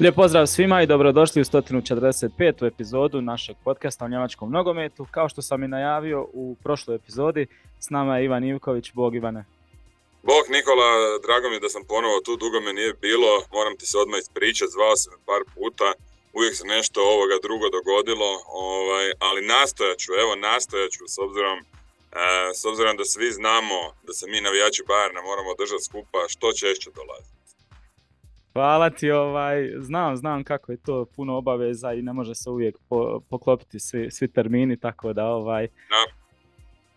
[0.00, 2.66] Lijep pozdrav svima i dobrodošli u 145.
[2.66, 5.06] epizodu našeg podcasta o njemačkom nogometu.
[5.10, 7.46] Kao što sam i najavio u prošloj epizodi,
[7.80, 8.92] s nama je Ivan Ivković.
[8.92, 9.44] Bog Ivane.
[10.22, 10.90] Bog Nikola,
[11.26, 14.18] drago mi je da sam ponovo tu, dugo me nije bilo, moram ti se odmah
[14.20, 15.88] ispričati, zvao sam par puta,
[16.36, 18.30] uvijek se nešto ovoga drugo dogodilo,
[18.68, 21.64] ovaj, ali nastojat ću, evo nastojat ću s obzirom, e,
[22.60, 26.90] s obzirom da svi znamo da se mi navijači Bajerna moramo držati skupa, što češće
[27.00, 27.39] dolazi.
[28.52, 32.76] Hvala ti, ovaj, znam, znam kako je to puno obaveza i ne može se uvijek
[33.28, 35.68] poklopiti svi, svi termini, tako da ovaj...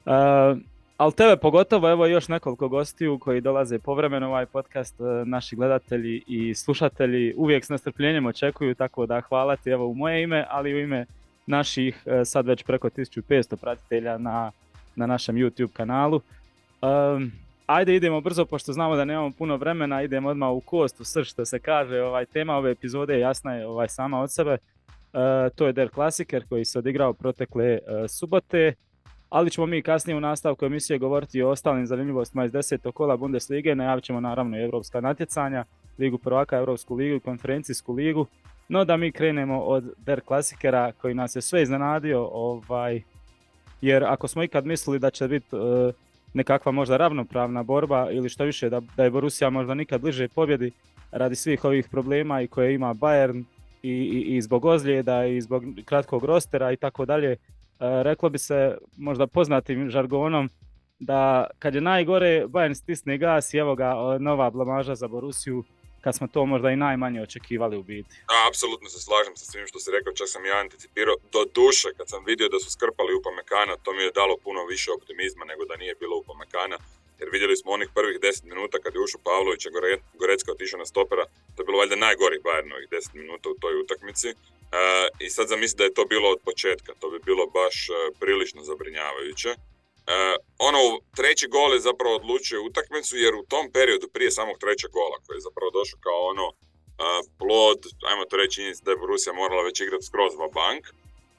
[0.06, 0.52] Da.
[0.52, 0.58] Uh,
[0.98, 6.24] ali tebe pogotovo, evo još nekoliko gostiju koji dolaze povremeno ovaj podcast, e, naši gledatelji
[6.28, 10.70] i slušatelji uvijek s nestrpljenjem očekuju, tako da hvala ti evo u moje ime, ali
[10.70, 11.06] i u ime
[11.46, 14.52] naših e, sad već preko 1500 pratitelja na,
[14.96, 16.22] na našem YouTube kanalu.
[16.82, 17.32] Um,
[17.66, 21.30] ajde idemo brzo, pošto znamo da nemamo puno vremena, idemo odmah u kost, u srž
[21.30, 24.58] što se kaže, ovaj, tema ove epizode jasna je ovaj, sama od sebe.
[25.14, 25.20] Uh,
[25.56, 28.74] to je Der Klasiker koji se odigrao protekle uh, subote,
[29.30, 33.76] ali ćemo mi kasnije u nastavku emisije govoriti o ostalim zanimljivostima iz desetog kola Bundeslige,
[33.76, 35.66] najavit ćemo naravno i evropska natjecanja,
[36.00, 38.26] Ligu prvaka, Europsku ligu i konferencijsku ligu,
[38.70, 43.02] no da mi krenemo od Der Klasikera koji nas je sve iznenadio, ovaj,
[43.82, 45.94] jer ako smo ikad mislili da će biti uh,
[46.34, 50.72] nekakva možda ravnopravna borba ili što više da, da je Borussia možda nikad bliže pobjedi
[51.12, 53.44] radi svih ovih problema i koje ima Bayern
[53.84, 57.32] i, i, i zbog ozljeda i zbog kratkog rostera i tako dalje.
[57.32, 57.38] E,
[57.80, 60.50] reklo bi se možda poznatim žargonom
[61.00, 65.64] da kad je najgore Bayern stisne gas i evo ga nova blamaža za Borussiju
[66.04, 68.16] kad smo to možda i najmanje očekivali u biti.
[68.32, 71.16] Da, apsolutno se slažem sa svim što si rekao, čak sam ja anticipirao.
[71.36, 74.90] Do duše, kad sam vidio da su skrpali Upamekana, to mi je dalo puno više
[74.98, 76.78] optimizma nego da nije bilo Upamekana.
[77.20, 79.70] Jer vidjeli smo onih prvih 10 minuta kad je ušao Pavlović, a
[80.22, 84.30] Gorecka otišao na stopera, to je bilo valjda najgori Bayernovih 10 minuta u toj utakmici.
[84.30, 84.36] E,
[85.26, 88.62] I sad zamisli da je to bilo od početka, to bi bilo baš e, prilično
[88.64, 89.52] zabrinjavajuće.
[90.04, 90.80] Uh, ono,
[91.16, 95.36] treći gol je zapravo odlučio utakmicu jer u tom periodu prije samog trećeg gola koji
[95.38, 99.82] je zapravo došao kao ono uh, plod, ajmo to reći da je Borussia morala već
[99.82, 100.84] igrati skroz va bank,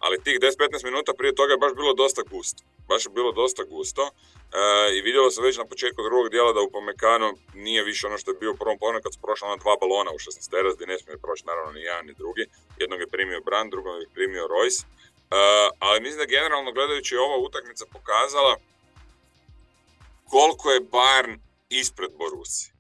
[0.05, 2.61] ali tih 10-15 minuta prije toga je baš bilo dosta gusto.
[2.89, 6.61] Baš je bilo dosta gusto uh, i vidjelo se već na početku drugog dijela da
[6.61, 9.63] u Pomekano nije više ono što je bio u prvom polovremenu kad su prošla ona
[9.65, 12.45] dva balona u 16 teras gdje ne smije proći naravno ni jedan ni drugi.
[12.83, 14.81] Jednog je primio Brand, drugog je primio Royce.
[15.35, 18.57] Uh, ali mislim da generalno gledajući ova utakmica pokazala
[20.25, 22.75] koliko je Bayern ispred Borusije.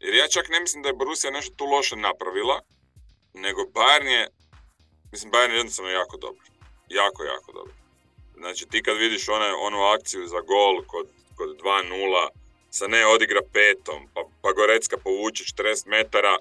[0.00, 2.60] Jer ja čak ne mislim da je Borussia nešto tu loše napravila,
[3.34, 4.28] nego Bayern je,
[5.12, 6.46] mislim Bayern je jednostavno jako dobar.
[6.88, 7.74] Jako, jako dobar.
[8.36, 12.28] Znači ti kad vidiš one, onu akciju za gol kod, kod 2-0,
[12.70, 16.36] sa ne odigra petom, pa, pa Gorecka povuče 40 metara,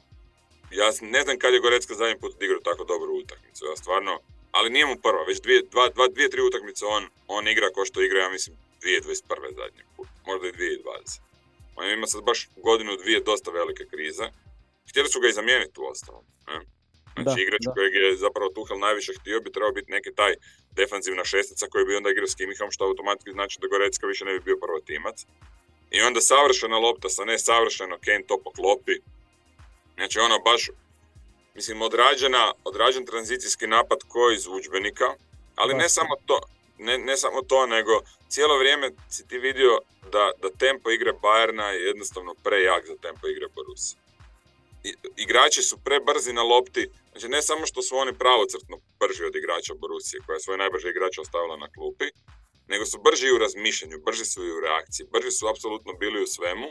[0.72, 3.66] ja ne znam kad je Gorecka zadnji put odigrao tako dobru utakmicu.
[3.66, 4.20] Ja stvarno,
[4.58, 7.86] ali nije mu prva, već dvije, dva, dva, dvije tri utakmice on, on igra kao
[7.86, 9.56] što igra, ja mislim, 2021.
[9.60, 11.20] zadnji put, možda i 2020.
[11.76, 14.26] On ima sad baš godinu, dvije dosta velike krize.
[14.90, 16.24] Htjeli su ga i zamijeniti u ostalom.
[16.48, 16.60] Ne?
[17.24, 20.34] Znači igrač kojeg je zapravo Tuhel najviše htio bi trebao biti neki taj
[20.76, 24.34] defanzivna šestica koji bi onda igrao s Kimihom što automatski znači da Gorecka više ne
[24.34, 25.18] bi bio prvo timac.
[25.92, 28.96] I onda savršena lopta sa ne savršeno Kane to poklopi.
[29.96, 30.70] Znači ono baš
[31.58, 35.08] mislim, odrađena, odrađen tranzicijski napad koji iz udžbenika,
[35.56, 36.40] ali ne samo to,
[36.78, 39.80] ne, ne samo to, nego cijelo vrijeme si ti vidio
[40.12, 44.00] da, da tempo igre Bayerna je jednostavno prejak za tempo igre Borussia.
[44.84, 49.36] I, igrači su prebrzi na lopti, znači ne samo što su oni pravocrtno brži od
[49.36, 52.08] igrača Borusije, koja je svoje najbrže igrače ostavila na klupi,
[52.68, 56.28] nego su brži u razmišljanju, brži su i u reakciji, brži su apsolutno bili u
[56.28, 56.68] svemu,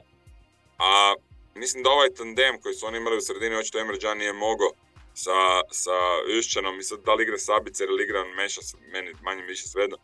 [0.79, 1.15] a
[1.57, 4.71] mislim da ovaj tandem koji su oni imali u sredini, očito Emre Can nije mogao
[5.15, 5.39] sa,
[5.71, 5.97] sa
[6.35, 8.61] Jušćanom i sad da li igra Sabica ili igra Meša,
[8.93, 9.97] meni manje više svejedno,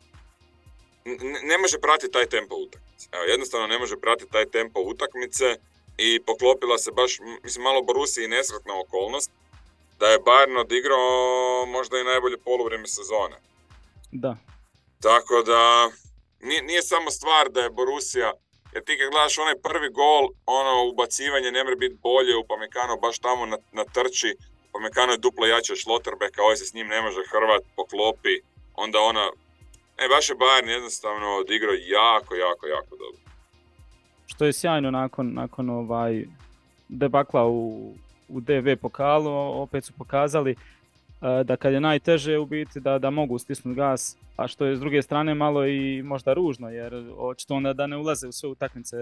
[1.43, 3.09] ne, može pratiti taj tempo utakmice.
[3.13, 5.57] Evo, jednostavno ne može pratiti taj tempo utakmice
[5.99, 9.31] i poklopila se baš, mislim, malo Borusi i nesretna okolnost
[9.99, 13.37] da je Bayern odigrao možda i najbolje poluvrijeme sezone.
[14.13, 14.37] Da.
[15.01, 15.91] Tako da,
[16.41, 18.33] nije, nije samo stvar da je Borussia
[18.73, 22.97] jer ti kad gledaš onaj prvi gol, ono ubacivanje ne može biti bolje, u Pamekano
[22.97, 24.31] baš tamo na, na trči,
[24.73, 28.37] Pamekano je duplo jače od Schlotterbecka, ovaj se s njim ne može hrvat, poklopi,
[28.75, 29.27] onda ona,
[30.03, 33.23] e baš je Bayern jednostavno odigrao jako, jako, jako dobro.
[34.27, 36.25] Što je sjajno nakon, nakon ovaj
[36.89, 37.93] debakla u,
[38.29, 40.57] u DV pokalu, opet su pokazali
[41.45, 44.81] da kad je najteže u biti da, da mogu stisnuti gas, a što je s
[44.81, 48.97] druge strane malo i možda ružno jer očito onda da ne ulaze u sve utakmice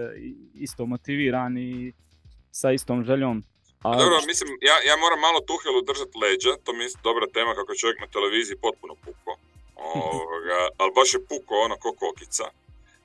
[0.53, 1.93] isto motivirani i
[2.51, 3.43] sa istom željom
[3.83, 3.97] A...
[3.97, 7.75] Dobro, mislim, ja, ja moram malo Tuhelu držati leđa, to mi je dobra tema kako
[7.75, 9.31] čovjek na televiziji potpuno puko.
[9.75, 12.45] Ovoga, ali baš je puko ono ko kokica.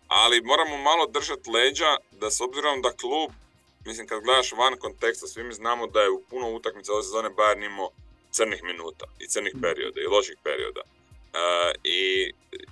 [0.08, 1.90] Ali moramo malo držati leđa
[2.20, 3.30] da s obzirom da klub,
[3.86, 7.30] mislim kad gledaš van konteksta, svi mi znamo da je u puno utakmica ove sezone
[7.38, 7.90] Bayern imao
[8.36, 9.60] crnih minuta i crnih mm.
[9.60, 10.82] perioda i loših perioda.
[10.86, 12.00] Uh, i,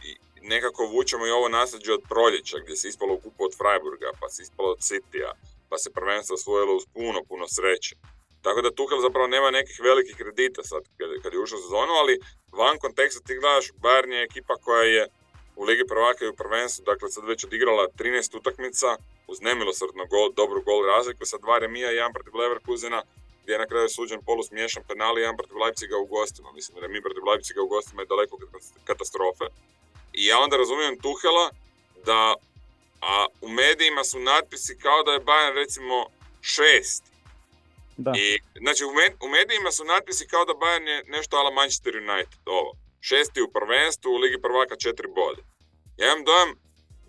[0.08, 0.10] i,
[0.42, 4.28] nekako vučemo i ovo nasljeđe od proljeća gdje se ispalo u kupu od Freiburga, pa
[4.28, 5.30] se ispalo od Citya,
[5.68, 7.94] pa se prvenstvo osvojilo uz puno, puno sreće.
[8.42, 11.92] Tako da Tuchel zapravo nema nekih velikih kredita sad kad, kad je ušao u sezonu,
[11.92, 12.20] ali
[12.52, 15.08] van konteksta ti gledaš, Bayern je ekipa koja je
[15.56, 18.96] u Ligi prvaka i u prvenstvu, dakle sad već odigrala 13 utakmica
[19.26, 23.02] uz nemilosrdno gol, dobru gol razliku sa dva remija i jedan protiv Leverkusena
[23.44, 26.52] gdje je na kraju suđen polu smiješan penal i jedan protiv Leipziga u gostima.
[26.52, 28.38] Mislim, remi protiv Leipziga u gostima je daleko
[28.84, 29.44] katastrofe.
[30.12, 31.50] I ja onda razumijem Tuhela
[32.06, 32.34] da
[33.00, 36.06] a u medijima su natpisi kao da je Bayern recimo
[36.40, 37.04] šest.
[37.96, 38.12] Da.
[38.16, 42.72] I, znači u, medijima su natpisi kao da Bayern je nešto ala Manchester United, ovo.
[43.00, 45.42] Šesti u prvenstvu, u Ligi prvaka četiri bode.
[45.96, 46.50] Ja imam dojam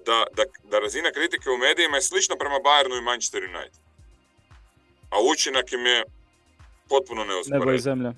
[0.05, 3.81] da, da, da razina kritike u medijima je slična prema Bayernu i Manchester United.
[5.09, 6.03] A učinak im je
[6.89, 7.67] potpuno neusporediv.
[7.67, 8.13] Nebo zemlja.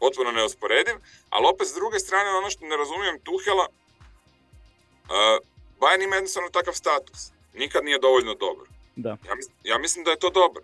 [0.00, 0.96] Potpuno neusporediv,
[1.30, 3.66] ali opet s druge strane ono što ne razumijem Tuhela,
[5.10, 5.38] Uh,
[5.80, 7.32] Bayern ima jednostavno takav status.
[7.54, 8.66] Nikad nije dovoljno dobro.
[8.96, 9.16] Da.
[9.28, 10.62] Ja, mislim, ja mislim da je to dobro.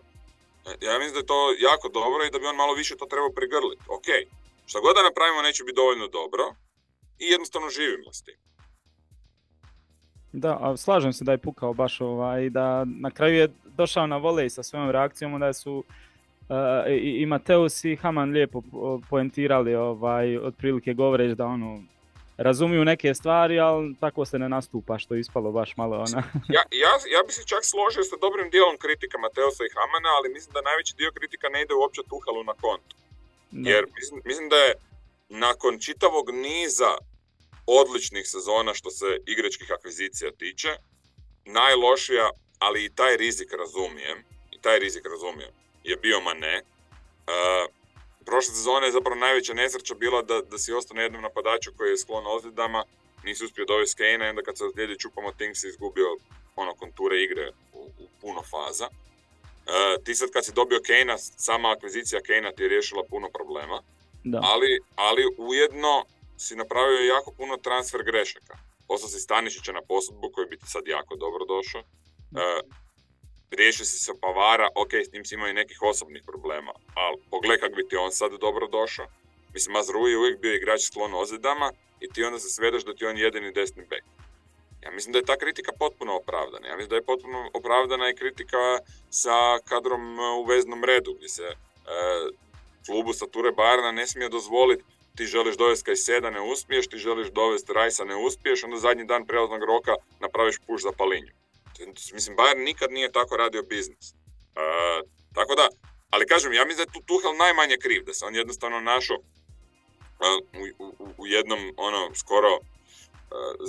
[0.81, 3.31] Ja mislim da je to jako dobro i da bi on malo više to trebao
[3.31, 3.83] prigrliti.
[3.89, 4.09] Ok,
[4.67, 6.45] što god da napravimo neće biti dovoljno dobro
[7.19, 8.35] i jednostavno živimo s tim.
[10.33, 14.17] Da, a slažem se da je pukao baš ovaj, da na kraju je došao na
[14.17, 15.85] volej sa svojom reakcijom, da su
[16.49, 18.63] uh, i, i Mateus i Haman lijepo
[19.11, 21.83] poentirali ovaj, otprilike govoreći da ono,
[22.37, 26.23] razumiju neke stvari, ali tako se ne nastupa što je ispalo baš malo ona.
[26.57, 30.33] ja, ja, ja bi se čak složio sa dobrim dijelom kritika Mateosa i Hamana, ali
[30.35, 32.97] mislim da najveći dio kritika ne ide uopće Tuhalu na kontu.
[33.53, 34.73] Jer mislim, mislim da je
[35.29, 36.93] nakon čitavog niza
[37.67, 40.69] odličnih sezona što se igračkih akvizicija tiče,
[41.45, 44.19] najlošija, ali i taj rizik razumijem,
[44.51, 45.53] i taj rizik razumijem,
[45.91, 46.63] je bio Mane.
[46.63, 47.73] Uh,
[48.25, 51.99] prošle sezone je zapravo najveća nesreća bila da, da si ostane jednom napadaču koji je
[51.99, 52.85] sklon ozljedama,
[53.25, 56.17] nisi uspio dovesti Kane, onda kad se ozlijedi čupamo Ting si izgubio
[56.57, 58.89] ono konture igre u, u puno faza.
[58.89, 63.83] E, ti sad kad si dobio Kane, sama akvizicija Kane ti je riješila puno problema,
[64.25, 64.41] da.
[64.43, 66.05] Ali, ali ujedno
[66.37, 68.59] si napravio jako puno transfer grešaka.
[68.89, 71.81] Poslao si Stanišića na posudbu koji bi ti sad jako dobro došao.
[71.81, 71.87] E,
[73.51, 77.59] riješio si se Pavara, ok, s njim si imao i nekih osobnih problema, ali pogledaj
[77.59, 79.07] kako bi ti on sad dobro došao.
[79.55, 83.07] Mislim, Mazrui je uvijek bio igrač sklon ozidama i ti onda se svedeš da ti
[83.07, 84.05] on jedini desni bek.
[84.83, 86.69] Ja mislim da je ta kritika potpuno opravdana.
[86.69, 88.79] Ja mislim da je potpuno opravdana i kritika
[89.11, 91.57] sa kadrom e, u veznom redu, gdje se e,
[92.87, 94.85] klubu Sature Barna ne smije dozvoliti
[95.17, 99.27] ti želiš dovesti seda, ne uspiješ, ti želiš dovesti Rajsa, ne uspiješ, onda zadnji dan
[99.27, 101.33] prelaznog roka napraviš puš za palinju.
[102.13, 104.13] Mislim, Bayern nikad nije tako radio biznis.
[104.13, 105.69] Uh, tako da,
[106.11, 109.17] ali kažem, ja mislim da je tu Tuhel najmanje kriv, da se on jednostavno našao
[110.61, 112.63] u, u, u, jednom, ono, skoro uh,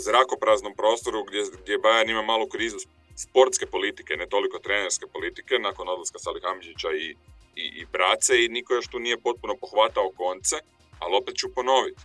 [0.06, 2.78] zrakopraznom prostoru gdje, gdje Bayern ima malu krizu
[3.16, 7.16] sportske politike, ne toliko trenerske politike, nakon odlaska Salihamiđića i,
[7.56, 10.56] i, i Brace i niko još tu nije potpuno pohvatao konce,
[11.00, 12.02] ali opet ću ponoviti.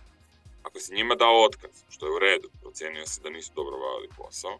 [0.63, 4.09] Ako si njima dao otkaz, što je u redu, procijenio se da nisu dobro bavili
[4.17, 4.59] posao,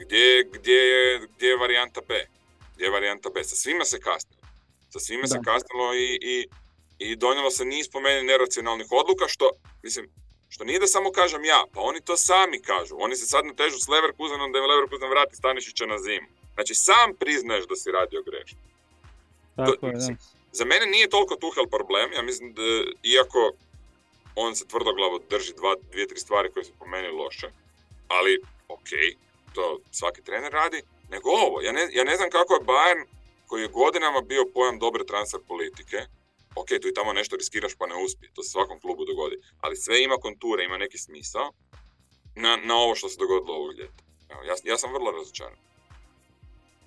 [0.00, 2.26] gdje, gdje, je, gdje je varijanta B?
[2.74, 3.44] Gdje je varijanta B?
[3.44, 4.42] Sa svima se kasnilo.
[4.90, 6.48] Sa svima se kasnilo i, i,
[6.98, 9.50] i donijelo se niz po meni neracionalnih odluka, što,
[9.82, 10.10] mislim,
[10.48, 12.94] što nije da samo kažem ja, pa oni to sami kažu.
[12.98, 16.28] Oni se sad natežu s Leverkusenom da im Leverkusen vrati Stanišića na zimu.
[16.54, 18.58] Znači, sam priznaješ da si radio grešno.
[19.56, 20.16] Tako je,
[20.52, 22.62] Za mene nije toliko Tuhel problem, ja mislim da,
[23.02, 23.52] iako
[24.34, 27.48] on se tvrdoglavo drži dva, dvije, tri stvari koje su po meni loše,
[28.08, 28.90] ali ok,
[29.56, 29.64] to
[29.98, 31.56] svaki trener radi, nego ovo.
[31.66, 33.02] Ja ne, ja ne znam kako je Bayern,
[33.48, 35.98] koji je godinama bio pojam dobre transfer politike,
[36.60, 39.76] ok, tu i tamo nešto riskiraš pa ne uspije, to se svakom klubu dogodi, ali
[39.76, 41.52] sve ima konture, ima neki smisao
[42.34, 44.02] na, na ovo što se dogodilo ovog ljeta.
[44.30, 45.58] Evo, ja, ja sam vrlo razočaran.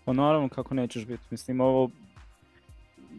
[0.06, 1.90] Pa naravno kako nećeš biti, mislim ovo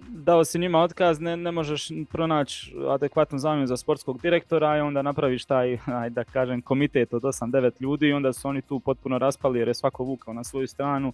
[0.09, 5.03] dao si njima otkaz, ne, ne možeš pronaći adekvatnu zamjenu za sportskog direktora i onda
[5.03, 9.19] napraviš taj, aj da kažem, komitet od 8-9 ljudi i onda su oni tu potpuno
[9.19, 11.13] raspali jer je svako vukao na svoju stranu.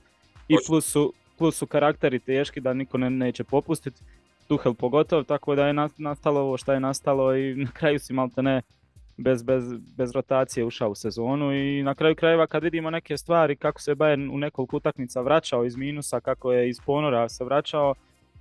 [0.48, 4.02] I plus su, plus su karakteri teški da niko ne, neće popustiti,
[4.48, 8.42] Tuhel pogotovo, tako da je nastalo ovo što je nastalo i na kraju si malte
[8.42, 8.62] ne
[9.16, 9.64] bez, bez,
[9.96, 13.94] bez rotacije ušao u sezonu i na kraju krajeva kad vidimo neke stvari kako se
[13.94, 17.94] Bayern u nekoliko utakmica vraćao iz minusa, kako je iz ponora se vraćao,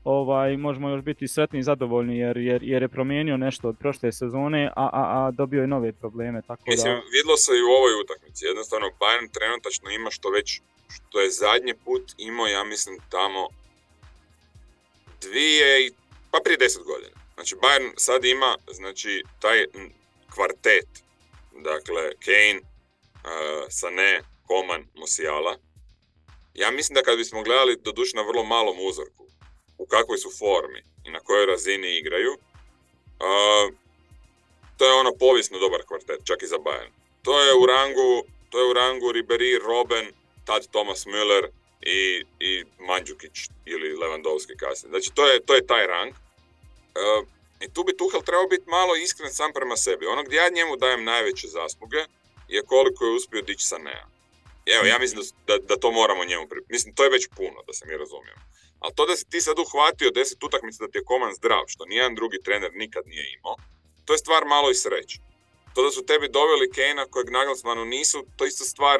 [0.05, 4.11] ovaj, možemo još biti sretni i zadovoljni jer, jer, jer je promijenio nešto od prošle
[4.11, 6.41] sezone, a, a, a dobio je nove probleme.
[6.47, 7.01] Tako Mislim, da...
[7.11, 8.45] vidlo se i u ovoj utakmici.
[8.45, 10.61] Jednostavno, Bayern trenutačno ima što već,
[10.95, 13.47] što je zadnji put imao, ja mislim, tamo
[15.21, 15.91] dvije,
[16.31, 17.15] pa prije deset godina.
[17.35, 19.65] Znači, Bayern sad ima, znači, taj
[20.33, 20.89] kvartet,
[21.69, 25.57] dakle, Kane, uh, Sané, Koman, Musiala.
[26.53, 29.24] Ja mislim da kad bismo gledali, doduše na vrlo malom uzorku,
[29.77, 33.73] u kakvoj su formi i na kojoj razini igraju, uh,
[34.77, 36.91] to je ono povijesno dobar kvartet, čak i za Bayern.
[37.23, 40.11] To je u rangu, to je u rangu Ribery, Robben,
[40.45, 41.47] tad Thomas Müller
[41.81, 44.89] i, i Mandžukić ili Lewandowski kasnije.
[44.89, 46.11] Znači to je, to je taj rang.
[46.11, 47.27] Uh,
[47.59, 50.05] I tu bi Tuhel trebao biti malo iskren sam prema sebi.
[50.05, 52.01] Ono gdje ja njemu dajem najveće zasluge
[52.47, 54.05] je koliko je uspio dići sa Nea.
[54.65, 56.59] Evo, ja mislim da, da, to moramo njemu pri...
[56.69, 58.41] Mislim, to je već puno, da se mi razumijemo.
[58.85, 61.85] Ali to da si ti sad uhvatio deset utakmica da ti je Koman zdrav, što
[61.85, 63.55] nijedan drugi trener nikad nije imao,
[64.05, 65.17] to je stvar malo i sreće.
[65.73, 68.99] To da su tebi doveli Kejna kojeg Nagelsmanu nisu, to je isto stvar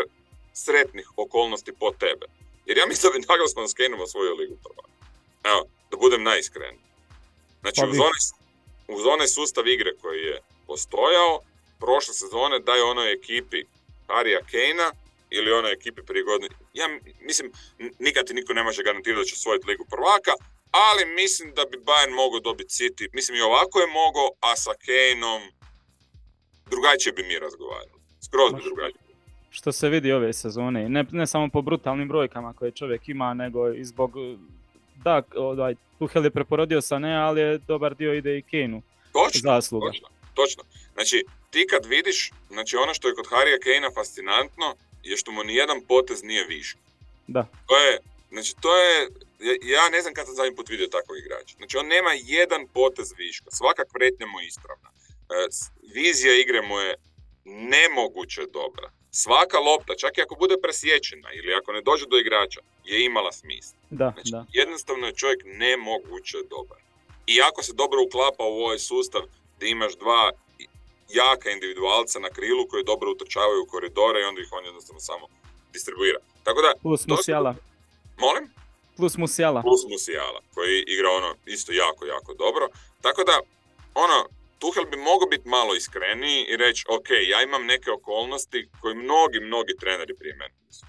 [0.53, 2.25] sretnih okolnosti po tebe.
[2.65, 4.85] Jer ja mislim da bi Nagelsman s Kejnom osvojio ligu prva.
[5.43, 5.61] Evo,
[5.91, 6.75] da budem najiskren.
[7.61, 8.21] Znači, pa uz onaj,
[8.87, 11.41] uz onaj sustav igre koji je postojao,
[11.79, 13.63] prošle sezone daj onoj ekipi
[14.07, 14.91] Arija Kejna
[15.37, 16.55] ili onoj ekipi prije godine.
[16.73, 16.85] Ja
[17.29, 17.51] mislim,
[17.99, 20.33] nikad ti niko ne može garantirati da će osvojiti ligu prvaka,
[20.71, 23.05] ali mislim da bi Bayern mogao dobiti City.
[23.13, 25.41] Mislim i ovako je mogao, a sa Kaneom
[26.71, 27.99] drugačije bi mi razgovarali.
[28.25, 29.05] Skroz bi drugačije.
[29.49, 33.69] Što se vidi ove sezone, ne, ne samo po brutalnim brojkama koje čovjek ima, nego
[33.73, 34.11] i zbog
[34.95, 38.81] da, ovaj, Tuhel je preporodio sa ne, ali je dobar dio ide i Kane
[39.13, 39.87] Točno, zasluga.
[39.87, 40.63] točno, točno.
[40.93, 45.43] Znači, ti kad vidiš, znači ono što je kod Harija Kane fascinantno, je što mu
[45.43, 46.79] nijedan potez nije višak.
[47.27, 47.47] Da.
[47.67, 47.99] To je,
[48.31, 49.09] znači to je,
[49.63, 51.55] ja ne znam kad sam zadnji put vidio takvog igrača.
[51.57, 54.89] Znači on nema jedan potez viška, svaka kretnja mu je ispravna.
[54.89, 55.47] E,
[55.93, 56.95] vizija igre mu je
[57.45, 58.91] nemoguće dobra.
[59.11, 63.31] Svaka lopta, čak i ako bude presječena ili ako ne dođe do igrača, je imala
[63.31, 63.77] smisla.
[63.89, 64.45] Da, znači, da.
[64.51, 66.77] Jednostavno je čovjek nemoguće dobar.
[67.25, 69.21] I ako se dobro uklapa u ovaj sustav
[69.57, 70.31] gdje imaš dva
[71.09, 75.27] jaka individualca na krilu koji dobro utrčavaju u koridore i onda ih on jednostavno samo
[75.73, 76.19] distribuira.
[76.43, 76.73] Tako da...
[76.81, 77.55] Plus Musiala.
[78.17, 78.45] Molim?
[78.97, 79.61] Plus Musiala.
[79.61, 82.67] Plus Musiala, koji igra ono isto jako, jako dobro.
[83.01, 83.39] Tako da,
[83.93, 84.25] ono,
[84.59, 89.39] Tuhel bi mogao biti malo iskreniji i reći, ok, ja imam neke okolnosti koje mnogi,
[89.39, 90.85] mnogi treneri prije mene nisu.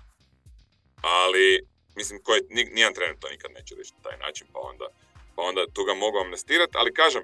[1.02, 1.61] Ali,
[1.96, 4.87] mislim, koji, nijedan trener to nikad neće reći na taj način, pa onda,
[5.35, 6.73] pa onda tu ga mogu amnestirati.
[6.76, 7.23] Ali kažem,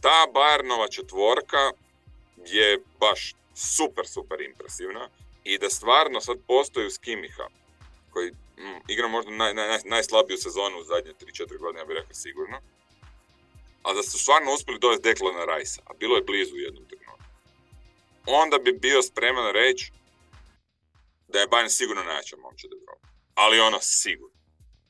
[0.00, 1.72] ta Bayernova četvorka
[2.52, 5.08] je baš super, super impresivna
[5.44, 7.46] i da stvarno sad postoji uz Kimiha,
[8.10, 12.14] koji mm, igra možda naj, naj, najslabiju sezonu u zadnje 3-4 godine, ja bih rekao
[12.14, 12.60] sigurno,
[13.82, 17.24] a da su stvarno uspjeli dovesti na Rajsa, a bilo je blizu u jednom trenutku,
[18.26, 19.92] onda bi bio spreman reći
[21.28, 23.08] da je Bayern sigurno najjača momčad Evropa.
[23.34, 24.38] Ali ono sigurno.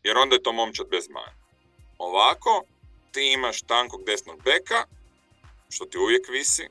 [0.02, 1.34] Jer onda je to momčad bez maja.
[1.98, 2.64] Ovako,
[3.12, 4.84] ti imaš tankog desnog beka,
[5.70, 6.68] što ti uvijek visi,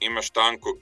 [0.00, 0.76] imaš tankog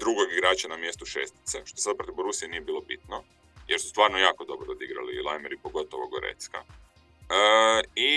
[0.00, 3.22] drugog igrača na mjestu šestice, što sad protiv Borusije nije bilo bitno,
[3.68, 6.58] jer su stvarno jako dobro odigrali i Lajmer i pogotovo Gorecka.
[6.58, 8.12] E, I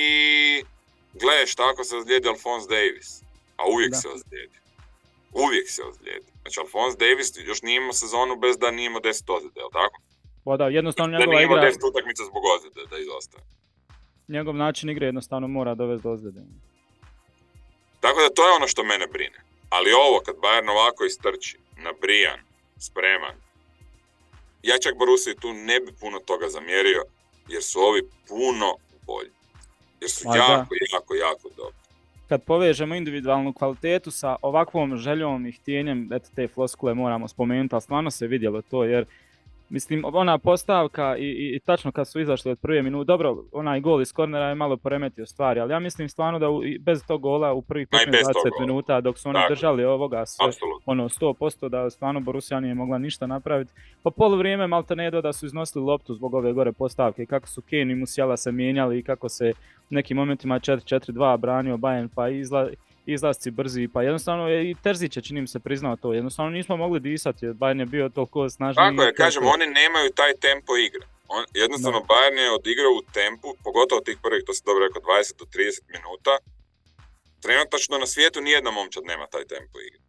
[1.14, 3.22] gledeš tako se ozlijedi Alphonse Davis,
[3.58, 4.58] a uvijek se ozlijedi.
[5.32, 6.30] Uvijek se ozlijedi.
[6.42, 10.02] Znači Alphonse Davis još nije imao sezonu bez da nije imao deset ozljede, jel tako?
[10.46, 11.34] Pa da, jednostavno njegova igra...
[11.34, 13.44] Da nije imao deset utakmica zbog ozljede, da izostaje.
[14.28, 16.42] Njegov način igre jednostavno mora dovesti do ozljede.
[18.00, 19.40] Tako da to je ono što mene brine.
[19.76, 22.40] Ali ovo, kad Bayern ovako istrči, nabrijan,
[22.78, 23.36] spreman,
[24.64, 27.04] ja čak Borusiji tu ne bi puno toga zamjerio,
[27.48, 28.76] jer su ovi puno
[29.06, 29.32] bolji.
[30.02, 31.80] Jer su jako, jako, jako dobri.
[32.30, 37.82] Kad povežemo individualnu kvalitetu sa ovakvom željom i htjenjem, eto te floskule moramo spomenuti, ali
[37.82, 39.06] stvarno se vidjelo to, jer
[39.70, 44.02] Mislim, ona postavka i, i, tačno kad su izašli od prve minute, dobro, onaj gol
[44.02, 47.54] iz kornera je malo poremetio stvari, ali ja mislim stvarno da u, bez tog gola
[47.54, 50.48] u prvih 15-20 minuta dok su oni držali ovoga sve,
[50.86, 53.74] ono 100% da stvarno Borussia nije mogla ništa napraviti.
[54.04, 57.62] Po polu vrijeme malte ne da su iznosili loptu zbog ove gore postavke, kako su
[57.62, 59.54] Kane i Musiala se mijenjali i kako se
[59.92, 62.70] u nekim momentima 4-4-2 branio Bayern pa izla,
[63.06, 66.78] izlasci brzi, pa jednostavno je i Terzić je čini mi se priznao to, jednostavno nismo
[66.78, 68.76] mogli disati, jer Bayern je bio toliko snažni.
[68.76, 71.06] Tako je, kažem, oni nemaju taj tempo igre.
[71.28, 72.06] On, jednostavno da.
[72.06, 75.82] Bayern je odigrao u tempu, pogotovo tih prvih, to se dobro rekao, 20 do 30
[75.96, 76.34] minuta.
[77.42, 80.02] Trenutačno na svijetu nijedna momčad nema taj tempo igre.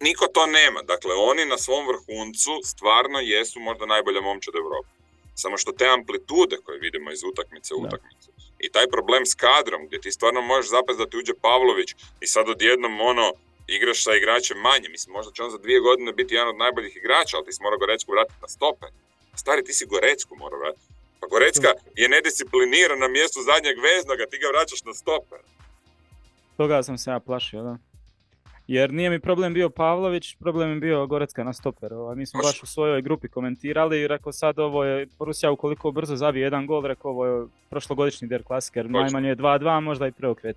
[0.00, 4.88] niko to nema, dakle oni na svom vrhuncu stvarno jesu možda najbolja momčad Europe.
[5.34, 8.31] Samo što te amplitude koje vidimo iz utakmice u utakmicu
[8.64, 11.90] I taj problem s kadrom, gdje ti stvarno možeš zapast da ti uđe Pavlović
[12.20, 13.26] i sad odjednom ono,
[13.66, 14.88] igraš sa igračem manje.
[14.88, 17.62] Mislim, možda će on za dvije godine biti jedan od najboljih igrača, ali ti si
[17.62, 18.86] morao Gorecku vratiti na stope.
[19.34, 20.86] Stari, ti si Gorecku morao vratiti.
[21.20, 25.36] Pa Gorecka je nediscipliniran na mjestu zadnjeg veznoga, ti ga vraćaš na stope.
[26.56, 27.91] Toga sam se ja plašio, da.
[28.66, 31.94] Jer nije mi problem bio Pavlović, problem je bio Gorecka na stoper.
[31.94, 35.90] Ovaj, mi smo baš u svojoj grupi komentirali i rekao sad ovo je Rusija ukoliko
[35.90, 40.12] brzo zabije jedan gol, rekao ovo je prošlogodišnji der klasiker, najmanje je 2-2, možda i
[40.12, 40.56] preokret.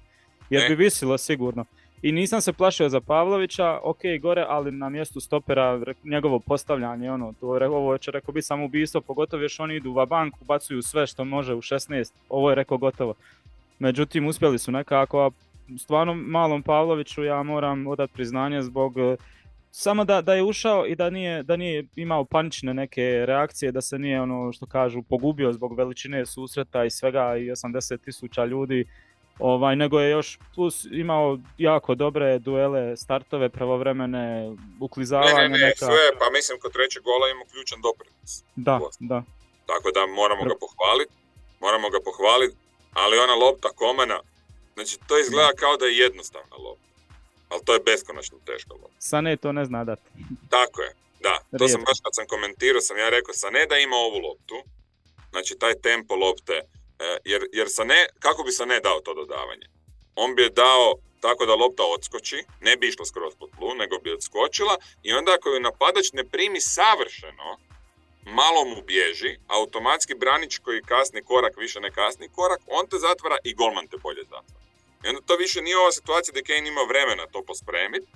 [0.50, 1.66] Jer bi visilo sigurno.
[2.02, 7.34] I nisam se plašio za Pavlovića, ok gore, ali na mjestu stopera njegovo postavljanje, ono,
[7.40, 11.08] to ovo će rekao biti samo ubistvo, pogotovo još oni idu u banku, bacuju sve
[11.08, 13.14] što može u 16, ovo je rekao gotovo.
[13.80, 15.32] Međutim, uspjeli su nekako, a
[15.80, 19.18] stvarno malom Pavloviću ja moram odati priznanje zbog e,
[19.72, 23.82] samo da, da je ušao i da nije, da nije imao panične neke reakcije, da
[23.82, 28.86] se nije ono što kažu pogubio zbog veličine susreta i svega i 80 tisuća ljudi,
[29.40, 35.34] ovaj, nego je još plus imao jako dobre duele, startove pravovremene, uklizavanje.
[35.34, 38.44] Ne, ne, ne, sve, pa mislim kod trećeg gola ima ključan doprinos.
[38.56, 39.24] Da, da.
[39.66, 41.14] Tako da moramo ga pohvaliti,
[41.60, 42.56] moramo ga pohvaliti,
[42.94, 44.20] ali ona lopta Komena,
[44.76, 46.90] Znači, to izgleda kao da je jednostavna lopta.
[47.50, 49.00] Ali to je beskonačno teška lopta.
[49.00, 50.10] Sane to ne zna dati.
[50.50, 51.40] Tako je, da.
[51.60, 54.56] To sam baš kad sam komentirao, sam ja rekao, Sane da ima ovu loptu,
[55.32, 56.54] znači taj tempo lopte,
[57.00, 59.68] e, jer, jer Sane, kako bi Sane dao to dodavanje?
[60.16, 63.98] On bi je dao tako da lopta odskoči, ne bi išla skroz pod tlu, nego
[64.04, 67.58] bi odskočila i onda ako ju napadač ne primi savršeno,
[68.26, 73.38] malo mu bježi, automatski branič koji kasni korak više ne kasni korak, on te zatvara
[73.44, 74.55] i golman te bolje zatvara.
[75.06, 78.08] I onda to više nije ova situacija da Kane ima vremena to pospremiti.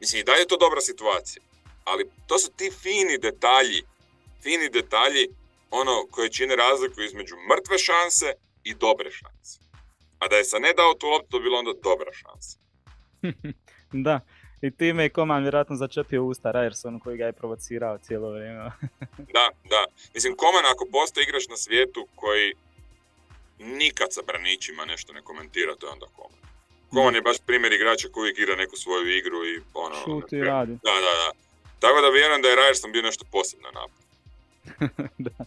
[0.00, 1.42] Mislim, i dalje je to dobra situacija.
[1.84, 3.82] Ali to su ti fini detalji,
[4.42, 5.28] fini detalji
[5.70, 8.26] ono koje čine razliku između mrtve šanse
[8.64, 9.60] i dobre šanse.
[10.18, 12.58] A da je sa ne dao tu loptu, to bilo onda dobra šansa.
[14.06, 14.20] da,
[14.60, 18.70] i time je Koman vjerojatno začepio usta Ryersonu koji ga je provocirao cijelo vrijeme.
[19.36, 19.84] da, da.
[20.14, 22.54] Mislim, Koman ako postoji igrač na svijetu koji
[23.58, 26.40] nikad sa branićima nešto ne komentira, to je onda Koman.
[26.90, 29.96] Koman je baš primjer igrača koji uvijek igra neku svoju igru i ono...
[30.04, 30.72] Šuti radi.
[30.72, 31.30] Da, da, da.
[31.78, 34.00] Tako da vjerujem da je Ryerson bio nešto posebno napad.
[35.26, 35.44] da.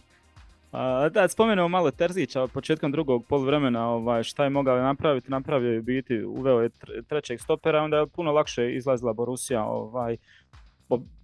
[0.72, 5.82] A, da, spomenemo malo Terzića početkom drugog poluvremena, ovaj, šta je mogao napraviti, napravio je
[5.82, 6.70] biti, uveo je
[7.08, 10.16] trećeg stopera, onda je puno lakše izlazila Borussia, ovaj,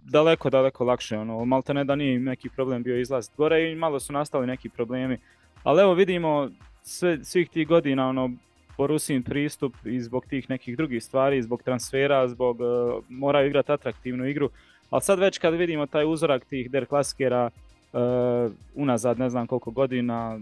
[0.01, 3.99] daleko, daleko lakše, ono, malte ne da nije neki problem bio izlaziti gore i malo
[3.99, 5.17] su nastali neki problemi,
[5.63, 6.49] ali evo vidimo
[6.83, 8.31] sve, svih tih godina, ono,
[8.77, 14.27] Borusin pristup i zbog tih nekih drugih stvari, zbog transfera, zbog uh, moraju igrati atraktivnu
[14.27, 14.49] igru,
[14.89, 17.49] ali sad već kad vidimo taj uzorak tih der klasikera,
[17.93, 20.39] uh, unazad ne znam koliko godina.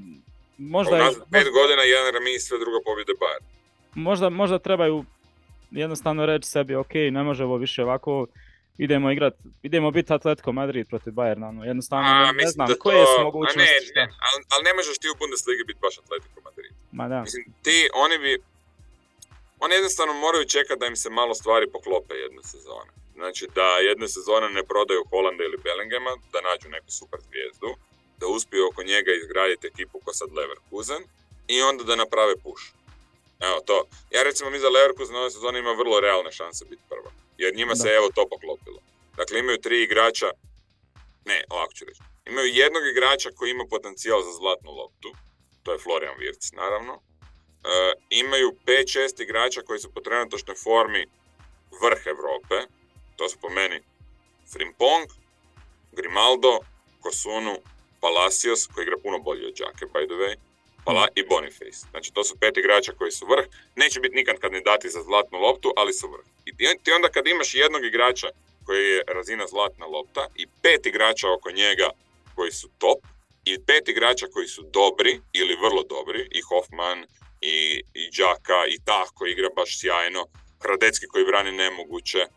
[0.57, 3.49] Možda je, pet godina jedan remis, sve drugo pobjede bar.
[3.95, 5.05] Možda, možda trebaju
[5.71, 8.27] jednostavno reći sebi, ok, ne može ovo više ovako,
[8.77, 13.05] idemo igrat, idemo biti Atletico Madrid protiv Bayerna, no, jednostavno A, ne, znam to, koje
[13.05, 13.59] su mogućnosti.
[13.95, 16.71] Ne, ne, ali, ali ne možeš ti u Bundesliga biti baš Atletico Madrid.
[16.91, 17.21] Ma da.
[17.21, 18.31] Mislim, ti, oni bi,
[19.59, 22.91] oni jednostavno moraju čekati da im se malo stvari poklope jedne sezone.
[23.19, 27.69] Znači da jedne sezone ne prodaju Holanda ili Bellingema, da nađu neku super zvijezdu,
[28.19, 31.01] da uspiju oko njega izgraditi ekipu ko sad Leverkusen
[31.47, 32.63] i onda da naprave push.
[33.47, 33.77] Evo to.
[34.15, 37.11] Ja recimo mi za Leverkusen ove sezone ima vrlo realne šanse biti prva.
[37.37, 38.79] Jer njima se evo to poklopilo.
[39.17, 40.29] Dakle imaju tri igrača,
[41.25, 42.01] ne, ovako ću reći.
[42.25, 45.09] Imaju jednog igrača koji ima potencijal za zlatnu loptu,
[45.63, 46.93] to je Florian Wirtz naravno.
[46.93, 51.05] E, imaju 5-6 igrača koji su po trenutačnoj formi
[51.81, 52.57] vrh Europe,
[53.15, 53.79] to su po meni
[54.51, 55.07] Frimpong,
[55.91, 56.59] Grimaldo,
[57.01, 57.55] Kosunu,
[58.01, 60.35] Palacios, koji igra puno bolje od Đake, by the way,
[60.87, 61.81] Pala i Boniface.
[61.91, 63.45] Znači, to su pet igrača koji su vrh.
[63.75, 66.25] Neće biti nikad kandidati za zlatnu loptu, ali su vrh.
[66.45, 66.51] I
[66.83, 68.27] ti onda kad imaš jednog igrača
[68.65, 71.89] koji je razina zlatna lopta i pet igrača oko njega
[72.35, 72.99] koji su top
[73.45, 77.05] i pet igrača koji su dobri ili vrlo dobri, i Hoffman,
[77.41, 80.25] i, i Đaka, i Tah koji igra baš sjajno,
[80.61, 82.27] Hradecki koji brani nemoguće,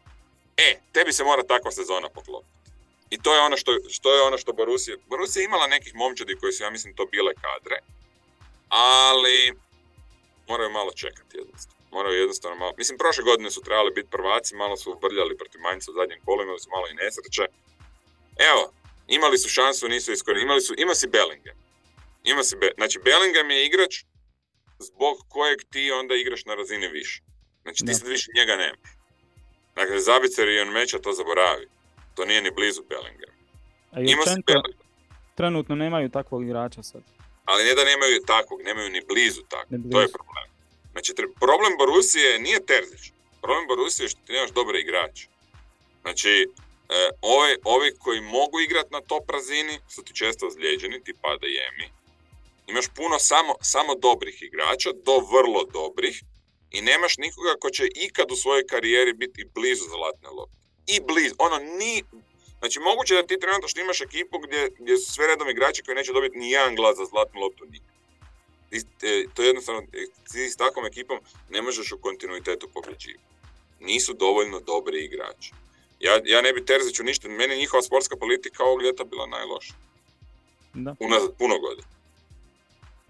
[0.56, 2.60] E, tebi se mora takva sezona poklopiti.
[3.10, 4.96] I to je ono što, što je ono što Borussia...
[5.06, 7.76] Borussia je imala nekih momčadi koji su, ja mislim, to bile kadre.
[8.70, 9.52] Ali
[10.48, 11.80] moraju malo čekati jednostavno.
[11.90, 12.72] Moraju jednostavno malo...
[12.78, 16.42] Mislim, prošle godine su trebali biti prvaci, malo su ubrljali protiv Mainca u zadnjem kolu,
[16.42, 17.44] imali su malo i nesreće.
[18.50, 18.72] Evo,
[19.08, 20.44] imali su šansu, nisu iskoristili.
[20.44, 21.56] Imali su, ima si Bellingham.
[22.24, 22.70] Ima si, Be...
[22.76, 24.04] znači Bellingham je igrač
[24.78, 27.22] zbog kojeg ti onda igraš na razini više.
[27.62, 28.90] Znači ti sad više njega nemaš.
[29.74, 31.66] Dakle, Zabicer i on meča to zaboravi.
[32.14, 33.34] To nije ni blizu Bellingham.
[33.92, 34.80] Ima Bellingham.
[35.34, 37.02] Trenutno nemaju takvog igrača sad.
[37.50, 39.80] Ali ne da nemaju takvog, nemaju ni blizu takvog.
[39.92, 40.48] To je problem.
[40.92, 41.10] Znači,
[41.44, 43.04] problem Borusije nije Terzić.
[43.42, 45.24] Problem Borusije je što ti nemaš dobre igrače.
[46.02, 46.32] Znači,
[46.88, 51.86] e, ovi, ovi koji mogu igrat na top razini su ti često ozlijeđeni, tipa Adeyemi.
[52.66, 56.22] Imaš puno samo, samo dobrih igrača, do vrlo dobrih,
[56.70, 60.56] i nemaš nikoga ko će ikad u svojoj karijeri biti blizu zlatne lopte.
[60.86, 62.02] I blizu, ono ni...
[62.60, 66.12] Znači, moguće da ti trenutno imaš ekipu gdje, gdje su sve redom igrači koji neće
[66.12, 67.94] dobiti ni jedan glas za zlatnu loptu nikad.
[68.72, 71.18] E, to je jednostavno, e, ti s takvom ekipom
[71.50, 73.24] ne možeš u kontinuitetu pobjeđivati.
[73.80, 75.52] Nisu dovoljno dobri igrači.
[76.00, 79.74] Ja, ja ne bi Terziću ništa, meni njihova sportska politika ovog ljeta bila najloša.
[80.74, 80.94] Da.
[81.00, 81.88] Unazad puno godina.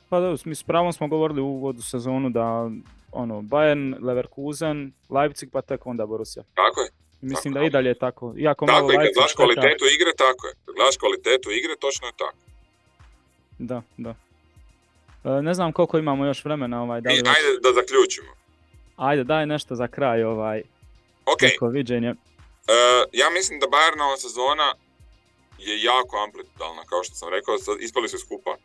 [0.08, 2.70] Pa da, mi s pravom smo govorili u uvodu sezonu da
[3.12, 6.44] ono, Bayern, Leverkusen, Leipzig pa tek onda Borussia.
[6.54, 6.90] Tako je.
[7.22, 7.61] I Mislim Tako.
[7.61, 8.35] da i dalje je tako.
[8.38, 10.52] Iako malo Tako je, kad Leipzig gledaš šteka- kvalitetu igre, tako je.
[10.64, 12.37] Kad gledaš kvalitetu igre, točno je tako.
[13.59, 14.14] Da, da.
[15.24, 18.33] E, ne znam koliko imamo još vremena ovaj, da li I, već- ajde da zaključimo.
[18.98, 20.62] Ajde, daj nešto za kraj ovaj,
[21.26, 22.09] Ok, neko viđenje.
[22.09, 22.14] e,
[23.12, 24.74] ja mislim da Bayernova sezona
[25.59, 28.56] je jako amplitudalna, kao što sam rekao, ispali su skupa.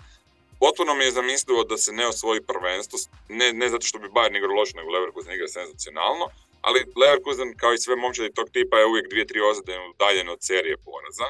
[0.59, 4.37] Potpuno mi je zamislivo da se ne osvoji prvenstvo, ne, ne zato što bi Bayern
[4.37, 6.25] igrao loše, nego Leverkusen igra senzacionalno,
[6.67, 10.39] ali Leverkusen, kao i sve momčadi tog tipa, je uvijek dvije, tri ozljede udaljen od
[10.41, 11.27] serije poraza.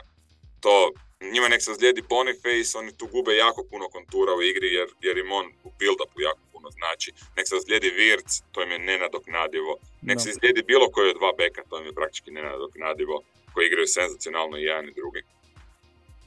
[0.64, 0.92] To,
[1.34, 5.18] njima nek se ozlijedi Boniface, oni tu gube jako puno kontura u igri, jer, jer
[5.18, 7.10] im on u build-upu jako puno znači.
[7.38, 9.78] Nek se ozlijedi Wirtz, to im je nenadoknadivo.
[10.02, 10.24] Nek Da.
[10.24, 13.22] se izlijedi bilo koji od dva beka, to im je praktički nenadoknadivo,
[13.54, 15.22] koji igraju senzacionalno i jedan i drugi.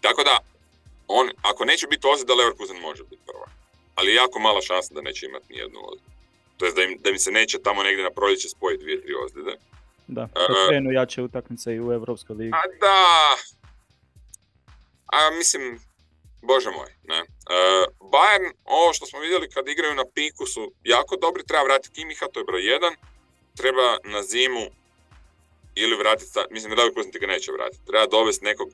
[0.00, 0.38] Tako da,
[1.08, 3.48] on, ako neće biti ozljeda, Leverkusen može biti prva.
[3.94, 6.17] Ali jako mala šansa da neće imati nijednu ozljedu.
[6.58, 9.14] To jest da im, da im se neće tamo negdje na proljeće spojiti dvije, tri
[9.24, 9.56] ozljede.
[10.06, 12.52] Da, kad krenu jače utakmice i u Europskoj ligi.
[12.52, 13.00] A da...
[15.06, 15.80] A mislim,
[16.42, 17.18] bože moj, ne.
[17.18, 17.24] E,
[18.00, 22.26] Bayern, ovo što smo vidjeli kad igraju na piku su jako dobri, treba vratiti Kimiha,
[22.32, 22.94] to je broj jedan.
[23.56, 24.66] Treba na zimu
[25.74, 27.86] ili vratiti, mislim da Leverkusen ti ga neće vratiti.
[27.86, 28.68] Treba dovesti nekog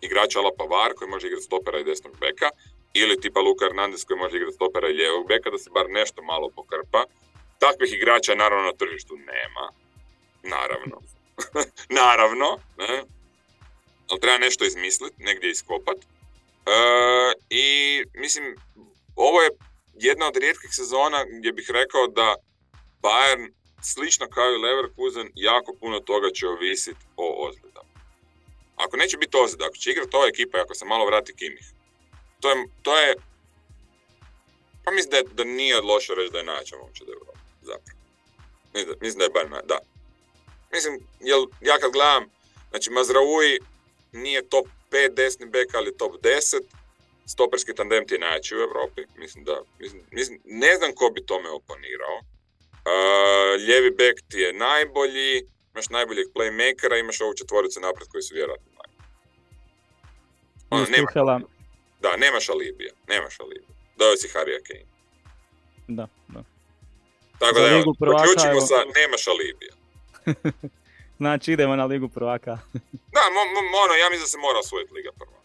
[0.00, 2.48] igrača ala Pavar koji može igrati stopera i desnog beka
[2.94, 6.22] ili tipa Luka Hernandez koji može igrati stopera i lijevog beka da se bar nešto
[6.22, 7.04] malo pokrpa.
[7.58, 9.64] Takvih igrača naravno na tržištu nema.
[10.42, 10.96] Naravno.
[12.00, 12.58] naravno.
[12.78, 13.02] Ne?
[14.08, 15.96] Ali treba nešto izmisliti, negdje iskopat.
[15.96, 16.06] E,
[17.50, 17.66] I
[18.14, 18.56] mislim,
[19.16, 19.50] ovo je
[19.94, 22.34] jedna od rijetkih sezona gdje bih rekao da
[23.02, 23.52] Bayern,
[23.82, 27.94] slično kao i Leverkusen, jako puno toga će ovisiti o ozljedama.
[28.76, 31.66] Ako neće biti ozljeda, ako će igrati ova ekipa ako se malo vrati Kimih,
[32.44, 33.14] to je, to je
[34.84, 37.98] pa mislim da, je, da nije loše reći da je najjača momčad Evrope, zapravo.
[38.74, 39.78] Mislim da, mislim da je bar na, da.
[40.72, 42.24] Mislim, jel, ja kad gledam,
[42.70, 43.58] znači Mazraoui
[44.12, 46.62] nije top 5 desni bek, ali top 10.
[47.26, 49.02] Stoperski tandem ti je najjači u Europi.
[49.16, 52.18] Mislim da, mislim, mislim, ne znam ko bi tome oponirao.
[52.18, 58.34] Uh, ljevi bek ti je najbolji, imaš najboljeg playmakera, imaš ovu četvoricu napred koji su
[58.34, 59.08] vjerojatno najbolji.
[60.70, 61.40] Ono, nema,
[62.04, 63.74] da, nemaš alibija, nemaš alibija.
[63.98, 64.84] Dao si Harija Kane.
[65.88, 66.40] da, da.
[67.38, 68.66] Tako Za da, evo, prvaka, zaključimo evo.
[68.70, 69.74] sa nemaš alibija.
[71.16, 72.54] Znači idemo na Ligu prvaka.
[73.16, 75.38] Da, mo, mo- ono, ja mislim da se mora osvojiti Liga prva.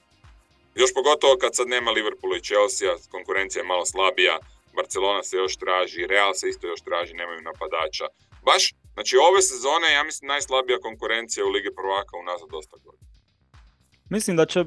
[0.76, 4.36] Još pogotovo kad sad nema Liverpoola i Chelsea, konkurencija je malo slabija,
[4.76, 8.06] Barcelona se još traži, Real se isto još traži, nemaju napadača.
[8.44, 13.08] Baš, znači ove sezone, ja mislim, najslabija konkurencija u Ligi prvaka unazad dosta godina.
[14.10, 14.60] Mislim da će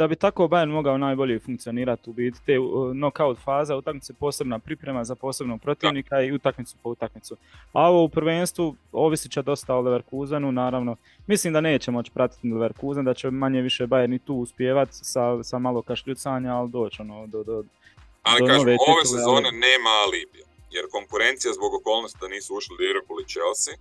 [0.00, 4.58] da bi tako Bayern mogao najbolje funkcionirati u biti te uh, knockout faza, utakmice posebna
[4.58, 7.36] priprema za posebnog protivnika i utakmicu po utakmicu.
[7.72, 10.96] A ovo u prvenstvu ovisit će dosta o Leverkusenu, naravno.
[11.26, 15.42] Mislim da neće moći pratiti Leverkusen, da će manje više Bayern i tu uspjevati sa,
[15.42, 17.64] sa malo kašljucanja, ali doći ono, do, do,
[18.22, 20.46] Ali Do kažem, ove titule, sezone ali- nema alibija.
[20.70, 23.74] Jer konkurencija zbog okolnosti da nisu ušli Liverpool i Chelsea,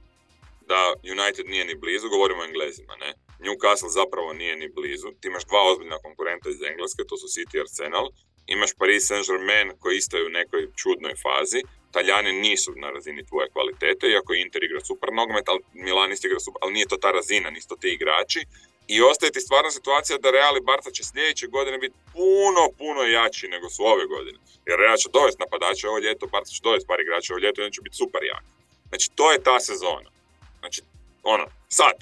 [0.71, 0.81] da
[1.15, 3.09] United nije ni blizu, govorimo o Englezima, ne?
[3.39, 5.07] Newcastle zapravo nije ni blizu.
[5.19, 8.09] Ti imaš dva ozbiljna konkurenta iz Engleske, to su City i Arsenal.
[8.47, 11.61] Imaš Paris Saint-Germain koji isto je u nekoj čudnoj fazi.
[11.91, 16.39] Talijani nisu na razini tvoje kvalitete, iako Inter igra super nogomet, ali Milan isto igra
[16.39, 18.41] super, ali nije to ta razina, nisu to ti igrači.
[18.87, 23.01] I ostaje ti stvarna situacija da Real i Barca će sljedeće godine biti puno, puno
[23.03, 24.39] jači nego su ove godine.
[24.65, 27.65] Jer Real će dovesti napadače ovo ljeto, Barca će dovesti par igrača ovo ljeto i
[27.65, 28.43] on će biti super jak.
[28.89, 30.09] Znači, to je ta sezona.
[30.59, 30.81] Znači,
[31.23, 31.95] ono, sad.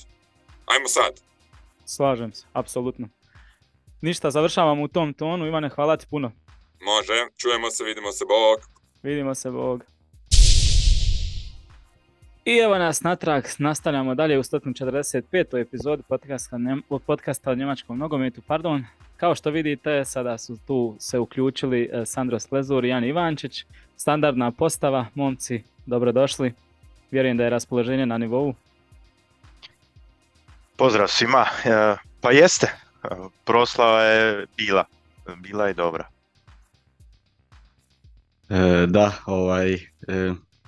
[0.65, 1.26] Ajmo sad.
[1.87, 3.09] Slažem se, apsolutno.
[4.01, 5.47] Ništa, završavamo u tom tonu.
[5.47, 6.31] Ivane, hvala ti puno.
[6.81, 8.77] Može, čujemo se, vidimo se, bok.
[9.03, 9.83] Vidimo se, Bog.
[12.45, 15.61] I evo nas natrag, nastavljamo dalje u 145.
[15.61, 16.57] epizodi podcasta,
[17.07, 18.41] podcasta o njemačkom nogometu.
[18.41, 18.85] Pardon.
[19.17, 23.65] Kao što vidite, sada su tu se uključili e, Sandro Slezur i Jan Ivančić.
[23.97, 26.53] Standardna postava, momci, dobrodošli.
[27.11, 28.53] Vjerujem da je raspoloženje na nivou.
[30.77, 31.45] Pozdrav svima.
[31.65, 32.71] E, pa jeste,
[33.45, 34.85] proslava je bila,
[35.37, 36.07] bila je dobra.
[38.49, 39.77] E, da, ovaj,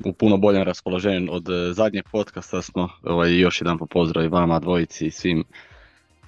[0.05, 2.89] u puno boljem raspoloženju od e, zadnjeg podcasta smo.
[3.03, 5.43] Ovaj, još jedan pozdrav i vama dvojici i svim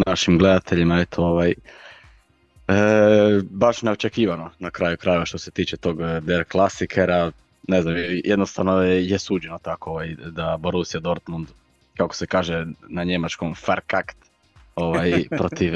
[0.05, 0.99] našim gledateljima.
[0.99, 1.55] Eto, ovaj, e,
[3.49, 7.31] baš neočekivano na kraju krajeva što se tiče tog e, Der Klasikera.
[7.67, 11.47] Ne znam, jednostavno je, je suđeno tako ovaj, da Borussia Dortmund,
[12.01, 14.17] kako se kaže na njemačkom, farkakt
[14.75, 15.73] ovaj, protiv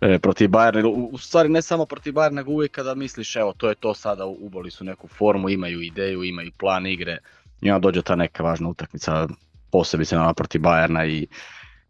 [0.00, 3.68] e, protiv Bayerna, u, stvari ne samo protiv Bayerna, nego uvijek kada misliš evo to
[3.68, 7.18] je to sada, uboli su neku formu, imaju ideju, imaju plan igre
[7.60, 9.28] i onda dođe ta neka važna utakmica,
[9.72, 11.26] posebice nama protiv Bayerna i,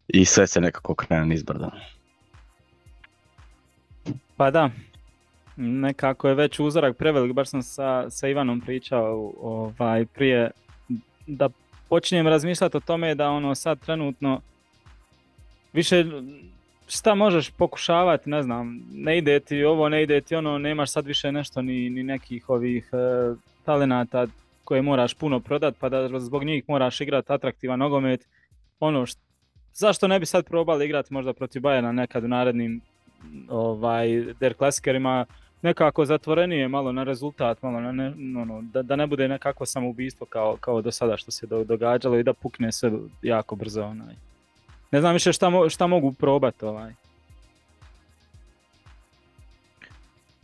[0.09, 1.71] i sve se nekako krene nizbrdo.
[4.37, 4.71] Pa da,
[5.57, 10.51] nekako je već uzorak prevelik, baš sam sa, sa Ivanom pričao ovaj, prije
[11.27, 11.49] da
[11.89, 14.41] počinjem razmišljati o tome da ono sad trenutno
[15.73, 16.05] više
[16.89, 21.07] šta možeš pokušavati, ne znam, ne ide ti ovo, ne ide ti ono, nemaš sad
[21.07, 22.97] više nešto ni, ni nekih ovih e,
[23.65, 24.27] talenata
[24.65, 28.29] koje moraš puno prodat pa da zbog njih moraš igrati atraktivan nogomet.
[28.81, 29.19] Ono, št,
[29.75, 32.81] zašto ne bi sad probali igrati možda protiv Bajana nekad u narednim
[33.49, 34.09] ovaj,
[34.41, 35.27] der klasikerima,
[35.63, 38.07] nekako zatvorenije malo na rezultat, malo na ne,
[38.43, 42.23] ono, da, da ne bude nekako samoubistvo kao, kao do sada što se događalo i
[42.23, 42.91] da pukne sve
[43.23, 43.83] jako brzo.
[43.83, 44.15] Onaj
[44.91, 46.93] ne znam više šta, šta mogu probati ovaj.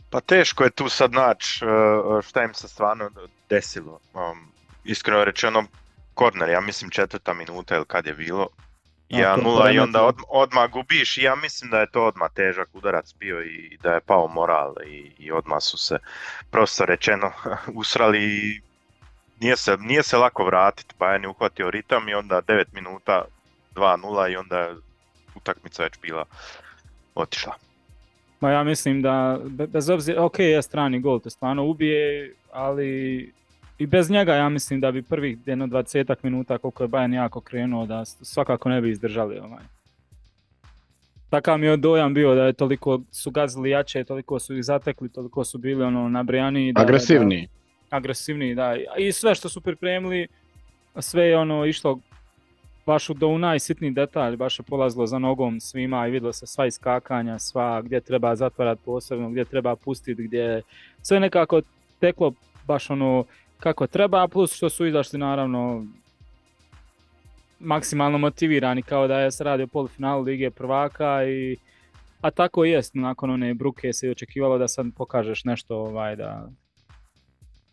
[0.09, 3.09] Pa teško je tu sad naći uh, šta im se stvarno
[3.49, 3.99] desilo.
[4.13, 4.51] Um,
[4.83, 5.63] iskreno rečeno,
[6.13, 8.47] korner, ja mislim četvrta minuta ili kad je bilo.
[9.09, 12.69] Ja nula i onda od, odmah gubiš i ja mislim da je to odmah težak
[12.73, 15.97] udarac bio i da je pao moral i, i odmah su se
[16.51, 17.31] prosto rečeno
[17.81, 18.61] usrali i
[19.39, 23.25] nije se, nije se lako vratiti, pa je uhvatio ritam i onda 9 minuta
[23.75, 24.75] 2-0 i onda je
[25.35, 26.25] utakmica već bila
[27.15, 27.53] otišla.
[28.39, 33.33] Ma ja mislim da, bez obzira, ok je strani gol, to stvarno ubije, ali
[33.77, 37.41] i bez njega ja mislim da bi prvih jedno 20 minuta koliko je Bayern jako
[37.41, 39.63] krenuo da svakako ne bi izdržali ovaj.
[41.29, 45.09] Takav mi je dojam bio da je toliko su gazili jače, toliko su ih zatekli,
[45.09, 46.73] toliko su bili ono nabrijani.
[46.73, 47.47] Da, agresivniji.
[47.91, 48.75] Da, agresivniji, da.
[48.97, 50.27] I sve što su pripremili,
[50.99, 51.99] sve je ono išlo
[52.85, 56.65] baš do u najsitniji detalj, baš je polazilo za nogom svima i vidjelo se sva
[56.65, 60.61] iskakanja, sva gdje treba zatvarati posebno, gdje treba pustiti, gdje
[61.01, 61.61] sve nekako
[61.99, 62.33] teklo
[62.67, 63.25] baš ono
[63.63, 65.85] kako treba, plus što su izašli naravno
[67.59, 71.57] maksimalno motivirani kao da je se radi o polufinalu Lige prvaka i
[72.21, 76.49] a tako jest, nakon one bruke se očekivalo da sad pokažeš nešto ovaj da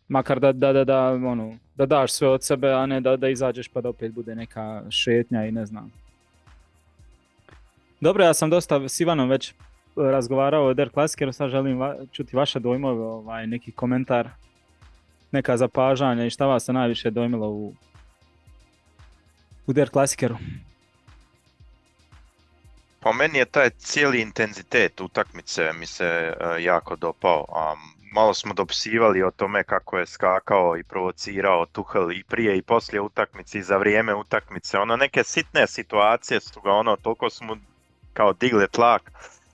[0.09, 3.29] makar da, da, da, da, ono, da daš sve od sebe, a ne da, da
[3.29, 5.92] izađeš pa da opet bude neka šetnja i ne znam.
[8.00, 9.55] Dobro, ja sam dosta s Ivanom već
[9.96, 14.29] razgovarao o Der Klasikeru, sad želim va, čuti vaše dojmove, ovaj, neki komentar,
[15.32, 17.74] neka zapažanja i šta vas se najviše dojmilo u,
[19.66, 20.36] u Der Klasikeru.
[23.00, 27.44] Po meni je taj cijeli intenzitet utakmice mi se uh, jako dopao.
[27.48, 32.62] Um, malo smo dopisivali o tome kako je skakao i provocirao Tuhel i prije i
[32.62, 34.78] poslije utakmice i za vrijeme utakmice.
[34.78, 37.56] Ono neke sitne situacije su ga ono toliko smo
[38.12, 39.10] kao digle tlak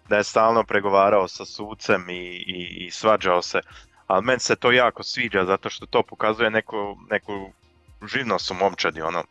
[0.09, 3.61] da je stalno pregovarao sa sucem i, i, i svađao se.
[4.07, 7.53] Ali meni se to jako sviđa zato što to pokazuje neku, neku
[8.07, 9.03] živnost u momčadi.
[9.03, 9.25] Ono,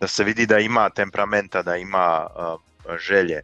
[0.00, 2.60] da se vidi da ima temperamenta, da ima uh,
[2.98, 3.42] želje.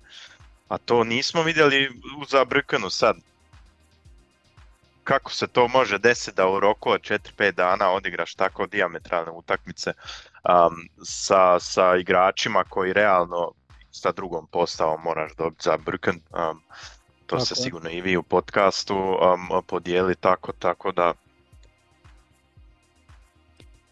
[0.68, 1.88] A to nismo vidjeli
[2.20, 3.16] u Zabrkenu sad
[5.04, 9.92] kako se to može desiti da u roku od 4-5 dana odigraš tako diametralne utakmice
[9.92, 13.52] um, sa, sa igračima koji realno
[13.90, 16.18] sa drugom postavom moraš dobiti za Brücken.
[16.30, 16.62] Um,
[17.26, 17.46] to tako.
[17.46, 21.14] se sigurno i vi u podcastu um, podijeli tako, tako da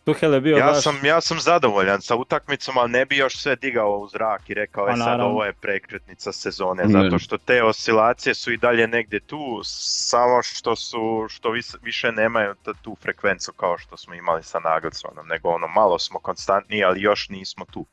[0.04, 0.82] Tuhel je bio ja baš...
[0.82, 4.54] Sam, ja sam zadovoljan sa utakmicom, ali ne bi još sve digao u zrak i
[4.54, 8.88] rekao je pa sad ovo je prekretnica sezone, zato što te oscilacije su i dalje
[8.88, 11.50] negdje tu, samo što su što
[11.82, 16.84] više nemaju tu frekvencu kao što smo imali sa Nagelsmanom, nego ono malo smo konstantni,
[16.84, 17.86] ali još nismo tu.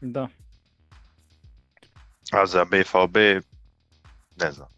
[0.00, 0.28] Da.
[2.32, 3.16] A za BVB,
[4.36, 4.68] ne znam,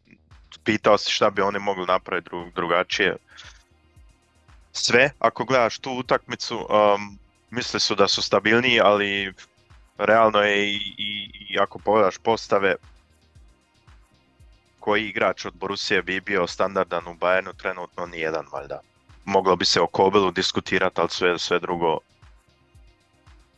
[0.65, 3.17] pitao si šta bi oni mogli napraviti drugačije,
[4.73, 7.19] sve, ako gledaš tu utakmicu, um,
[7.51, 9.33] misle su da su stabilniji, ali
[9.99, 12.75] realno je i, i, i ako pogledaš postave,
[14.81, 18.81] koji igrač od Borusije bi bio standardan u Bayernu, trenutno nijedan valjda.
[19.25, 21.99] Moglo bi se o Kobilu diskutirati, ali sve, sve drugo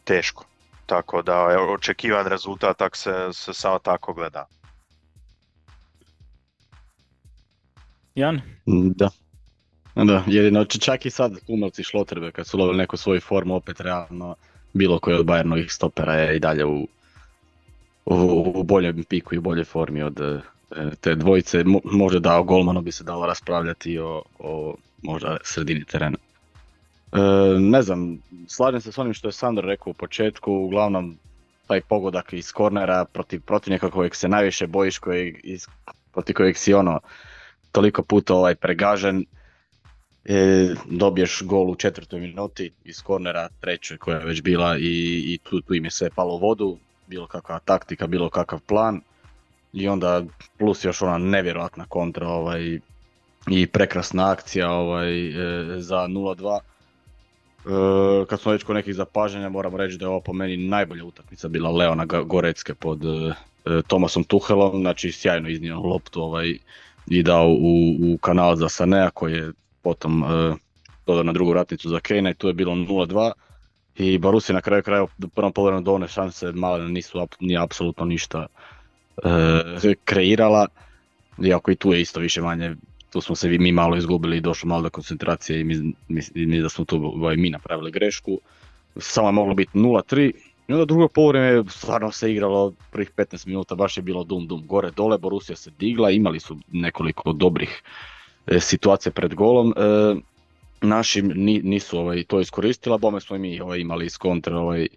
[0.05, 0.45] teško.
[0.87, 4.47] Tako da je očekivan rezultat tak se, se samo tako gleda.
[8.15, 8.41] Jan?
[8.95, 9.11] Da.
[9.95, 14.35] Da, jedino čak i sad Humelci Šlotrbe kad su lovili neku svoju formu opet realno
[14.73, 16.89] bilo koji od Bayernovih stopera je i dalje u,
[18.05, 20.41] u, u boljem piku i boljoj formi od e,
[21.01, 21.65] te dvojice.
[21.65, 26.19] Mo, možda da o Golmanu bi se dalo raspravljati o, o možda sredini terena.
[27.13, 27.19] E,
[27.59, 31.19] ne znam, slažem se s onim što je Sandro rekao u početku, uglavnom
[31.67, 35.67] taj pogodak iz kornera protiv protivnika kojeg se najviše bojiš, kojeg, iz,
[36.13, 37.01] protiv kojeg si ono
[37.73, 39.25] toliko puta ovaj pregažen,
[40.25, 45.39] e, dobiješ gol u četvrtoj minuti iz kornera, trećoj koja je već bila i, i
[45.43, 49.01] tu, tu im je sve palo u vodu, bilo kakva taktika, bilo kakav plan
[49.73, 50.25] i onda
[50.59, 52.81] plus još ona nevjerojatna kontra ovaj,
[53.51, 56.59] i prekrasna akcija ovaj, e, za 0-2.
[57.67, 61.05] E, kad smo već kod nekih zapažanja moram reći da je ovo po meni najbolja
[61.05, 63.35] utakmica bila Leona Gorecke pod e,
[63.87, 66.59] Tomasom Tuhelom, znači sjajno iznio loptu ovaj,
[67.07, 69.53] i dao u, u kanal za Sanea koji je
[69.83, 70.57] potom uh,
[71.07, 73.33] dodao na drugu ratnicu za Kane i tu je bilo 0-2
[73.97, 78.05] i Barusi na kraju kraja u prvom polovremenu do one šanse male nisu ni apsolutno
[78.05, 78.47] ništa
[79.17, 80.67] uh, kreirala,
[81.45, 82.75] iako i tu je isto više manje
[83.11, 85.95] tu smo se mi malo izgubili i došlo malo do koncentracije i mi,
[86.35, 88.39] mi, da smo tu ovaj, mi napravili grešku.
[88.97, 90.33] Samo je moglo biti 0-3
[90.69, 94.67] i onda drugo polovreme stvarno se igralo prvih 15 minuta, baš je bilo dum dum
[94.67, 97.83] gore dole, Borussia se digla, imali su nekoliko dobrih
[98.47, 99.75] E, situacije pred golom.
[99.77, 100.15] E,
[100.81, 101.23] naši
[101.63, 104.89] nisu ovaj, to iskoristila, bome smo i mi ovaj, imali iz kontre ovaj,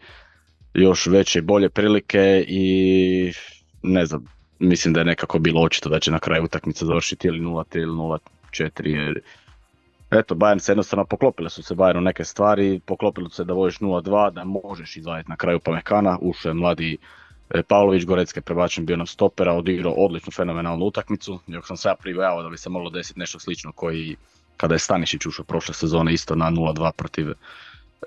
[0.73, 3.33] još veće i bolje prilike i
[3.83, 4.25] ne znam,
[4.59, 7.91] mislim da je nekako bilo očito da će na kraju utakmice završiti ili 0-3 ili
[7.91, 9.21] 0-4 jer
[10.11, 14.33] Eto, Bayern se jednostavno poklopile su se Bayernu neke stvari, poklopilo se da voliš 0-2,
[14.33, 16.97] da možeš izvaditi na kraju Pamekana, ušao je mladi
[17.49, 21.95] E, Pavlović Gorecke prebačen bio na stopera, odigrao odličnu fenomenalnu utakmicu, dok sam se ja
[22.43, 24.15] da bi se moglo desiti nešto slično koji
[24.57, 27.27] kada je Stanišić ušao prošle sezone isto na 0-2 protiv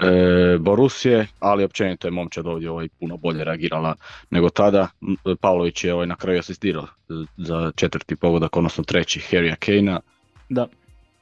[0.00, 3.94] e, Borusije, ali općenito je momčad ovdje ovaj puno bolje reagirala
[4.30, 4.88] nego tada.
[5.40, 6.86] Pavlović je ovaj na kraju asistirao
[7.36, 10.00] za četvrti pogodak, odnosno treći Harrya Kane-a.
[10.48, 10.66] Da.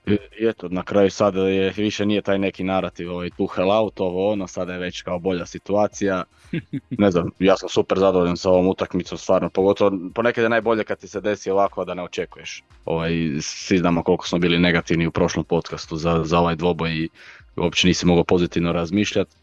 [0.07, 4.33] I eto, na kraju sada je, više nije taj neki narativ, ovaj Tuhel out, ovo
[4.33, 6.25] ono, sada je već kao bolja situacija.
[6.99, 10.99] ne znam, ja sam super zadovoljan sa ovom utakmicom, stvarno, pogotovo ponekad je najbolje kad
[10.99, 12.63] ti se desi ovako da ne očekuješ.
[12.85, 17.09] Ovaj, svi znamo koliko smo bili negativni u prošlom podcastu za, za ovaj dvoboj i
[17.57, 19.37] uopće nisi mogao pozitivno razmišljati.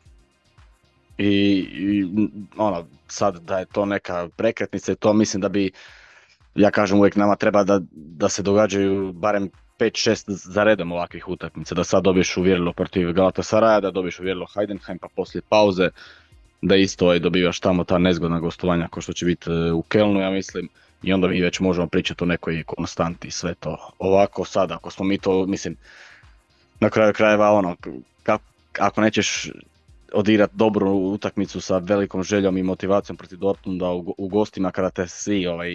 [1.17, 1.29] I,
[1.71, 2.07] i
[2.57, 5.71] ono, sad da je to neka prekretnica to mislim da bi,
[6.55, 11.75] ja kažem uvijek nama treba da, da se događaju barem 5-6 za redom ovakvih utakmica,
[11.75, 15.89] da sad dobiješ uvjerilo protiv Galatasaraja, da dobiješ uvjerilo Heidenheim pa poslije pauze,
[16.61, 20.19] da isto ovaj, dobivaš tamo ta nezgodna gostovanja kao što će biti e, u Kelnu,
[20.19, 20.69] ja mislim,
[21.03, 23.91] i onda mi već možemo pričati o nekoj konstanti sve to.
[23.99, 25.75] Ovako sad, ako smo mi to, mislim,
[26.79, 27.75] na kraju krajeva ono,
[28.79, 29.51] ako nećeš
[30.13, 35.07] odigrat dobru utakmicu sa velikom željom i motivacijom protiv Dortmunda u, u gostima kada te
[35.07, 35.71] svi ovaj,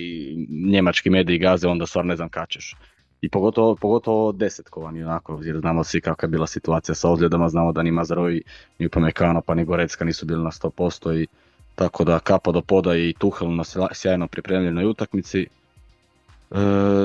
[0.71, 2.77] njemački mediji gaze, onda stvarno ne znam kačeš.
[3.21, 7.73] I pogotovo, pogotovo desetkovani onako, jer znamo svi kakva je bila situacija sa ozljedama, znamo
[7.73, 8.43] da ni Mazarovi,
[8.79, 11.27] ni Upamecano pa ni Gorecka nisu bili na 100% i
[11.75, 15.41] tako da kapa do poda i Tuhel na sjajno pripremljenoj utakmici.
[15.41, 15.47] E,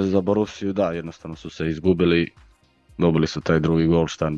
[0.01, 2.31] za Borusiju da, jednostavno su se izgubili,
[2.97, 4.31] dobili su taj drugi gol šta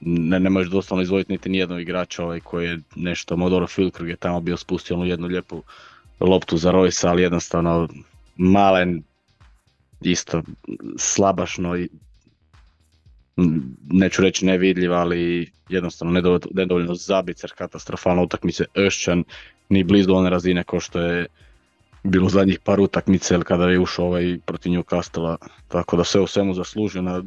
[0.00, 4.16] ne, ne možeš doslovno izvojiti niti nijednog igrača ovaj koji je nešto, Modoro Filkrug je
[4.16, 5.62] tamo bio spustio onu jednu lijepu
[6.20, 7.88] loptu za Rojsa, ali jednostavno
[8.36, 9.02] malen
[10.00, 10.42] isto
[10.96, 11.88] slabašno i
[13.90, 19.24] neću reći nevidljiv, ali jednostavno nedovoljno zabicer, katastrofalna utakmice Öšćan,
[19.68, 21.26] ni blizu one razine kao što je
[22.02, 25.36] bilo zadnjih par utakmice kada je ušao ovaj protiv Newcastle,
[25.68, 27.22] tako da sve u svemu zaslužena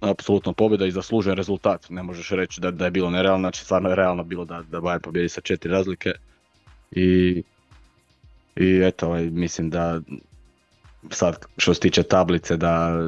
[0.00, 1.90] apsolutno pobjeda i zaslužen rezultat.
[1.90, 4.80] Ne možeš reći da, da je bilo nerealno, znači stvarno je realno bilo da, da
[4.80, 6.12] Bayern pobjedi sa četiri razlike.
[6.90, 7.42] I,
[8.56, 10.00] i eto, ovaj, mislim da
[11.10, 12.98] sad što se tiče tablice da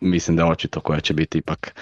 [0.00, 1.74] mislim da je očito koja će biti ipak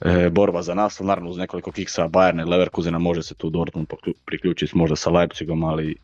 [0.00, 3.86] e, borba za nas, naravno uz nekoliko kiksa Bayern i Leverkusena može se tu Dortmund
[4.24, 5.96] priključiti možda sa Leipzigom, ali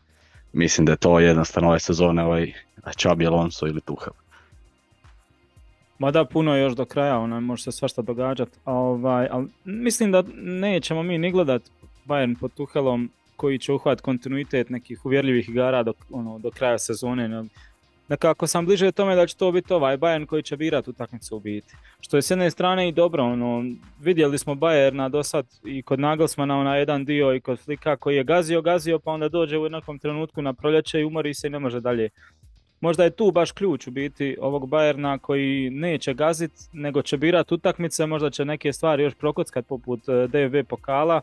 [0.53, 2.53] mislim da je to jednostavno ove sezone ovaj
[2.95, 4.13] Čabi Alonso ili Tuchel.
[5.99, 10.11] Ma da, puno je još do kraja, ona može se svašta događati, ovaj, ali mislim
[10.11, 11.61] da nećemo mi ni gledat
[12.05, 17.43] Bayern pod Tuhelom koji će uhvat kontinuitet nekih uvjerljivih igara do, ono, do kraja sezone.
[18.09, 21.39] Nekako sam bliže tome da će to biti ovaj Bayern koji će birati utakmicu u
[21.39, 21.75] biti.
[21.99, 23.63] Što je s jedne strane i dobro, ono,
[24.01, 28.15] vidjeli smo Bayerna do sad i kod Nagelsmana na jedan dio i kod Flika koji
[28.15, 31.49] je gazio, gazio pa onda dođe u nekom trenutku na proljeće i umori se i
[31.49, 32.09] ne može dalje.
[32.81, 37.53] Možda je tu baš ključ u biti ovog Bayerna koji neće gazit, nego će birati
[37.53, 41.21] utakmice, možda će neke stvari još prokockat poput eh, DFB pokala,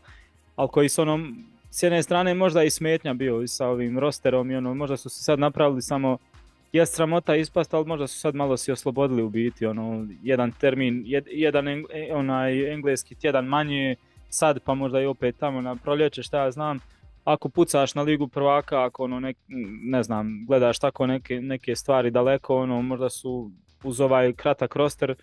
[0.55, 4.51] ali koji su onom s jedne strane možda i smetnja bio i sa ovim rosterom
[4.51, 6.17] i ono, možda su se sad napravili samo
[6.71, 11.03] je sramota ispast, ali možda su sad malo si oslobodili u biti, ono, jedan termin,
[11.31, 11.83] jedan e,
[12.13, 13.95] onaj engleski tjedan manje,
[14.29, 16.79] sad pa možda i opet tamo na proljeće, šta ja znam,
[17.25, 19.33] ako pucaš na ligu prvaka, ako ono ne,
[19.83, 23.51] ne znam, gledaš tako neke, neke stvari daleko, ono, možda su
[23.83, 25.15] uz ovaj kratak roster,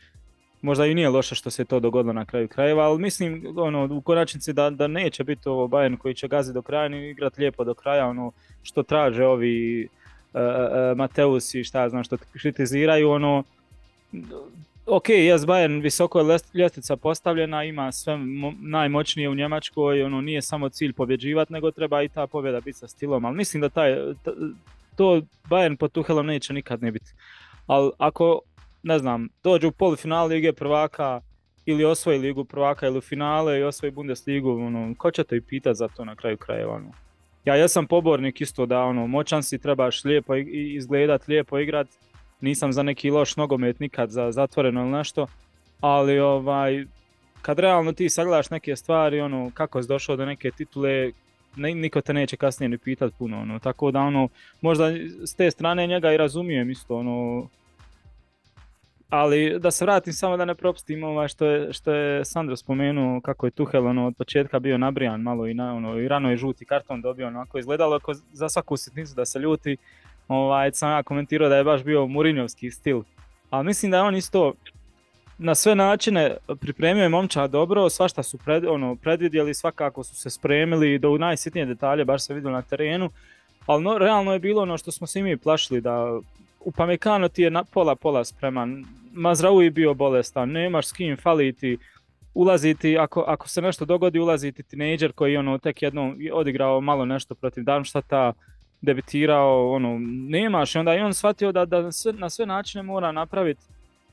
[0.63, 4.01] možda i nije loše što se to dogodilo na kraju krajeva, ali mislim ono, u
[4.01, 7.65] konačnici da, da neće biti ovo Bayern koji će gaziti do kraja ni igrati lijepo
[7.65, 8.33] do kraja, ono
[8.63, 9.89] što traže ovi
[10.35, 13.43] uh, uh, Mateus i šta znam što kritiziraju, ono
[14.87, 18.19] ok, jes Bayern visoko je ljestvica postavljena, ima sve
[18.61, 22.89] najmoćnije u Njemačkoj, ono nije samo cilj pobjeđivati, nego treba i ta pobjeda biti sa
[22.89, 23.97] stilom, ali mislim da taj,
[24.97, 27.13] to Bayern pod Tuhelom neće nikad ne biti.
[27.67, 28.41] Ali ako
[28.83, 31.21] ne znam, dođu u polufinale Lige prvaka
[31.67, 35.79] ili osvoji Ligu prvaka ili u finale i osvoji Bundesligu, ono, ko će te pitati
[35.79, 36.93] za to na kraju krajeva, ono.
[37.45, 40.35] Ja jesam pobornik isto da ono, moćan si, trebaš lijepo
[40.77, 41.87] izgledat, lijepo igrat,
[42.43, 45.27] nisam za neki loš nogomet nikad za zatvoreno ili nešto,
[45.81, 46.85] ali ovaj,
[47.43, 51.13] kad realno ti sagledaš neke stvari, ono, kako si došao do neke titule,
[51.57, 54.29] ne, niko te neće kasnije ni pitat puno, ono, tako da ono,
[54.61, 54.91] možda
[55.25, 57.49] s te strane njega i razumijem isto, ono,
[59.13, 63.21] ali da se vratim samo da ne propustim ovaj što je, što je Sandro spomenuo
[63.21, 66.37] kako je Tuhel ono, od početka bio nabrijan malo i, na, ono, i rano je
[66.37, 69.77] žuti karton dobio onako izgledalo ako za svaku sitnicu da se ljuti
[70.33, 73.03] ovaj, sam ja komentirao da je baš bio Murinjovski stil.
[73.51, 74.53] Ali mislim da je on isto
[75.39, 80.31] na sve načine pripremio je momča dobro, svašta su pred, ono, predvidjeli, svakako su se
[80.31, 83.11] spremili do najsitnije detalje, baš se vidio na terenu,
[83.67, 86.21] ali no, realno je bilo ono što smo se i mi plašili da
[86.77, 91.79] Pamekano ti je na pola pola spreman, Mazraoui bio bolestan, nemaš s kim faliti,
[92.35, 97.35] ulaziti, ako, ako se nešto dogodi, ulaziti tinejdžer koji ono tek jednom odigrao malo nešto
[97.35, 98.33] protiv Darmstadta,
[98.83, 103.13] debitirao, ono, nemaš i onda je on shvatio da, da sve, na sve načine mora
[103.13, 103.63] napraviti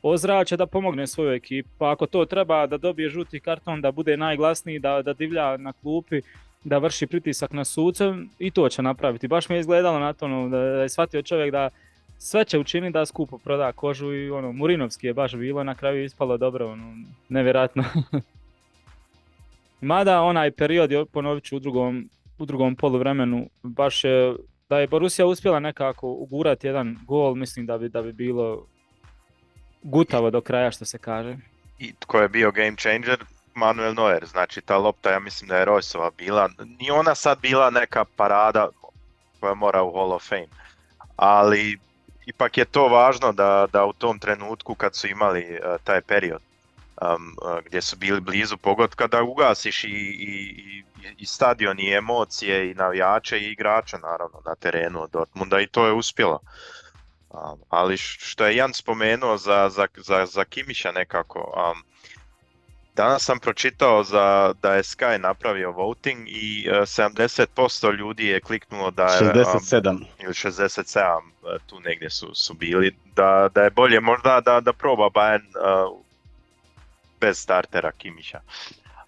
[0.01, 1.69] ozračje da pomogne svoju ekipu.
[1.77, 5.73] Pa ako to treba da dobije žuti karton, da bude najglasniji, da, da divlja na
[5.73, 6.21] klupi,
[6.63, 9.27] da vrši pritisak na suce i to će napraviti.
[9.27, 11.69] Baš mi je izgledalo na to ono, da je shvatio čovjek da
[12.17, 16.03] sve će učiniti da skupo proda kožu i ono, Murinovski je baš bilo, na kraju
[16.03, 16.95] ispalo dobro, ono,
[17.29, 17.83] nevjerojatno.
[19.81, 22.09] Mada onaj period, ponovit ću u drugom,
[22.39, 24.35] u drugom poluvremenu, baš je,
[24.69, 28.67] da je Borussia uspjela nekako ugurati jedan gol, mislim da bi, da bi bilo
[29.83, 31.37] gutavo do kraja što se kaže.
[31.79, 33.25] I tko je bio game changer?
[33.55, 36.49] Manuel Neuer, znači ta lopta ja mislim da je Rojsova bila,
[36.79, 38.69] ni ona sad bila neka parada
[39.39, 40.47] koja mora u Hall of Fame,
[41.15, 41.77] ali
[42.25, 46.41] ipak je to važno da, da u tom trenutku kad su imali uh, taj period
[47.01, 47.35] um,
[47.65, 50.83] gdje su bili blizu pogotka da ugasiš i, i,
[51.17, 55.85] i stadion i emocije i navijače i igrača naravno na terenu od Dortmunda i to
[55.85, 56.39] je uspjelo.
[57.29, 61.83] Um, ali što je Jan spomenuo za, za, za, za Kimiša nekako, um,
[62.99, 68.91] Danas sam pročitao za, da je Sky napravio voting i 70% e, ljudi je kliknulo
[68.91, 69.19] da je...
[69.19, 69.89] 67.
[69.89, 71.19] Um, ili 67,
[71.55, 75.47] e, tu negdje su, su bili, da, da je bolje možda da, da proba Bayern
[75.47, 76.08] uh,
[77.21, 78.41] bez startera Kimiša.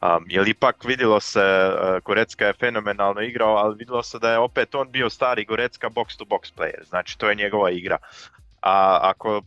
[0.01, 4.37] Um, jer ipak vidjelo se, uh, Gorecka je fenomenalno igrao, ali vidjelo se da je
[4.37, 7.97] opet on bio stari Gorecka box to box player, znači to je njegova igra.
[8.61, 9.41] A ako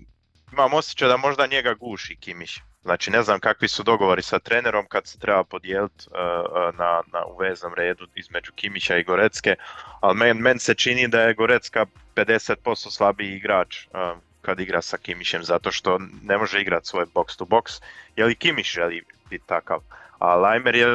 [0.52, 2.62] imam osjećaj da možda njega guši Kimiš.
[2.82, 7.02] Znači ne znam kakvi su dogovori sa trenerom kad se treba podijeliti uh, uh, na,
[7.12, 9.56] na uveznom redu između Kimića i Gorecke,
[10.00, 14.96] ali meni men se čini da je Gorecka 50% slabiji igrač uh, kad igra sa
[14.96, 17.82] Kimićem zato što ne može igrati svoj box to box,
[18.16, 19.78] je li Kimić želi biti takav,
[20.18, 20.86] a Leimer je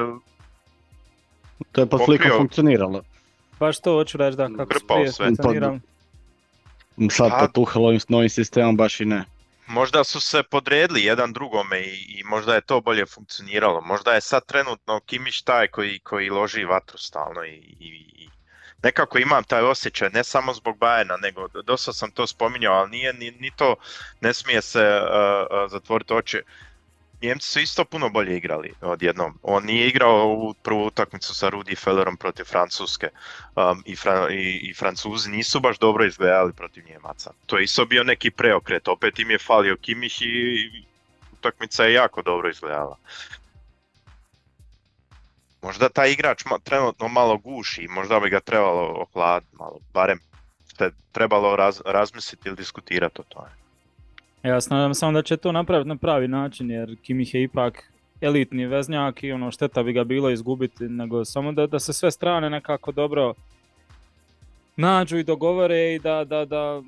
[1.71, 3.03] to je pod flikom funkcioniralo.
[3.59, 5.79] Baš to hoću reći da kako su prije funkcionirali.
[7.09, 9.23] Sad pod Tuhelovim novim sistemom baš i ne
[9.69, 13.81] možda su se podredili jedan drugome i, i možda je to bolje funkcioniralo.
[13.81, 18.29] Možda je sad trenutno Kimić taj koji, koji loži vatru stalno i, i,
[18.83, 23.13] nekako imam taj osjećaj, ne samo zbog Bajena, nego dosta sam to spominjao, ali nije
[23.13, 23.75] ni, ni to,
[24.21, 26.41] ne smije se uh, uh, zatvoriti oči.
[27.21, 29.39] Njemci su isto puno bolje igrali odjednom.
[29.43, 33.09] On nije igrao u prvu utakmicu sa Rudi Fellerom protiv Francuske
[33.55, 33.95] um, i,
[34.31, 37.31] i, i, Francuzi nisu baš dobro izgledali protiv Njemaca.
[37.45, 40.71] To je isto bio neki preokret, opet im je falio Kimih i
[41.33, 42.97] utakmica je jako dobro izgledala.
[45.61, 50.19] Možda taj igrač trenutno malo guši, možda bi ga trebalo ohladiti malo, barem
[50.65, 51.55] ste trebalo
[51.85, 53.49] razmisliti ili diskutirati o tome.
[54.43, 57.91] Ja se nadam samo da će to napraviti na pravi način, jer Kimih je ipak
[58.21, 62.11] elitni veznjak i ono šteta bi ga bilo izgubiti, nego samo da, da se sve
[62.11, 63.33] strane nekako dobro
[64.75, 66.81] nađu i dogovore i da, da, da,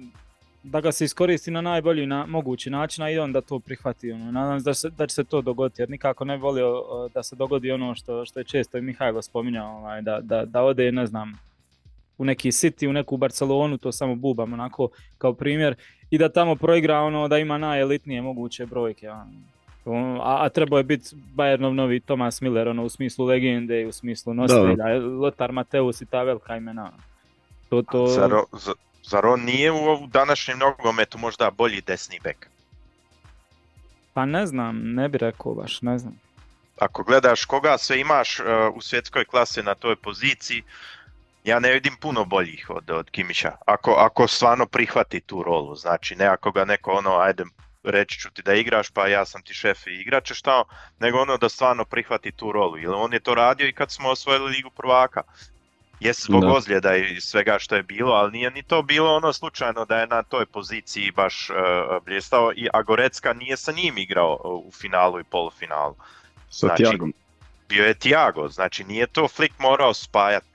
[0.63, 4.11] da ga se iskoristi na najbolji na, mogući način, a i on da to prihvati.
[4.11, 4.31] Ono.
[4.31, 6.83] Nadam se da, se da će se to dogoditi, jer nikako ne volio
[7.13, 10.61] da se dogodi ono što, što je često i Mihajlo spominjao, ovaj, da, da, da
[10.63, 11.39] ode, ne znam,
[12.17, 15.75] u neki City, u neku Barcelonu, to samo bubam onako kao primjer,
[16.09, 19.09] i da tamo proigra ono da ima najelitnije moguće brojke.
[19.85, 20.21] Ono.
[20.23, 23.91] A, a trebao je biti Bayernov novi Thomas Miller, ono, u smislu legende i u
[23.91, 24.85] smislu nositelja,
[25.21, 26.91] Lothar Mateus i ta velika imena.
[27.69, 28.07] To, to...
[28.07, 28.31] Zar,
[29.03, 32.49] zar on nije u današnjem nogometu možda bolji desni bek?
[34.13, 36.19] Pa ne znam, ne bi rekao baš, ne znam.
[36.79, 38.45] Ako gledaš koga sve imaš uh,
[38.75, 40.63] u svjetskoj klasi na toj poziciji,
[41.43, 43.51] ja ne vidim puno boljih od, od Kimića.
[43.65, 47.43] Ako, ako stvarno prihvati tu rolu, znači ne ako ga neko ono, ajde
[47.83, 50.63] reći ću ti da igraš pa ja sam ti šef i igrače šta,
[50.99, 52.77] nego ono da stvarno prihvati tu rolu.
[52.77, 55.21] Jer on je to radio i kad smo osvojili ligu prvaka.
[56.01, 56.51] Jesi zbog da.
[56.51, 60.07] ozljeda i svega što je bilo, ali nije ni to bilo ono slučajno da je
[60.07, 61.55] na toj poziciji baš uh,
[62.05, 65.95] blistao, i a Gorecka nije sa njim igrao u finalu i polufinalu.
[66.49, 66.97] Sa znači,
[67.69, 70.51] Bio je Tiago, znači nije to Flick morao spajati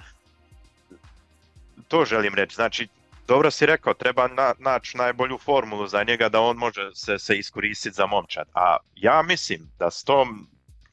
[1.89, 2.55] to želim reći.
[2.55, 2.89] Znači,
[3.27, 7.39] dobro si rekao, treba na, naći najbolju formulu za njega da on može se, se
[7.39, 8.49] iskoristiti za momčad.
[8.55, 10.47] A ja mislim da s tom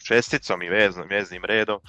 [0.04, 1.80] šesticom i veznim, veznim redom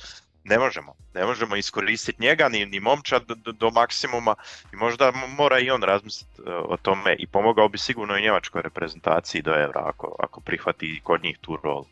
[0.44, 0.94] ne možemo.
[1.14, 4.34] Ne možemo iskoristiti njega ni, ni momčad do, do, maksimuma
[4.72, 8.62] i možda mora i on razmisliti e, o tome i pomogao bi sigurno i njemačkoj
[8.62, 11.86] reprezentaciji do Evra ako, ako prihvati kod njih tu rolu.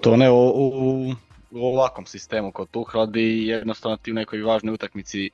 [0.00, 1.14] To ne u,
[1.50, 5.30] u ovakvom sistemu kod Tuhla i jednostavno ti u nekoj važnoj utakmici e,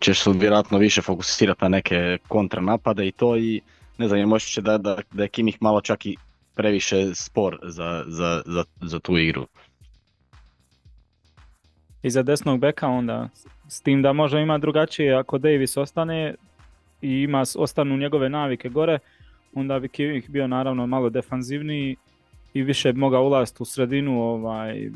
[0.00, 3.60] ćeš se vjerojatno više fokusirati na neke kontranapade i to i
[3.98, 6.16] ne znam, možeš će da, da, da je Kimih malo čak i
[6.56, 9.46] previše spor za, za, za, za tu igru.
[12.02, 13.28] I za desnog beka onda,
[13.68, 16.34] s tim da možda ima drugačije ako Davis ostane
[17.02, 18.98] i ima, ostanu njegove navike gore,
[19.54, 21.96] onda bi Kimih bio naravno malo defanzivniji
[22.54, 24.90] i više mogao ulaziti u sredinu, ovaj,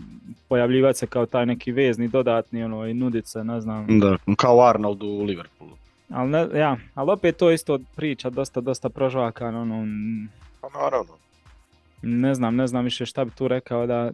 [0.49, 4.01] pojavljivati se kao taj neki vezni dodatni ono, i nudit se, ne znam.
[4.01, 5.73] Da, kao Arnold u Liverpoolu.
[6.11, 9.87] Ali, ne, ja, ali opet to isto priča dosta, dosta prožvakan, ono...
[10.61, 11.13] Pa naravno.
[12.03, 14.13] Ne znam, ne znam više šta bi tu rekao da...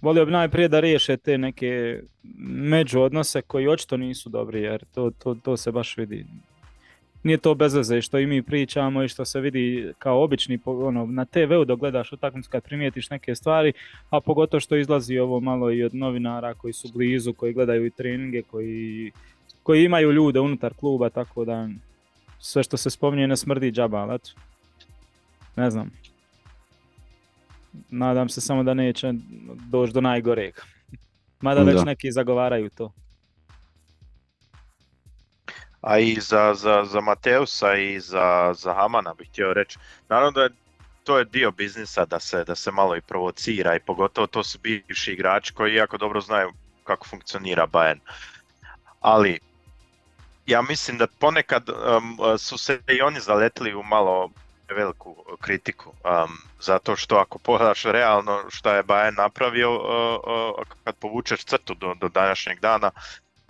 [0.00, 2.00] Volio bi najprije da riješe te neke
[2.48, 6.26] među odnose koji očito nisu dobri, jer to, to, to se baš vidi.
[7.22, 11.06] Nije to bez veze što i mi pričamo i što se vidi kao obični ono,
[11.06, 13.72] na TV-u dok gledaš utakmicu kad primijetiš neke stvari,
[14.10, 17.90] a pogotovo što izlazi ovo malo i od novinara koji su blizu, koji gledaju i
[17.90, 19.12] treninge, koji,
[19.62, 21.68] koji imaju ljude unutar kluba, tako da
[22.38, 24.18] sve što se spominje ne smrdi džaba, ali
[25.56, 25.90] ne znam.
[27.90, 29.12] Nadam se samo da neće
[29.70, 30.54] doći do najgoreg.
[31.40, 32.92] Mada već neki zagovaraju to
[35.86, 39.78] a i za, za, za Mateusa i za, za Hamana bih htio reći.
[40.08, 40.50] Naravno da je
[41.04, 44.58] to je dio biznisa da se, da se malo i provocira i pogotovo to su
[44.58, 46.52] bivši igrači koji jako dobro znaju
[46.84, 47.98] kako funkcionira Bayern.
[49.00, 49.38] Ali
[50.46, 54.30] ja mislim da ponekad um, su se i oni zaletili u malo
[54.74, 60.20] veliku kritiku, um, zato što ako pogledaš realno šta je Bayern napravio, uh,
[60.58, 62.90] uh, kad povučeš crtu do, do današnjeg dana,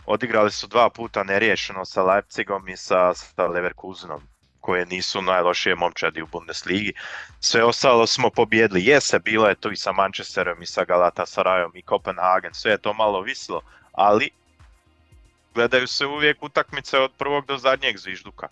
[0.07, 4.23] odigrali su dva puta neriješeno sa Leipzigom i sa, sa Leverkusenom
[4.61, 6.93] koje nisu najlošije momčadi u Bundesligi.
[7.41, 8.85] Sve ostalo smo pobjedili.
[8.85, 12.95] Jese, bilo je to i sa Manchesterom i sa Galatasarayom i Kopenhagen, sve je to
[12.95, 13.61] malo vislo,
[13.93, 14.31] ali
[15.55, 18.49] gledaju se uvijek utakmice od prvog do zadnjeg zvižduka.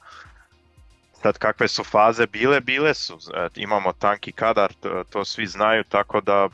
[1.25, 3.18] Sad kakve su faze bile, bile su.
[3.35, 6.49] E, imamo tanki kadar, to, to svi znaju, tako da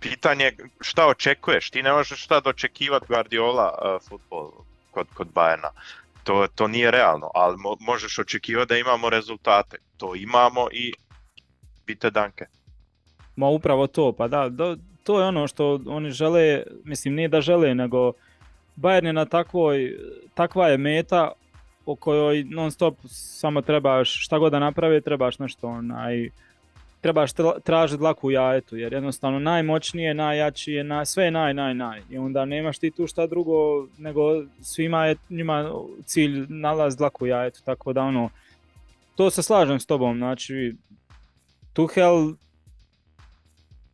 [0.00, 4.50] pitanje šta očekuješ, ti ne možeš šta dočekivati Guardiola uh, futbol
[4.90, 5.70] kod, kod Bayerna.
[6.24, 9.76] To, to nije realno, ali mo, možeš očekivati da imamo rezultate.
[9.96, 10.92] To imamo i
[11.86, 12.46] bite danke.
[13.36, 17.40] Ma upravo to, pa da, do, to je ono što oni žele, mislim nije da
[17.40, 18.12] žele, nego
[18.76, 19.98] Bayern je na takvoj,
[20.34, 21.32] takva je meta
[21.88, 26.30] o kojoj non stop samo trebaš, šta god da napravi, trebaš nešto onaj,
[27.00, 27.30] trebaš
[27.64, 32.02] tražiti dlaku u jajetu, jer jednostavno najmoćnije, najjači je, na, sve je naj, naj, naj.
[32.10, 34.22] I onda nemaš ti tu šta drugo, nego
[34.60, 35.70] svima je njima
[36.04, 38.30] cilj nalaz dlaku u jajetu, tako da ono,
[39.16, 40.74] to se slažem s tobom, znači,
[41.72, 42.32] Tuhel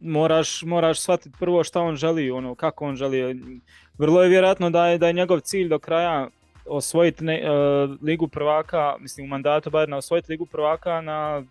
[0.01, 3.41] moraš, moraš shvatiti prvo šta on želi, ono, kako on želi.
[3.99, 6.29] Vrlo je vjerojatno da je, da je njegov cilj do kraja
[6.67, 11.43] osvojiti ne, uh, ligu prvaka, mislim u mandatu na osvojiti ligu prvaka na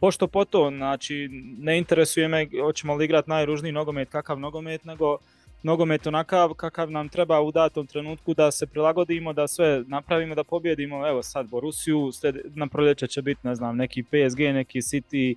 [0.00, 5.18] pošto po to, znači ne interesuje me hoćemo li igrati najružniji nogomet, kakav nogomet, nego
[5.62, 10.44] nogomet onakav kakav nam treba u datom trenutku da se prilagodimo, da sve napravimo, da
[10.44, 11.08] pobjedimo.
[11.08, 12.10] Evo sad Borusiju,
[12.54, 15.34] na proljeće će biti ne znam neki PSG, neki City,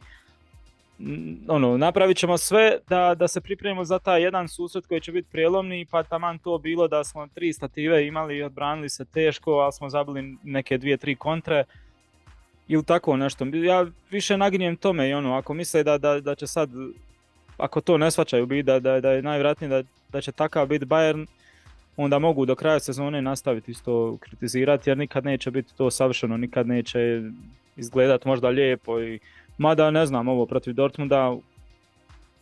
[1.47, 5.27] ono, napravit ćemo sve da, da se pripremimo za taj jedan susret koji će biti
[5.31, 9.73] prijelomni, pa taman to bilo da smo tri stative imali i odbranili se teško, ali
[9.73, 11.63] smo zabili neke dvije, tri kontre
[12.67, 13.45] ili tako nešto.
[13.45, 16.69] Ja više naginjem tome i ono, ako misle da, da, da će sad,
[17.57, 20.85] ako to ne svačaju biti, da, da, da je najvjerojatnije da, da će takav biti
[20.85, 21.25] Bayern,
[21.97, 26.67] onda mogu do kraja sezone nastaviti isto kritizirati jer nikad neće biti to savršeno, nikad
[26.67, 27.21] neće
[27.75, 29.19] izgledat možda lijepo i
[29.57, 31.37] Mada ne znam, ovo protiv Dortmunda,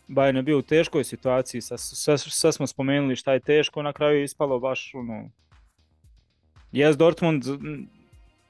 [0.08, 4.24] Bayern je bio u teškoj situaciji, sve, smo spomenuli šta je teško, na kraju je
[4.24, 5.30] ispalo baš ono...
[6.72, 7.44] Jes Dortmund,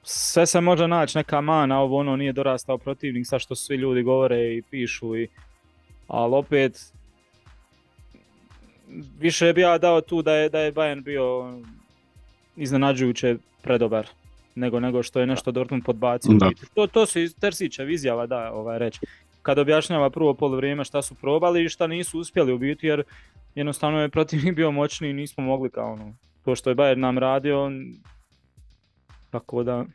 [0.03, 4.03] sve se može naći, neka mana, ovo ono nije dorastao protivnik, sa što svi ljudi
[4.03, 5.27] govore i pišu, i,
[6.07, 6.93] ali opet
[9.19, 11.59] više bi ja dao tu da je, da je Bayern bio
[12.55, 14.07] iznenađujuće predobar
[14.55, 16.31] nego, nego što je nešto Dortmund podbacio.
[16.73, 18.99] To, to su Tersićev izjava, da, ovaj, reći.
[19.41, 23.03] Kad objašnjava prvo polovreme šta su probali i šta nisu uspjeli u biti, jer
[23.55, 26.13] jednostavno je protivnik bio moćni i nismo mogli kao ono,
[26.45, 27.71] to što je Bayern nam radio,
[29.29, 29.85] tako da...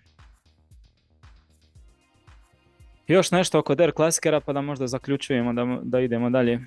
[3.07, 6.61] Još nešto oko Der Klasikera pa da možda zaključujemo da, da idemo dalje.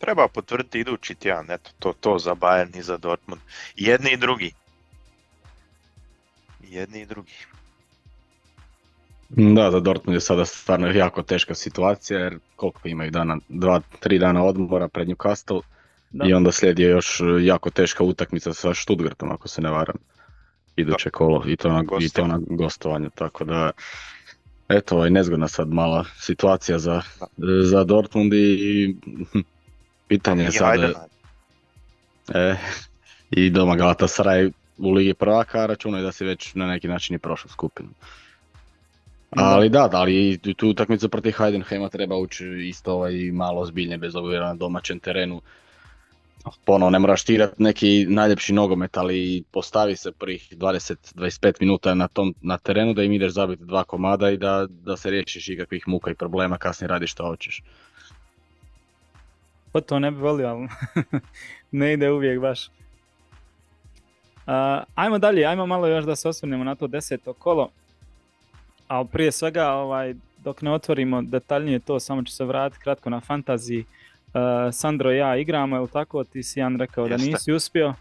[0.00, 3.42] Treba potvrditi idući tjedan, eto, to, to za Bayern i za Dortmund.
[3.76, 4.52] Jedni i drugi.
[6.62, 7.32] Jedni i drugi.
[9.28, 14.18] Da, za Dortmund je sada stvarno jako teška situacija jer koliko imaju dana, dva, tri
[14.18, 15.60] dana odmora pred Newcastle
[16.24, 19.96] i onda slijedi još jako teška utakmica sa Stuttgartom ako se ne varam.
[20.76, 23.70] Iduće kolo i to, na, i to na gostovanje, tako da
[24.68, 27.02] eto, ovaj nezgodna sad mala situacija za,
[27.62, 28.96] za Dortmund i
[30.10, 30.80] Pitanje je sad...
[32.34, 32.56] E,
[33.30, 37.50] I doma Galatasaray u Ligi prvaka računaju da si već na neki način i prošao
[37.50, 37.88] skupinu.
[39.30, 44.16] Ali da, da ali tu utakmicu protiv Heidenheima treba ući isto ovaj malo zbiljnije bez
[44.16, 45.40] obzira na domaćem terenu.
[46.64, 52.34] Ponovo ne moraš tirati neki najljepši nogomet, ali postavi se prvih 20-25 minuta na, tom,
[52.40, 56.10] na terenu da im ideš zabiti dva komada i da, da se riješiš ikakvih muka
[56.10, 57.62] i problema, kasnije radiš što hoćeš.
[59.72, 60.68] Pa to ne bi volio, ali
[61.80, 62.66] ne ide uvijek baš.
[64.46, 67.70] Uh, ajmo dalje, ajmo malo još da se osvrnemo na to deseto kolo.
[68.88, 73.20] Ali prije svega, ovaj, dok ne otvorimo detaljnije to, samo ću se vratiti kratko na
[73.20, 73.84] fantaziji.
[74.34, 74.40] Uh,
[74.72, 76.24] Sandro i ja igramo, je tako?
[76.24, 77.94] Ti si Jan rekao da nisi uspio.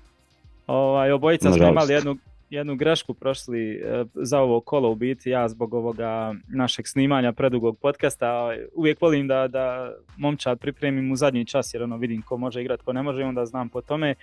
[0.67, 2.17] Ovaj, obojica smo imali jednu,
[2.49, 7.77] jednu grešku prošli e, za ovo kolo u biti ja zbog ovoga našeg snimanja predugog
[7.77, 8.49] podcasta.
[8.75, 12.83] Uvijek volim da, da momčad pripremim u zadnji čas jer ono vidim ko može igrati,
[12.83, 14.15] ko ne može i onda znam po tome.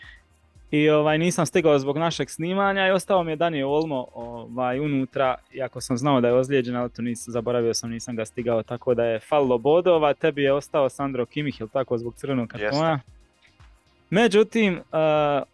[0.70, 5.34] I ovaj, nisam stigao zbog našeg snimanja i ostao mi je Daniel Olmo ovaj, unutra,
[5.52, 8.94] iako sam znao da je ozlijeđen, ali to nisam, zaboravio sam, nisam ga stigao, tako
[8.94, 13.00] da je fallo bodova, tebi je ostao Sandro Kimih, ili tako, zbog crvenog kartona.
[14.10, 14.82] Međutim, uh,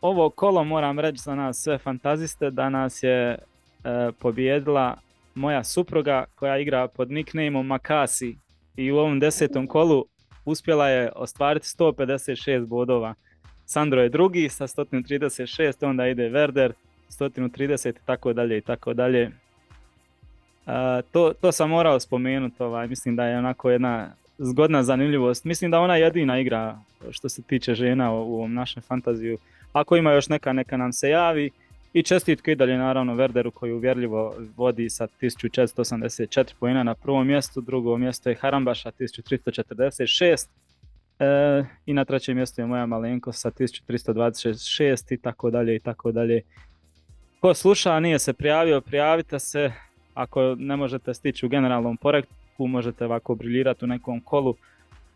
[0.00, 4.96] ovo kolo moram reći za nas sve fantaziste da nas je uh, pobjedila
[5.34, 8.36] moja supruga koja igra pod nicknameom Makasi
[8.76, 10.04] i u ovom desetom kolu
[10.44, 13.14] uspjela je ostvariti 156 bodova.
[13.66, 16.72] Sandro je drugi sa 136, onda ide Verder
[17.10, 19.26] 130 i tako dalje i tako dalje.
[20.66, 20.72] Uh,
[21.12, 25.44] to, to sam morao spomenuti, ovaj, mislim da je onako jedna zgodna zanimljivost.
[25.44, 26.78] Mislim da ona jedina igra
[27.10, 29.38] što se tiče žena u ovom našem fantaziju.
[29.72, 31.50] Ako ima još neka, neka nam se javi.
[31.92, 37.60] I čestitke i dalje naravno Verderu koji uvjerljivo vodi sa 1484 pojena na prvom mjestu,
[37.60, 40.46] drugo mjesto je Harambaša 1346
[41.18, 46.12] e, i na trećem mjestu je moja Malenko sa 1326 i tako dalje i tako
[46.12, 46.42] dalje.
[47.40, 49.72] Ko sluša, nije se prijavio, prijavite se.
[50.14, 51.96] Ako ne možete stići u generalnom
[52.56, 54.54] porektu, možete ovako briljirati u nekom kolu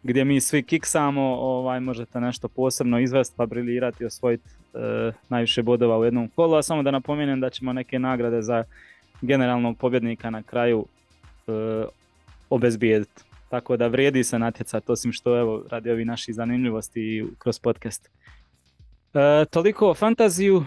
[0.03, 5.62] gdje mi svi kiksamo, ovaj, možete nešto posebno izvesti pa briljirati i osvojiti e, najviše
[5.62, 8.64] bodova u jednom kolu, a samo da napomenem da ćemo neke nagrade za
[9.22, 10.87] generalnog pobjednika na kraju
[11.47, 11.87] e,
[12.51, 13.22] obezbijediti.
[13.51, 18.09] Tako da vrijedi se natjecati, osim što evo radi ovi naši zanimljivosti kroz podcast.
[19.14, 20.64] E, toliko o fantaziju.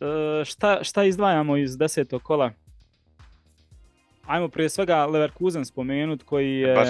[0.00, 2.52] E, šta, šta izdvajamo iz desetog kola?
[4.26, 6.74] Ajmo prije svega Leverkusen spomenut koji je...
[6.74, 6.88] Baš,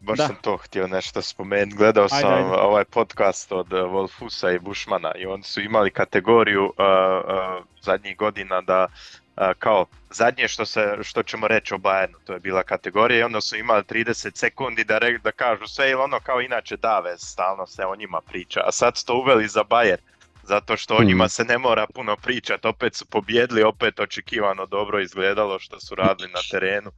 [0.00, 0.26] baš Da.
[0.26, 1.76] sam to htio nešto spomenuti.
[1.76, 2.48] Gledao Ajde, sam ajde.
[2.48, 8.16] ovaj podcast od uh, Wolfusa i Bushmana i oni su imali kategoriju uh, uh, zadnjih
[8.16, 8.86] godina da
[9.36, 13.22] uh, kao zadnje što, se, što ćemo reći o Bayernu, to je bila kategorija i
[13.22, 17.18] onda su imali 30 sekundi da, re, da kažu sve ili ono kao inače dave,
[17.18, 20.13] stalno se o njima priča, a sad su to uveli za Bayern.
[20.46, 21.06] Zato što o Hmm.
[21.06, 25.94] njima se ne mora puno pričati, opet su pobjedili, opet očekivano dobro izgledalo što su
[25.94, 26.90] radili na terenu.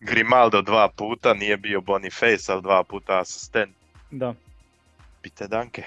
[0.00, 3.76] Grimaldo dva puta, nije bio Boniface, ali dva puta asistent.
[4.10, 4.34] Da.
[5.22, 5.82] Pite danke.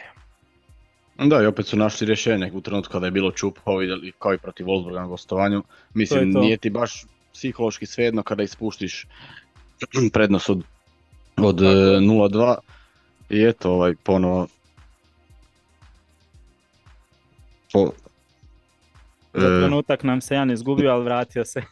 [1.17, 4.37] Da, i opet su našli rješenje u trenutku kada je bilo čupao i kao i
[4.37, 5.63] protiv Wolfsburga na gostovanju.
[5.93, 6.39] Mislim, to.
[6.39, 9.07] nije ti baš psihološki svejedno kada ispuštiš
[10.13, 10.63] prednost od,
[11.37, 11.95] od Tako je.
[11.97, 12.55] e, 0-2
[13.29, 14.47] i eto ovaj ponovo
[17.73, 17.91] po,
[19.33, 21.61] Za e, trenutak nam se Jan izgubio, ali vratio se.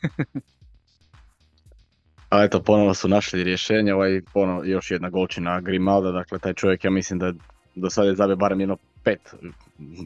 [2.30, 6.84] a eto ponovo su našli rješenje, ovaj ponovo još jedna golčina Grimalda, dakle taj čovjek
[6.84, 7.34] ja mislim da
[7.76, 9.34] do sada je zabio barem jedno pet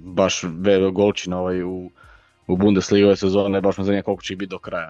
[0.04, 1.90] baš ve- golčina ovaj u,
[2.48, 4.90] u Bundesliga ove sezone, baš me zanima koliko će ih biti do kraja.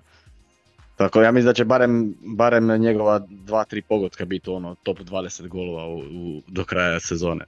[0.96, 5.48] Tako ja mislim da će barem, barem njegova dva, tri pogotka biti ono top 20
[5.48, 7.46] golova u, u- do kraja sezone.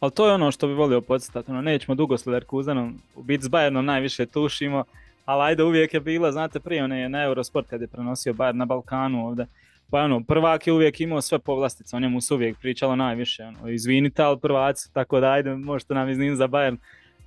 [0.00, 3.44] Ali to je ono što bi volio podsjetati, ono, nećemo dugo s Leverkusenom, u biti
[3.44, 4.84] s Bayernom najviše tušimo,
[5.24, 8.64] ali ajde uvijek je bilo, znate prije one na Eurosport kad je prenosio Bayern na
[8.64, 9.46] Balkanu ovdje,
[9.90, 13.68] pa ono, prvak je uvijek imao sve povlastice, o njemu se uvijek pričalo najviše, ono,
[13.68, 16.76] izvinite, ali prvaci, tako da ajde, možete nam iznimiti za Bayern,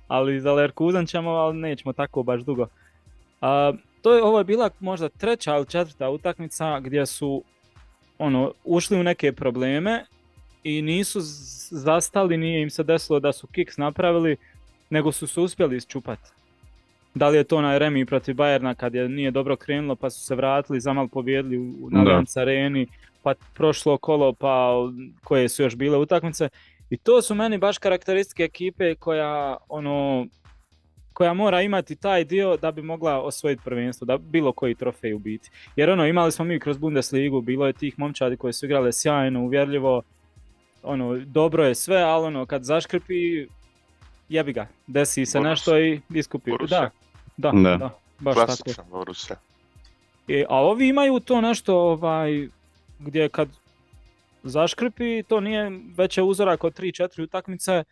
[0.08, 2.66] ali za Leverkusen ćemo, ali nećemo tako baš dugo.
[3.40, 7.42] A, to je, ovo je bila možda treća ili četvrta utakmica gdje su
[8.18, 10.04] ono, ušli u neke probleme
[10.64, 11.18] i nisu
[11.70, 14.36] zastali, nije im se desilo da su kiks napravili,
[14.90, 16.30] nego su se uspjeli isčupati.
[17.14, 20.20] Da li je to onaj remi protiv Bajerna kad je nije dobro krenulo pa su
[20.20, 21.90] se vratili, zamal pobjedili u.
[21.94, 22.86] Allianz areni,
[23.22, 24.72] pa prošlo kolo pa
[25.24, 26.48] koje su još bile utakmice.
[26.90, 30.26] I to su meni baš karakteristike ekipe koja ono
[31.12, 35.18] koja mora imati taj dio da bi mogla osvojiti prvenstvo, da bilo koji trofej u
[35.18, 35.50] biti.
[35.76, 39.42] Jer ono, imali smo mi kroz Bundesligu, bilo je tih momčadi koji su igrale sjajno,
[39.42, 40.02] uvjerljivo,
[40.82, 43.46] ono, dobro je sve, ali ono, kad zaškrpi,
[44.28, 45.50] jebi ga, desi se Borussia.
[45.50, 46.50] nešto i iskupi.
[46.50, 46.90] Borussia.
[47.36, 47.76] Da, da, Da.
[47.76, 48.46] da, baš tako.
[48.46, 49.36] Klasičan Borussia.
[50.28, 52.48] E, a ovi imaju to nešto ovaj,
[52.98, 53.48] gdje kad
[54.42, 57.84] zaškripi, to nije već je uzorak od 3-4 utakmice,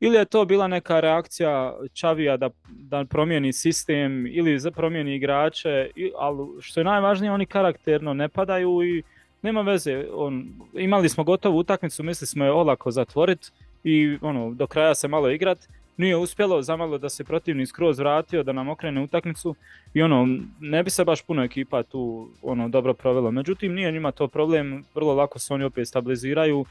[0.00, 5.90] ili je to bila neka reakcija Čavija da, da promijeni sistem ili za promijeni igrače,
[6.18, 9.02] ali što je najvažnije oni karakterno ne padaju i
[9.44, 10.04] nema veze.
[10.12, 13.52] On, imali smo gotovu utakmicu, mislili smo je olako zatvorit
[13.84, 15.58] i ono, do kraja se malo igrat.
[15.96, 19.54] Nije uspjelo, zamalo da se protivnik skroz vratio, da nam okrene utakmicu
[19.94, 20.28] i ono,
[20.60, 23.30] ne bi se baš puno ekipa tu ono, dobro provelo.
[23.30, 26.64] Međutim, nije njima to problem, vrlo lako se oni opet stabiliziraju,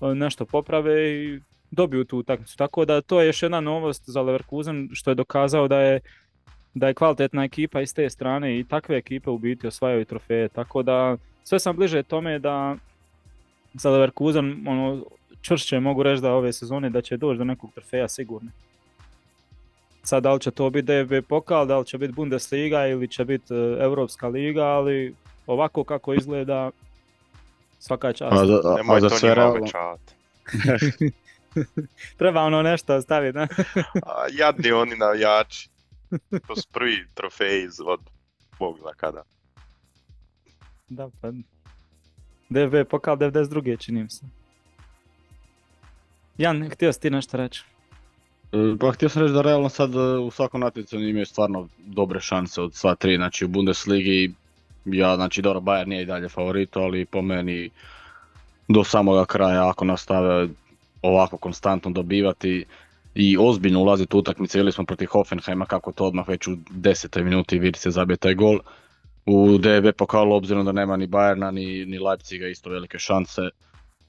[0.00, 2.56] e, nešto poprave i dobiju tu utakmicu.
[2.56, 6.00] Tako da to je još jedna novost za Leverkusen što je dokazao da je
[6.74, 10.48] da je kvalitetna ekipa i s te strane i takve ekipe u biti osvajaju trofeje.
[10.48, 12.76] Tako da sve sam bliže tome da
[13.74, 15.04] za Leverkusen ono,
[15.42, 18.50] čvršće mogu reći da ove sezone da će doći do nekog trofeja sigurno.
[20.02, 23.24] Sad da li će to biti DFB pokal, da li će biti Bundesliga ili će
[23.24, 25.14] biti e, Europska liga, ali
[25.46, 26.70] ovako kako izgleda
[27.78, 28.32] svaka čast.
[28.32, 30.14] A za, a, Nemoj a za to sve njima realno, obećavati.
[32.18, 33.42] Treba ono nešto staviti, ne?
[34.06, 35.68] A, Jadni oni navijači.
[36.46, 38.00] To su prvi trofeji iz- od
[38.58, 39.22] Bog zna kada.
[40.94, 41.30] Da, pa...
[42.48, 43.78] DFB pokal 92.
[43.78, 44.26] čini mi se.
[46.38, 47.64] Jan, htio si ti nešto reći?
[48.52, 52.20] E, Pa htio sam reći da realno sad e, u svakom natjecanju imaju stvarno dobre
[52.20, 54.34] šanse od sva tri, znači u Bundesligi
[54.84, 57.70] ja, znači dobro, Bayern nije i dalje favorit, ali po meni
[58.68, 60.48] do samoga kraja ako nastave
[61.02, 62.64] ovako konstantno dobivati
[63.14, 67.24] i ozbiljno ulaziti u utakmice, vidjeli smo protiv Hoffenheima kako to odmah već u desetoj
[67.24, 68.58] minuti vidi se zabije taj gol.
[69.26, 73.40] U DB pokalu obzirom da nema ni Bayerna ni, ni Leipziga isto velike šanse.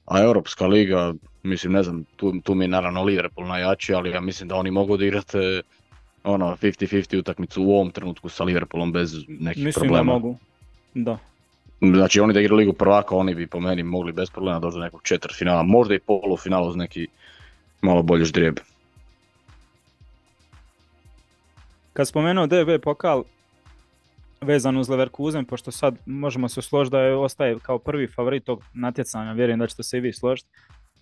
[0.06, 4.20] A Europska liga, mislim ne znam, tu, tu mi je naravno Liverpool najjači, ali ja
[4.20, 5.62] mislim da oni mogu odigrati e,
[6.24, 10.12] ono 50-50 utakmicu u ovom trenutku sa Liverpoolom bez nekih Mislim problema.
[10.12, 10.38] da mogu.
[10.94, 11.18] Da.
[11.80, 14.80] Znači oni da igraju ligu prvaka, oni bi po meni mogli bez problema doći do
[14.80, 17.06] nekog četvrtfinala, možda i polufinala uz neki
[17.80, 18.56] malo bolji ždrijeb.
[21.92, 23.22] Kad spomenuo DB pokal
[24.46, 28.62] vezan uz Leverkusen, pošto sad možemo se složiti da je ostaje kao prvi favorit tog
[28.74, 30.48] natjecanja, vjerujem da ćete se i vi složiti.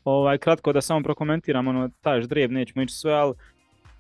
[0.05, 3.35] Ovaj, kratko da samo prokomentiram, ono, taj ždrijeb nećemo ići sve, ali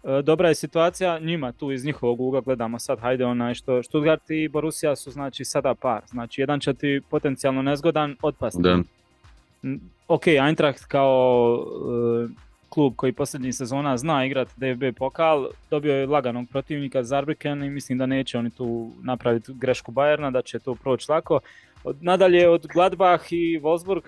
[0.04, 4.30] e, dobra je situacija njima tu iz njihovog ugla gledamo sad, hajde onaj što Stuttgart
[4.30, 8.62] i Borussia su znači sada par, znači jedan će ti potencijalno nezgodan otpasti.
[8.62, 8.78] Da.
[10.08, 11.58] Ok, Eintracht kao
[12.24, 17.70] e, klub koji posljednjih sezona zna igrat DFB pokal, dobio je laganog protivnika Zarbriken i
[17.70, 21.40] mislim da neće oni tu napraviti grešku Bajerna, da će to proći lako.
[21.84, 24.02] Od, nadalje od Gladbach i Wolfsburg.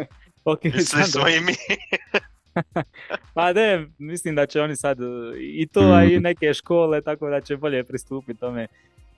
[0.44, 1.52] okay, Svi smo i mi.
[3.34, 4.98] pa ne, mislim da će oni sad
[5.40, 8.66] i to, a i neke škole, tako da će bolje pristupiti tome.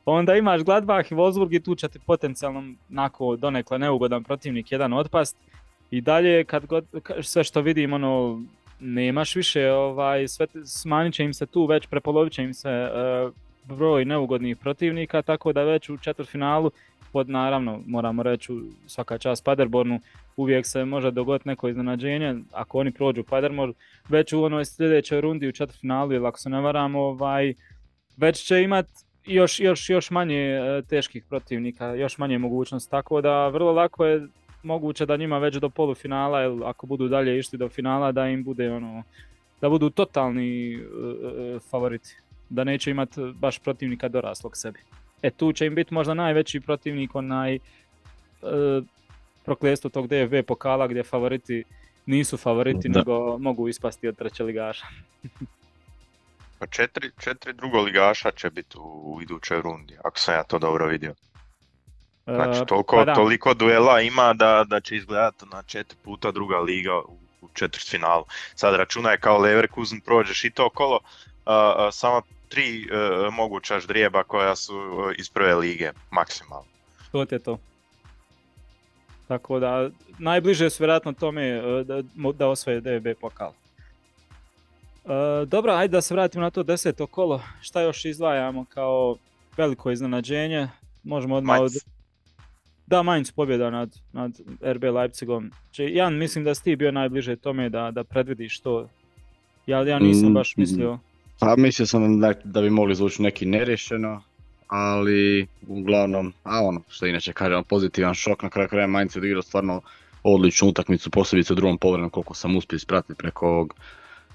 [0.04, 4.92] Onda imaš Gladbach i Wolfsburg i tu će ti potencijalno nako donekle neugodan protivnik jedan
[4.92, 5.36] otpast.
[5.90, 6.84] I dalje, kad god,
[7.22, 8.42] sve što vidim, ono,
[8.80, 13.32] nemaš više, ovaj, sve, smanjit će im se tu, već prepolovit će im se uh,
[13.64, 16.70] broj neugodnih protivnika, tako da već u četvrtfinalu,
[17.12, 18.52] pod naravno, moramo reći,
[18.86, 20.00] svaka čast Paderbornu,
[20.36, 23.74] uvijek se može dogoditi neko iznenađenje, ako oni prođu Paderborn,
[24.08, 27.54] već u onoj sljedećoj rundi u četvrtfinalu, ili ako se ne varam, ovaj,
[28.16, 28.86] već će imat
[29.26, 34.26] još, još, još manje uh, teških protivnika, još manje mogućnosti, tako da vrlo lako je
[34.64, 38.44] moguće da njima već do polufinala, ili ako budu dalje išli do finala, da im
[38.44, 39.02] bude ono,
[39.60, 42.16] da budu totalni uh, favoriti.
[42.48, 44.80] Da neće imati baš protivnika doraslog sebi.
[45.22, 48.84] E tu će im biti možda najveći protivnik onaj uh,
[49.44, 51.64] prokljestvo tog DFB pokala gdje favoriti
[52.06, 54.86] nisu favoriti, nego mogu ispasti od treće ligaša.
[56.58, 60.86] pa četiri, četiri drugo ligaša će biti u idućoj rundi, ako sam ja to dobro
[60.86, 61.14] vidio.
[62.26, 66.58] Znači e, toliko, pa toliko duela ima da, da će izgledati na četiri puta druga
[66.58, 67.48] liga u, u
[67.90, 68.24] finalu.
[68.54, 71.00] Sad računaj kao Leverkusen prođeš i to kolo,
[71.92, 74.74] samo tri uh, moguća ždrijeba koja su
[75.18, 76.66] iz prve lige, maksimalno.
[77.12, 77.58] To je to.
[79.28, 82.02] Tako da, najbliže su vjerojatno tome da,
[82.32, 83.52] da osvoje DB pokal.
[85.46, 87.42] dobro, ajde da se vratimo na to deseto kolo.
[87.62, 89.16] Šta još izdvajamo kao
[89.56, 90.68] veliko iznenađenje?
[91.04, 91.72] Možemo odmah od,
[92.86, 95.50] da, Mainz pobjeda nad, nad RB Leipzigom.
[95.70, 98.88] Če, Jan, mislim da si ti bio najbliže tome da, da predvidiš to.
[99.66, 100.98] Ja, ja nisam mm, baš mislio.
[101.38, 104.22] Pa mislio sam da, da bi mogli zvući neki nerješeno,
[104.68, 109.42] ali uglavnom, a ono što inače kažemo, pozitivan šok, na kraju kraja Mainz je odigrao
[109.42, 109.80] stvarno
[110.22, 113.74] odličnu utakmicu, posebice u drugom povremenu koliko sam uspio ispratiti preko ovog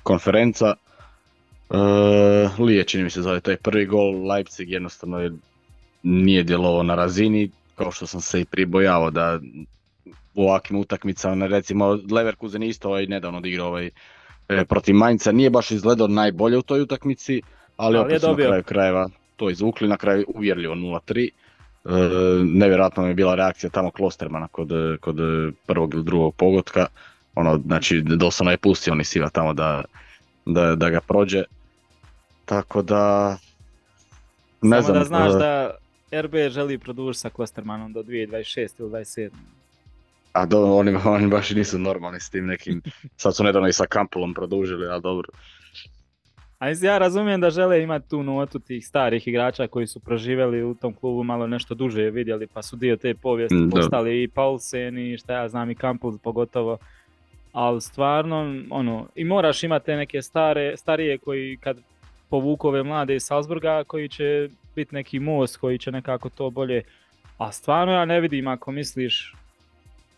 [0.04, 0.76] konferenca.
[1.70, 1.76] E,
[2.64, 5.32] Lije čini mi se zove taj prvi gol, Leipzig jednostavno je,
[6.04, 9.40] nije djelovao na razini, kao što sam se i pribojao da
[10.36, 13.90] u ovakvim utakmicama, recimo Leverkusen isto ovaj nedavno odigrao ovaj
[14.50, 17.42] e, protiv Mainca, nije baš izgledao najbolje u toj utakmici,
[17.78, 21.30] ali, ali opet su na kraju krajeva to izvukli, na kraju uvjerljivo 0-3.
[21.30, 21.92] E,
[22.44, 24.70] nevjerojatno je bila reakcija tamo Klostermana kod,
[25.02, 25.18] kod
[25.66, 26.86] prvog ili drugog pogotka,
[27.36, 29.84] ono, znači doslovno je pustio oni siva tamo da,
[30.46, 31.44] da, da ga prođe,
[32.46, 33.38] tako da
[34.62, 35.72] ne Samo znam, da znaš e, da
[36.12, 39.30] RB želi produžiti sa Klostermanom do 2026 ili 27.
[40.34, 42.82] A do, oni, oni baš nisu normalni s tim nekim,
[43.18, 45.30] sad su nedavno i sa Kampulom produžili, ali dobro.
[46.60, 50.74] A ja razumijem da žele imati tu notu tih starih igrača koji su proživjeli u
[50.74, 54.98] tom klubu malo nešto duže vidjeli pa su dio te povijesti mm, postali i Paulsen
[54.98, 56.78] i šta ja znam i Kampul pogotovo.
[57.52, 61.78] Ali stvarno, ono, i moraš imati neke stare, starije koji kad
[62.30, 66.84] povuku ove mlade iz Salzburga koji će biti neki most koji će nekako to bolje.
[67.38, 69.36] A stvarno ja ne vidim ako misliš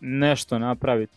[0.00, 1.16] nešto napraviti.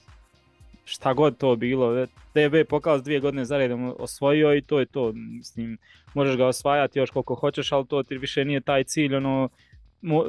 [0.85, 2.05] Šta god to bilo.
[2.05, 5.11] DB pokaz dvije godine za redom osvojio i to je to.
[5.15, 5.77] Mislim,
[6.13, 9.15] možeš ga osvajati još koliko hoćeš, ali to ti više nije taj cilj.
[9.15, 9.49] Ono,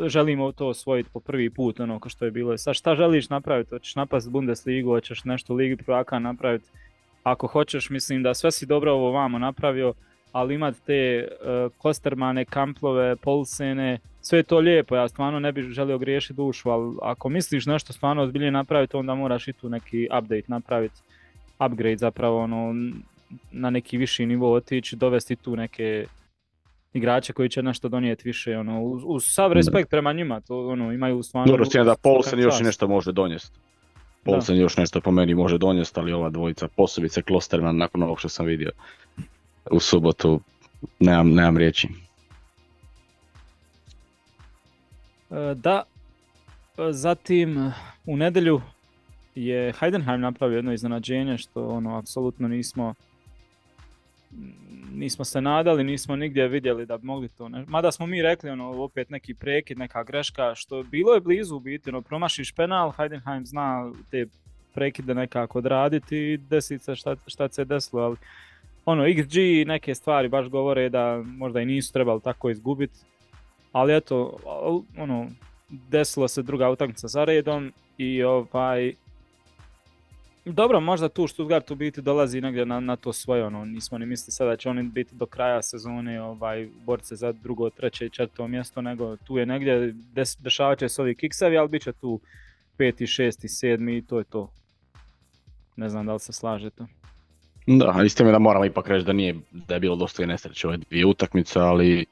[0.07, 2.59] želimo to osvojiti po prvi put, ono kao što je bilo.
[2.59, 3.71] Sad šta želiš napraviti?
[3.71, 6.69] Hoćeš napast Bundesligu, hoćeš nešto u Ligi prvaka napraviti.
[7.23, 9.95] Ako hoćeš, mislim da sve si dobro ovo vamo napravio
[10.33, 15.65] ali imati te uh, Kostermane, Kamplove, Polsene, sve je to lijepo, ja stvarno ne bih
[15.65, 20.09] želio griješiti dušu, ali ako misliš nešto stvarno ozbiljnije napraviti, onda moraš i tu neki
[20.19, 21.01] update napraviti,
[21.67, 22.75] upgrade zapravo, ono,
[23.51, 26.07] na neki viši nivo otići, dovesti tu neke
[26.93, 30.93] igrače koji će nešto donijeti više, ono, uz, uz sav respekt prema njima, to ono,
[30.93, 31.53] imaju stvarno...
[31.53, 33.47] Dobro, da Polsen još i nešto može donijeti.
[34.25, 38.29] Polsen još nešto po meni može donijeti, ali ova dvojica, posebice Klosterman, nakon ovog što
[38.29, 38.71] sam vidio
[39.71, 40.41] u subotu,
[41.01, 41.89] nemam, nemam riječi.
[45.31, 45.83] E, da,
[46.91, 47.73] Zatim
[48.07, 48.61] u nedjelju
[49.35, 52.95] je Heidenheim napravio jedno iznenađenje što ono apsolutno nismo
[54.93, 57.65] nismo se nadali, nismo nigdje vidjeli da bi mogli to ne...
[57.69, 61.61] Mada smo mi rekli ono opet neki prekid, neka greška što bilo je blizu u
[61.61, 64.27] biti, ono promašiš penal, Heidenheim zna te
[64.75, 68.17] prekide nekako odraditi i desi se šta, šta se desilo, ali
[68.87, 72.99] ono XG neke stvari baš govore da možda i nisu trebali tako izgubiti,
[73.73, 74.37] ali eto,
[74.99, 75.27] ono,
[75.69, 78.93] desilo se druga utakmica za redom i ovaj,
[80.45, 84.07] dobro, možda tu Stuttgart u biti dolazi negdje na, na to svoje, ono, nismo ni
[84.07, 88.11] mislili sada da će oni biti do kraja sezone ovaj, borce za drugo, treće i
[88.11, 91.93] četvrto mjesto, nego tu je negdje, des, dešavat će se ovi kiksevi, ali bit će
[91.93, 92.21] tu
[92.77, 94.53] peti, šesti, sedmi i to je to.
[95.77, 96.85] Ne znam da li se slažete.
[97.67, 100.69] Da, isto mi da moramo ipak reći da nije, da je bilo dosta i nesreće
[100.69, 102.07] ove dvije utakmice, ali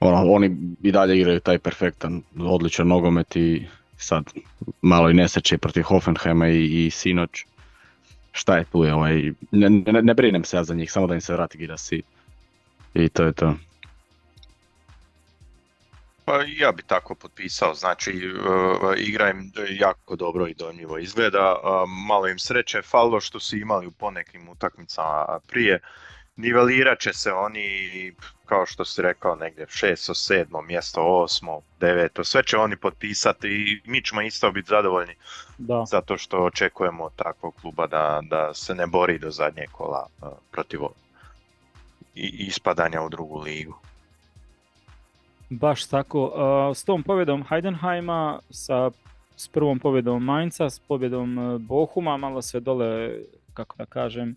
[0.00, 4.24] ono, oni i dalje igraju taj perfektan, odličan nogomet i sad
[4.82, 7.44] malo i nesreće protiv Hoffenheima i, i sinoć.
[8.32, 11.14] Šta je tu je ovaj, ne, ne, ne brinem se ja za njih, samo da
[11.14, 12.02] im se vrati Girasi.
[12.94, 13.54] I to je to.
[16.24, 21.56] Pa ja bi tako potpisao, znači uh, igra im jako dobro i donjivo izgleda,
[22.06, 25.80] malo im sreće falilo što su imali u ponekim utakmicama prije,
[26.36, 28.14] nivelirat će se oni,
[28.46, 33.90] kao što si rekao, negdje šesto, sedmo mjesto, osmo, deveto, sve će oni potpisati i
[33.90, 35.14] mi ćemo isto biti zadovoljni
[35.58, 35.84] Da.
[35.86, 40.28] zato što očekujemo od takvog kluba da, da se ne bori do zadnjeg kola uh,
[40.50, 40.80] protiv
[42.14, 43.78] i ispadanja u drugu ligu.
[45.60, 46.32] Baš tako.
[46.74, 48.90] S tom pobjedom Heidenheima, sa,
[49.36, 53.18] s prvom pobjedom Mainza, s pobjedom uh, Bohuma, malo se dole,
[53.54, 54.36] kako da kažem,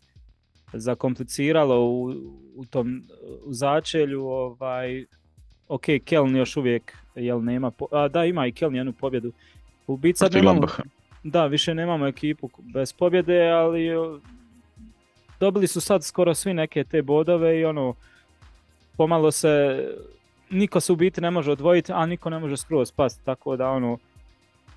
[0.74, 2.14] zakompliciralo u,
[2.56, 3.04] u tom
[3.46, 4.26] u začelju.
[4.26, 5.06] Ovaj,
[5.68, 9.32] ok, Keln još uvijek jel nema, po, a, da ima i Keln jednu pobjedu.
[9.88, 10.84] U sad nemamo, Gladbacha.
[11.24, 14.20] da, više nemamo ekipu bez pobjede, ali o,
[15.40, 17.96] dobili su sad skoro svi neke te bodove i ono,
[18.98, 19.84] pomalo se,
[20.50, 23.70] niko se u biti ne može odvojiti, a niko ne može skroz pasti, tako da
[23.70, 23.98] ono,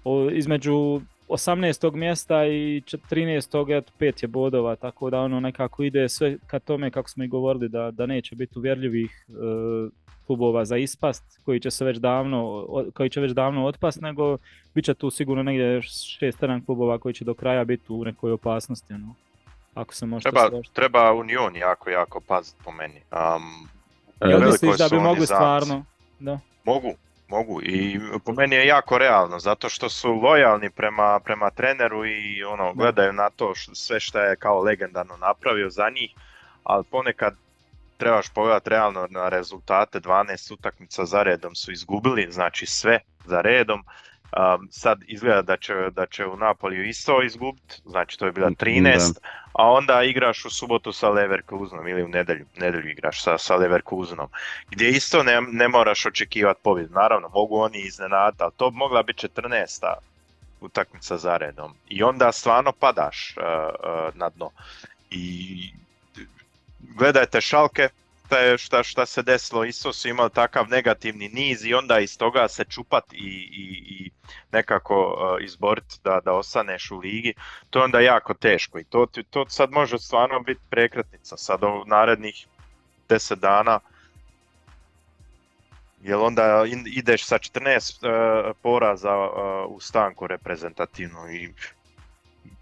[0.05, 1.95] o, između 18.
[1.95, 3.47] mjesta i čet- 13.
[3.71, 7.29] eto, pet je bodova, tako da ono nekako ide sve ka tome kako smo i
[7.29, 9.33] govorili da, da neće biti uvjerljivih e,
[10.27, 14.39] klubova za ispast koji će se već davno, o- koji će već davno otpast, nego
[14.75, 15.87] bit će tu sigurno negdje još
[16.21, 19.15] 6-7 klubova koji će do kraja biti u nekoj opasnosti, ono,
[19.75, 20.75] ako se možete Treba, složiti.
[20.75, 22.95] treba Union jako, jako paziti po meni.
[23.13, 23.69] Um,
[24.23, 25.85] Jel misliš da bi mogli stvarno?
[26.19, 26.39] Da.
[26.65, 26.95] Mogu,
[27.29, 32.45] mogu i po meni je jako realno zato što su lojalni prema, prema treneru i
[32.45, 36.11] ono gledaju na to š- sve što je kao legendarno napravio za njih,
[36.65, 37.35] ali ponekad
[37.97, 43.85] trebaš pogledati realno na rezultate, 12 utakmica za redom su izgubili, znači sve za redom.
[44.37, 48.51] Um, sad izgleda da će, da će u Napoliju isto izgubiti, znači to je bila
[48.51, 49.19] 13,
[49.53, 54.29] a onda igraš u subotu sa Leverkusenom ili u nedjelju, nedjelju igraš sa, sa Leverkusenom,
[54.71, 56.95] gdje isto ne, ne moraš očekivati pobjedu.
[56.95, 59.95] Naravno, mogu oni iznenaditi, ali to bi mogla biti 14.
[60.61, 61.75] utakmica za redom.
[61.89, 64.51] I onda stvarno padaš uh, uh, na dno.
[65.11, 65.73] I
[66.81, 67.89] gledajte Šalke,
[68.31, 72.19] šta, je, šta, šta se desilo, isto su imali takav negativni niz i onda iz
[72.19, 74.11] toga se čupat i, i, i
[74.53, 77.35] nekako uh, izboriti da, da ostaneš u ligi,
[77.71, 81.85] to je onda jako teško i to, to sad može stvarno biti prekretnica sad u
[81.87, 82.47] narednih
[83.09, 83.81] 10 dana
[86.03, 88.07] jer onda ideš sa 14
[88.49, 89.31] uh, poraza uh,
[89.69, 91.49] u stanku reprezentativnu i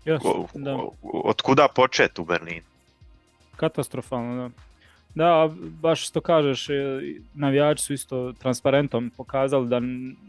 [0.04, 0.74] Yes, o- da.
[0.76, 2.66] o- od kuda počet u Berlinu?
[3.56, 4.67] Katastrofalno, da.
[5.14, 6.74] Da, baš što kažeš, e,
[7.34, 9.80] navijači su isto transparentom pokazali da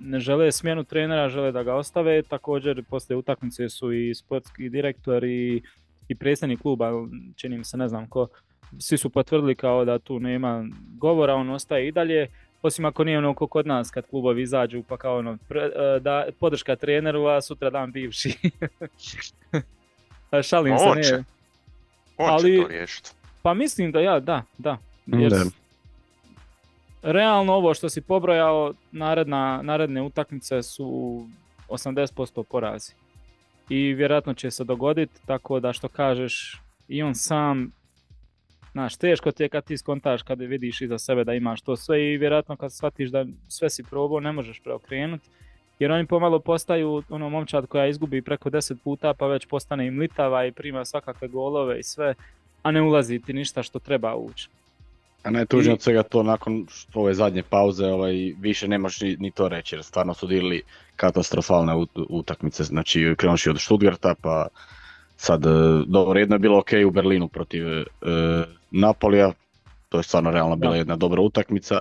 [0.02, 2.22] ne žele smjenu trenera, žele da ga ostave.
[2.22, 5.62] Također, poslije utakmice su i sportski direktor i,
[6.08, 6.92] i predsjednik kluba,
[7.36, 8.28] čini mi se, ne znam ko,
[8.80, 10.66] svi su potvrdili kao da tu nema
[10.98, 12.28] govora, on ostaje i dalje.
[12.62, 16.00] Osim ako nije ono ko kod nas kad klubovi izađu pa kao ono, pre- e,
[16.00, 18.34] da, podrška treneru, a sutra dan bivši.
[20.50, 21.04] Šalim se, on ne.
[21.04, 21.24] će.
[22.18, 23.19] On Ali- će to riješiti.
[23.50, 24.78] Pa mislim da ja, da, da.
[25.06, 25.44] Jer Da.
[27.02, 31.22] realno ovo što si pobrojao, naredna, naredne utakmice su
[31.70, 32.94] 80% porazi.
[33.70, 37.72] I vjerojatno će se dogoditi, tako da što kažeš, i on sam,
[38.72, 42.14] znaš, teško ti je kad ti skontaš, kad vidiš iza sebe da imaš to sve
[42.14, 45.30] i vjerojatno kad shvatiš da sve si probao, ne možeš preokrenuti.
[45.80, 50.00] Jer oni pomalo postaju ono momčad koja izgubi preko 10 puta pa već postane im
[50.00, 52.16] litava i prima svakakve golove i sve
[52.64, 54.50] a ne ulazi ti ništa što treba ući.
[55.24, 59.32] A najtužnije od svega to nakon što ove zadnje pauze ovaj, više nemaš ni, ni
[59.32, 60.62] to reći jer stvarno su dilili
[60.96, 62.64] katastrofalne ut- utakmice.
[62.64, 64.48] Znači krenuši od Stuttgarta pa
[65.18, 65.50] sad, e,
[65.88, 67.84] dobro jedno je bilo ok u Berlinu protiv e,
[68.72, 69.32] Napolija,
[69.90, 71.80] to je stvarno realno bila jedna dobra utakmica.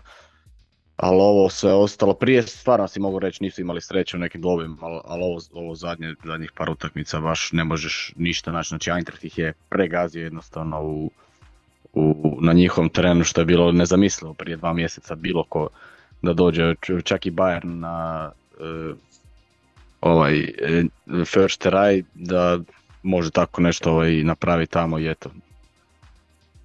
[0.99, 4.77] Ali ovo sve ostalo, prije stvarno si mogu reći nisu imali sreće u nekim dvobima,
[4.81, 8.69] ali, ali ovo, ovo zadnje, zadnjih par utakmica baš ne možeš ništa naći.
[8.69, 11.11] Znači Eintracht ih je pregazio jednostavno u,
[11.95, 15.69] u, na njihovom terenu što je bilo nezamislivo prije dva mjeseca bilo ko
[16.23, 16.75] da dođe
[17.05, 18.31] čak i Bayern na
[18.61, 18.95] e,
[20.01, 20.85] ovaj e,
[21.25, 22.59] first try da
[23.03, 25.31] može tako nešto ovaj, napraviti tamo i eto.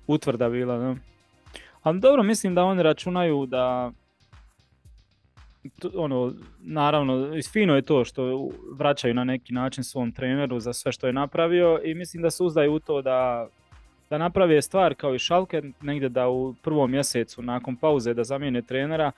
[0.07, 0.95] utvrda bila, da.
[1.83, 3.91] Ali dobro, mislim da oni računaju da
[5.95, 11.07] ono, naravno, fino je to što vraćaju na neki način svom treneru za sve što
[11.07, 13.47] je napravio i mislim da se uzdaju u to da,
[14.09, 18.61] da naprave stvar kao i Šalke, negdje da u prvom mjesecu nakon pauze da zamijene
[18.61, 19.11] trenera,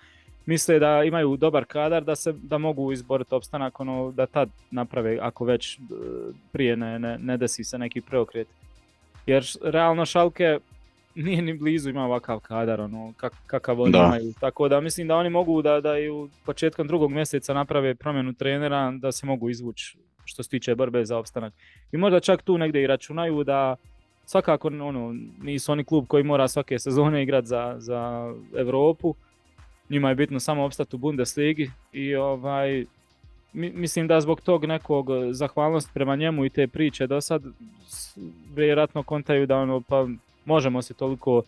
[0.46, 5.20] misle da imaju dobar kadar da se da mogu izboriti opstanak ono da tad naprave
[5.22, 5.80] ako već e,
[6.52, 8.48] prije ne, ne, ne desi se neki preokret.
[9.26, 10.60] Jer realno Šalke
[11.16, 14.34] nije ni blizu ima ovakav kadar, ono, kak, kakav oni imaju.
[14.40, 18.34] Tako da mislim da oni mogu da, da i u početkom drugog mjeseca naprave promjenu
[18.34, 21.54] trenera, da se mogu izvući što se tiče borbe za opstanak.
[21.92, 23.76] I možda čak tu negdje i računaju da
[24.26, 29.16] svakako ono, nisu oni klub koji mora svake sezone igrati za, za Europu.
[29.90, 32.86] Njima je bitno samo opstati u Bundesligi i ovaj,
[33.54, 37.44] mi- mislim da zbog tog nekog zahvalnosti prema njemu i te priče do sad
[38.56, 40.08] vjerojatno kontaju da ono pa
[40.46, 41.44] možemo se toliko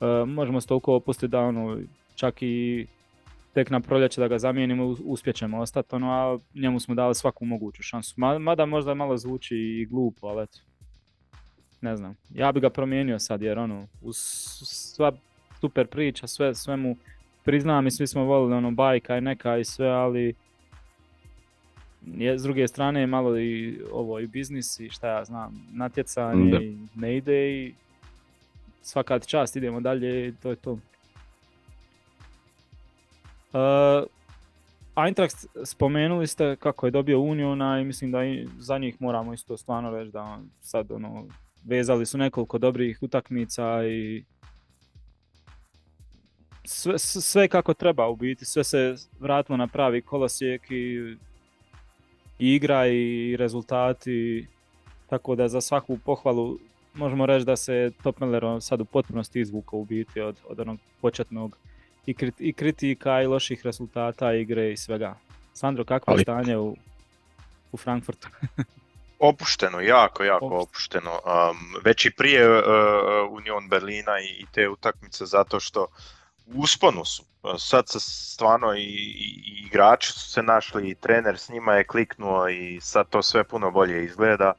[0.00, 1.78] eh, možemo se toliko opustiti da ono
[2.14, 2.86] čak i
[3.54, 7.44] tek na proljeće da ga zamijenimo us- uspjećemo ostati ono a njemu smo dali svaku
[7.44, 10.58] moguću šansu Ma- mada možda malo zvuči i glupo ali eto
[11.80, 14.16] ne znam ja bi ga promijenio sad jer ono uz
[14.64, 15.12] sva
[15.60, 16.96] super priča sve sve mu
[17.44, 20.34] priznam i svi smo volili ono bajka i neka i sve ali
[22.06, 26.58] je, s druge strane malo i ovo i biznis i šta ja znam, natjecanje Da.
[26.58, 27.74] i ne ide i
[28.82, 30.72] svaka čast, idemo dalje i to je to.
[33.52, 34.08] Uh,
[35.06, 39.56] Eintracht spomenuli ste kako je dobio Uniona i mislim da i za njih moramo isto
[39.56, 41.26] stvarno reći da sad ono,
[41.64, 44.24] vezali su nekoliko dobrih utakmica i
[46.64, 51.16] sve, sve kako treba u biti, sve se vratilo na pravi kolosijek i,
[52.38, 54.46] i igra i rezultati,
[55.06, 56.58] tako da za svaku pohvalu
[56.98, 60.60] možemo reći da se Top Miller ono sad u potpunosti izvukao u biti od, od
[60.60, 61.56] onog početnog
[62.06, 65.14] i, krit- i kritika i loših rezultata igre i svega.
[65.52, 66.76] Sandro, kakvo je stanje u,
[67.72, 68.28] u Frankfurtu?
[69.18, 71.10] Opušteno, jako, jako Opušteno.
[71.12, 71.50] opušteno.
[71.50, 72.64] Um, već i prije uh,
[73.30, 75.86] Union Berlina i, i te utakmice zato što
[76.46, 77.22] u usponu su.
[77.58, 81.84] Sad se stvarno i, i, i igrači su se našli i trener s njima je
[81.84, 84.52] kliknuo i sad to sve puno bolje izgleda.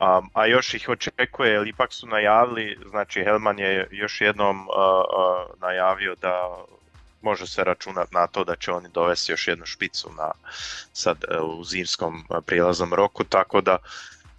[0.00, 4.74] Um, a još ih očekuje, jer ipak su najavili, znači Helman je još jednom uh,
[4.76, 6.56] uh, najavio da
[7.22, 10.30] može se računati na to da će oni dovesti još jednu špicu na,
[10.92, 13.78] sad e, u zimskom e, prijelaznom roku, tako da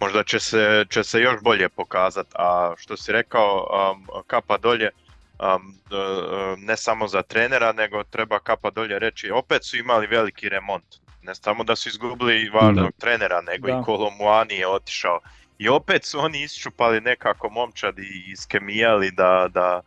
[0.00, 2.30] možda će se, će se još bolje pokazati.
[2.34, 4.90] A što si rekao, um, kapa dolje,
[5.38, 10.48] um, d- ne samo za trenera, nego treba kapa dolje reći, opet su imali veliki
[10.48, 10.84] remont.
[11.22, 13.78] Ne samo da su izgubili važnog trenera, nego Da.
[13.78, 15.20] i Kolomuani je otišao.
[15.58, 19.80] I opet su oni isčupali nekako momčad i iskemijali da, da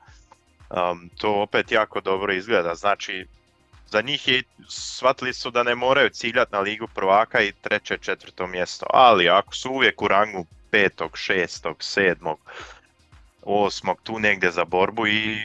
[0.70, 2.76] um, to opet jako dobro izgleda.
[2.76, 3.26] Znači,
[3.88, 8.48] za njih je, shvatili su da ne moraju ciljati na ligu prvaka i treće, četvrto
[8.48, 12.40] mjesto, ali ako su uvijek u rangu petog, šestog, sedmog,
[13.42, 15.38] osmog, tu negdje za borbu i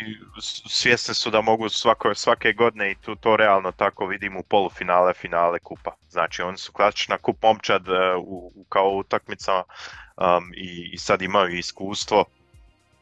[0.68, 5.14] svjesni su da mogu svako, svake godine i tu to realno tako vidim u polufinale,
[5.14, 5.94] finale kupa.
[6.10, 9.64] Znači oni su klasična kup momčad e, u, u kao utakmicama
[10.16, 12.24] um, i, i sad imaju iskustvo.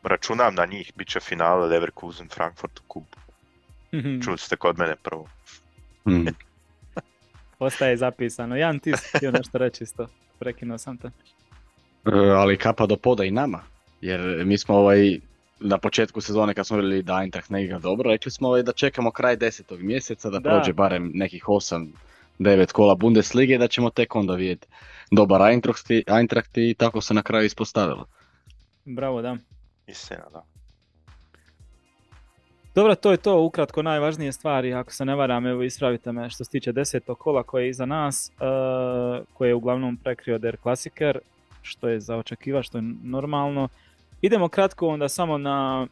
[0.02, 3.18] Računam na njih, bit će finale Leverkusen, Frankfurt u kupu.
[4.24, 5.28] Čuli ste kod mene prvo.
[6.04, 6.26] Hmm.
[7.58, 8.56] Ostaje zapisano.
[8.56, 10.06] Jan, ti si htio nešto reći isto.
[10.38, 11.06] Prekinuo sam te.
[11.06, 13.62] E, ali kapa do poda i nama.
[14.00, 15.18] Jer mi smo ovaj,
[15.60, 18.72] na početku sezone kad smo vidjeli da Eintracht ne igra dobro, rekli smo ovaj, da
[18.72, 20.50] čekamo kraj desetog mjeseca da, Da.
[20.50, 21.44] prođe barem nekih
[22.38, 24.66] 8-9 kola Bundeslige da ćemo tek onda vidjeti
[25.10, 28.06] dobar Eintracht i, Eintracht i tako se na kraju ispostavilo.
[28.84, 29.36] Bravo, da.
[29.86, 30.44] Istina, da.
[32.74, 36.44] Dobro, to je to, ukratko najvažnije stvari, ako se ne varam, evo ispravite me što
[36.44, 38.34] se tiče desetog kola koje je iza nas, e,
[39.32, 41.18] koje je uglavnom prekrio Der Klasiker,
[41.62, 43.68] što je za očekiva, što je normalno.
[44.22, 45.86] Idemo kratko onda samo na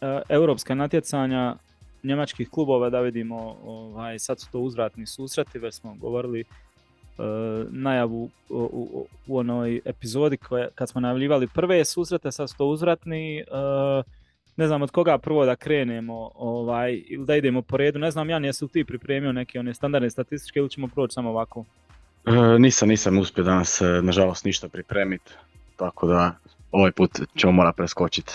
[0.00, 1.56] e, europska natjecanja
[2.02, 6.44] njemačkih klubova da vidimo, ovaj, sad su to uzvratni susreti, već smo govorili
[7.70, 12.66] najavu u, u, u onoj epizodi koje, kad smo najavljivali prve susrete, sad su to
[12.66, 13.38] uzvratni.
[13.38, 13.44] E,
[14.56, 17.98] ne znam od koga prvo da krenemo ovaj, ili da idemo po redu.
[17.98, 21.30] Ne znam, Jan, jesi li ti pripremio neke one standardne statističke ili ćemo proći samo
[21.30, 21.64] ovako?
[22.26, 25.32] E, nisam, nisam uspio danas, e, nažalost, ništa pripremiti,
[25.76, 26.34] tako da
[26.72, 28.32] ovaj put ćemo morati preskočiti.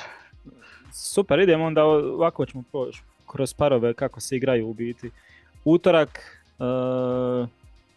[0.94, 3.02] Super, idemo onda ovako ćemo proći
[3.32, 5.12] kroz parove kako se igraju u biti.
[5.66, 7.50] Utorak, uh,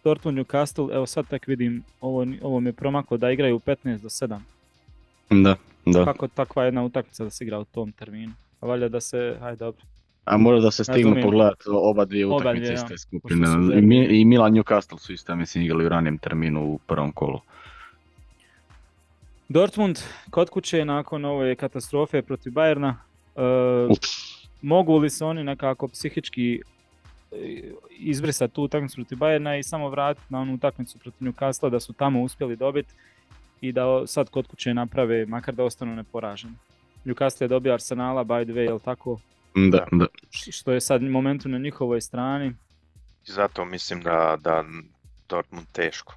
[0.05, 4.09] Dortmund Newcastle, evo sad tek vidim, ovo, ovo mi je promaklo da igraju 15 do
[4.09, 4.41] 7.
[5.31, 5.57] Da,
[5.87, 6.05] da.
[6.05, 8.33] Kako takva jedna utakmica da se igra u tom terminu?
[8.61, 9.83] Pa valjda da se, hajde dobro.
[10.25, 12.87] A možda da se stignu pogledati oba dvije utakmice iz ja.
[12.87, 13.49] te skupine.
[14.11, 14.21] I.
[14.21, 17.41] I Milan Newcastle su isto, mislim, igrali u ranijem terminu u prvom kolu.
[19.49, 19.99] Dortmund
[20.31, 22.95] kod kuće nakon ove katastrofe protiv Bayerna,
[23.91, 23.99] Uf.
[24.63, 26.74] mogu li se oni nekako psihički e,
[27.90, 31.93] izbrisati tu utakmicu protiv Bayerna i samo vratiti na onu utakmicu protiv Newcastle da su
[31.93, 32.94] tamo uspjeli dobiti
[33.61, 36.55] i da sad kod kuće naprave, makar da ostanu neporaženi.
[37.05, 39.20] Newcastle je dobio Arsenala, by the way, jel tako?
[39.55, 40.06] Da, da.
[40.31, 42.55] Što je sad momentu na njihovoj strani.
[43.28, 44.65] I zato mislim da, da
[45.28, 46.15] Dortmund teško.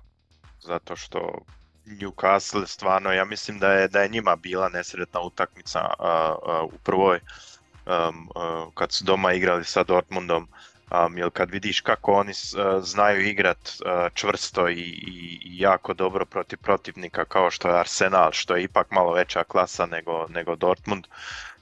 [0.60, 1.39] Zato što
[1.85, 6.77] Newcastle stvarno, ja mislim da je, da je njima bila nesretna utakmica a, a, u
[6.84, 10.48] prvoj um, a, kad su doma igrali sa Dortmundom.
[10.92, 15.94] Um, jer kad vidiš kako oni a, znaju igrat a, čvrsto i, i, i jako
[15.94, 20.56] dobro protiv protivnika kao što je Arsenal, što je ipak malo veća klasa nego, nego
[20.56, 21.08] Dortmund?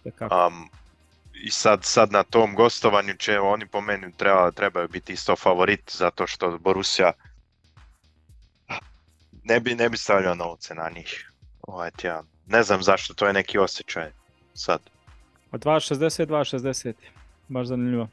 [0.05, 0.69] Um,
[1.33, 5.91] I sad, sad na tom gostovanju će oni po meni treba, trebaju biti isto favorit
[5.91, 7.11] zato što Borussia
[9.43, 11.31] ne bi, ne bi stavljao novce na njih
[11.61, 12.25] ovaj tjedan.
[12.47, 14.11] Ne znam zašto, to je neki osjećaj
[14.53, 14.79] sad.
[15.51, 16.93] Od 2.60, 2.60.
[17.47, 18.07] Baš zanimljivo.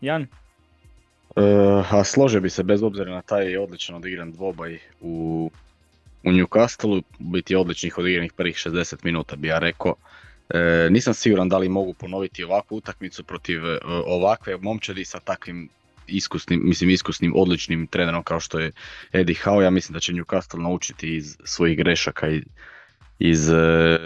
[0.00, 0.22] Jan?
[0.22, 1.42] E,
[1.90, 5.50] a složio bi se bez obzira na taj odlično odigran dvoboj u,
[6.24, 9.94] u Newcastle, biti odličnih odigranih prvih 60 minuta bi ja rekao.
[10.48, 15.68] E, nisam siguran da li mogu ponoviti ovakvu utakmicu protiv e, ovakve momčadi sa takvim
[16.06, 18.72] iskusnim, mislim iskusnim, odličnim trenerom kao što je
[19.12, 19.62] Eddie Howe.
[19.62, 22.42] Ja mislim da će Newcastle naučiti iz svojih grešaka i
[23.18, 23.98] iz e,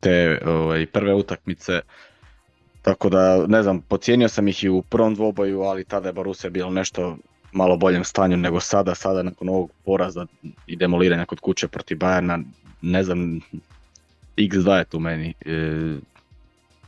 [0.00, 1.80] te ovaj, prve utakmice.
[2.82, 6.50] Tako da, ne znam, pocijenio sam ih i u prvom dvoboju, ali tada je Borussia
[6.50, 7.16] bilo nešto
[7.52, 8.94] malo boljem stanju nego sada.
[8.94, 10.26] Sada nakon ovog poraza
[10.66, 12.44] i demoliranja kod kuće protiv Bayerna,
[12.82, 13.40] ne znam,
[14.36, 15.96] x2 je tu meni e,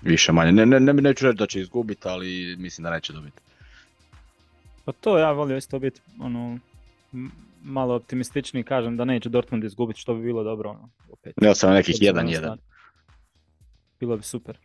[0.02, 0.52] više manje.
[0.52, 3.40] Ne, ne, ne, neću reći da će izgubiti, ali mislim da neće dobiti.
[4.84, 6.58] Pa to ja volio isto biti ono,
[7.62, 10.70] malo optimističniji, kažem da neće Dortmund izgubiti, što bi bilo dobro.
[10.70, 11.34] Ono, opet.
[11.42, 12.38] Ja sam nekih Obzirom na 1-1.
[12.38, 12.58] stvar.
[14.00, 14.58] Bilo bi super.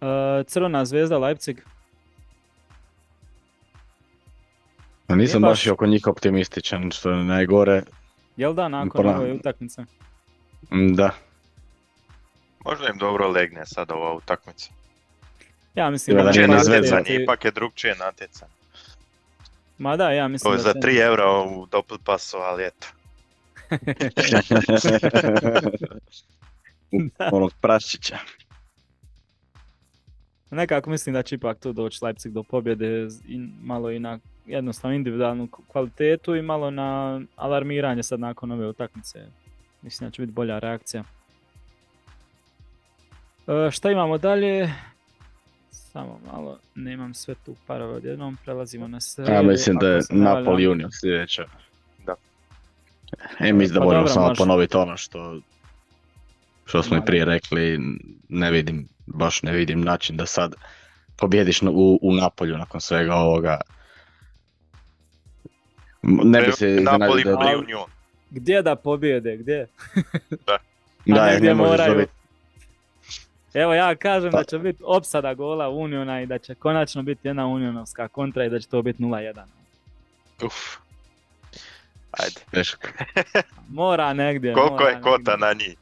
[0.00, 0.06] E,
[0.44, 1.60] Crvena zvezda Leipzig,
[5.08, 7.82] A nisam baš baš- i oko njih optimističan, što je najgore.
[8.36, 9.20] jel da nakon Ponavljam.
[9.20, 9.82] ove utakmice?
[10.70, 11.10] Mm, Da,
[12.60, 14.70] Možda im dobro legne sad ova utakmica.
[15.74, 16.96] Ja mislim da nastaviti- zvezda.
[16.96, 18.52] natjecanje, ipak je drugčije natjecanje.
[19.78, 22.86] Ma da, ja mislim Ovo je da za će- 3 eura u Doppelpassu, ali eto.
[27.32, 28.18] onog praščića.
[30.50, 34.96] Nekako mislim da će ipak tu doći Leipzig do pobjede i malo i na jednostavno
[34.96, 39.26] individualnu kvalitetu i malo na alarmiranje sad nakon ove utakmice.
[39.82, 41.04] Mislim da će biti bolja reakcija.
[43.46, 44.72] E, šta imamo dalje?
[45.70, 49.34] Samo malo, nemam sve tu parove odjednom, prelazimo na sve.
[49.34, 50.00] Ja mislim da je.
[50.10, 51.44] Napoli Union sljedeća.
[52.06, 52.14] Da.
[53.40, 55.40] E, mislim da Pa možemo samo ponoviti ono što,
[56.64, 57.78] što smo i prije rekli,
[58.28, 60.54] ne vidim, baš ne vidim način da sad
[61.16, 63.60] pobjediš u, u Napolju nakon svega ovoga.
[66.02, 67.84] Ne bi se Napoli iznenadio da...
[68.30, 69.66] Gdje da pobjede, gdje?
[71.06, 71.92] Da, A jer negdje ne možeš moraju.
[71.94, 72.12] dobiti.
[73.54, 77.28] Evo ja kažem Pa- da će biti opsada gola Uniona i da će konačno biti
[77.28, 79.42] jedna unionovska kontra i da će to biti 0-1.
[80.44, 80.54] Uf.
[82.10, 82.40] Ajde.
[82.50, 82.88] Teško.
[83.68, 84.54] Mora negdje.
[84.54, 85.46] Koliko mora je kota negdje.
[85.46, 85.76] na njih?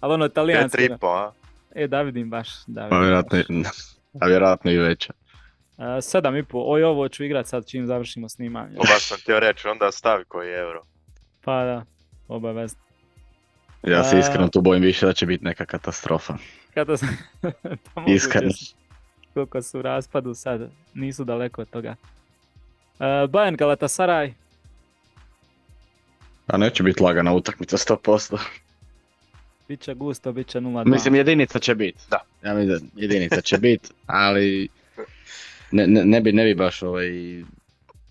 [0.00, 0.78] Ali ono talijanski.
[0.78, 1.32] 4,5, a?
[1.74, 2.48] E, da vidim baš.
[2.66, 3.76] Da Pa vidim vjerojatno, baš.
[4.20, 5.12] a vjerojatno i veća.
[5.78, 6.72] E, sedam i pol.
[6.72, 8.74] Oj, ovo ću igrat sad čim završimo snimanje.
[8.76, 10.82] To baš sam htio reći, onda stavi koji euro.
[11.44, 11.84] Pa da,
[12.28, 12.80] obavezno.
[13.82, 16.34] Ja se A- iskreno tu bojim više da će biti neka katastrofa.
[16.96, 17.08] Sam...
[17.94, 18.52] pa Iskreno.
[18.52, 18.74] su-
[19.34, 21.88] Koliko su u raspadu sad, nisu daleko od toga.
[23.00, 24.32] E, Bayern Galatasaray,
[26.46, 28.38] A neće biti lagana utakmica 100%.
[29.68, 30.86] Biće gusto, bit će 0-2.
[30.86, 31.98] Mislim jedinica će biti.
[32.10, 32.18] Da.
[32.44, 34.68] Ja mislim jedinica će biti, ali
[35.70, 37.08] ne, ne, ne, bi, ne bi baš ovaj,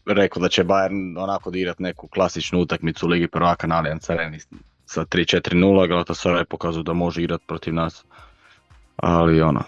[0.06, 4.40] rekao da će Bayern onako digrat neku klasičnu utakmicu u Ligi prvaka na Allianz Areni
[4.86, 8.06] sa 3-4-0, Galatasaray pokazuje da može igrat protiv nas.
[8.96, 9.64] Ali ono,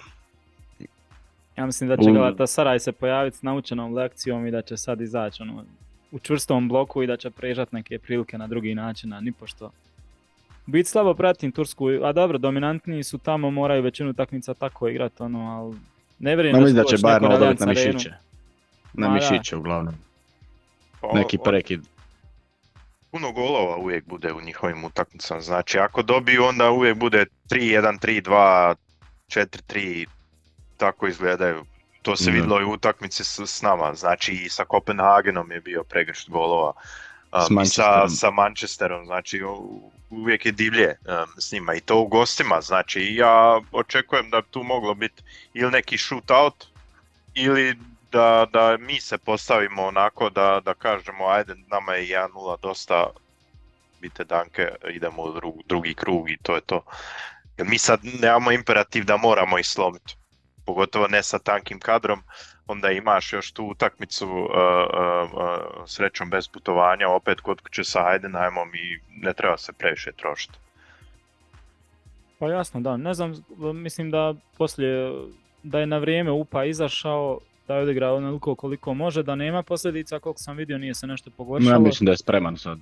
[1.57, 5.41] Ja mislim da će Galatasaray se pojaviti s naučenom lekcijom i da će sad izaći
[5.43, 5.63] ono,
[6.11, 9.71] u čvrstom bloku i da će prežat neke prilike na drugi način, a nipošto.
[10.69, 15.39] Bit slabo pratim Tursku, a dobro, dominantniji su tamo, moraju većinu utakmica tako igrat, ono,
[15.51, 15.77] ali
[16.19, 18.09] ne vjerujem no, mislim da će Bayern ovo dobiti na mišiće.
[18.93, 19.13] Na Ma da.
[19.13, 19.93] mišiće uglavnom.
[21.01, 21.81] O- Neki prekid.
[23.11, 25.41] puno golova uvijek bude u njihovim utakmicama.
[25.41, 28.75] Znači, ako dobiju, onda uvijek bude 3-1, 3-2,
[29.27, 30.05] 4-3,
[30.77, 31.63] tako izgledaju.
[32.01, 32.31] To se Da.
[32.31, 36.73] vidjelo i u utakmici s, s nama, znači i sa Kopenhagenom je bio pregršt golova.
[37.33, 38.09] Um, S sa, Manchesterom.
[38.09, 39.41] sa Manchesterom, znači
[40.09, 44.63] uvijek je divlje um, s njima i to u gostima, znači ja očekujem da tu
[44.63, 45.23] moglo biti
[45.53, 46.65] ili neki shootout
[47.33, 47.75] ili
[48.11, 53.07] da, da mi se postavimo onako da, da kažemo ajde nama je 1-0 dosta
[54.01, 56.81] bite danke, idemo u dru- drugi krug i to je to.
[57.57, 60.15] Jer mi sad nemamo imperativ da moramo ih slomiti,
[60.69, 62.19] pogotovo ne sa tankim kadrom,
[62.67, 68.03] onda imaš još tu utakmicu uh, uh, uh, srećom bez putovanja, opet kod kuće sa
[68.09, 70.57] Heidenheimom i ne treba se previše trošiti.
[72.39, 72.97] Pa jasno, da.
[72.97, 73.33] Ne znam,
[73.73, 75.11] mislim da poslije,
[75.63, 80.19] da je na vrijeme UPA izašao, da je odigrao onoliko koliko može, da nema posljedica,
[80.19, 81.73] koliko sam vidio nije se nešto pogoršalo.
[81.75, 82.77] Ja mislim da je spreman sad.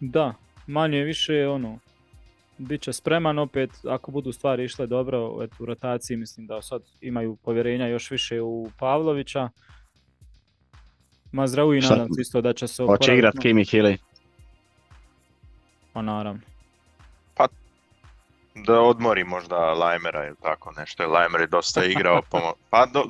[0.00, 0.34] Da,
[0.66, 1.78] manje više ono,
[2.60, 6.82] bit će spreman opet, ako budu stvari išle dobro eto, u rotaciji, mislim da sad
[7.00, 9.48] imaju povjerenja još više u Pavlovića.
[11.32, 13.98] Mazraoui Šta- nadam se isto da će se Hoće oporaviti, igrat no, Kimi Hili.
[15.92, 16.40] Pa naravno.
[18.54, 23.04] Da odmori možda Lajmera ili tako nešto, Lajmer je dosta igrao, pa, pa do,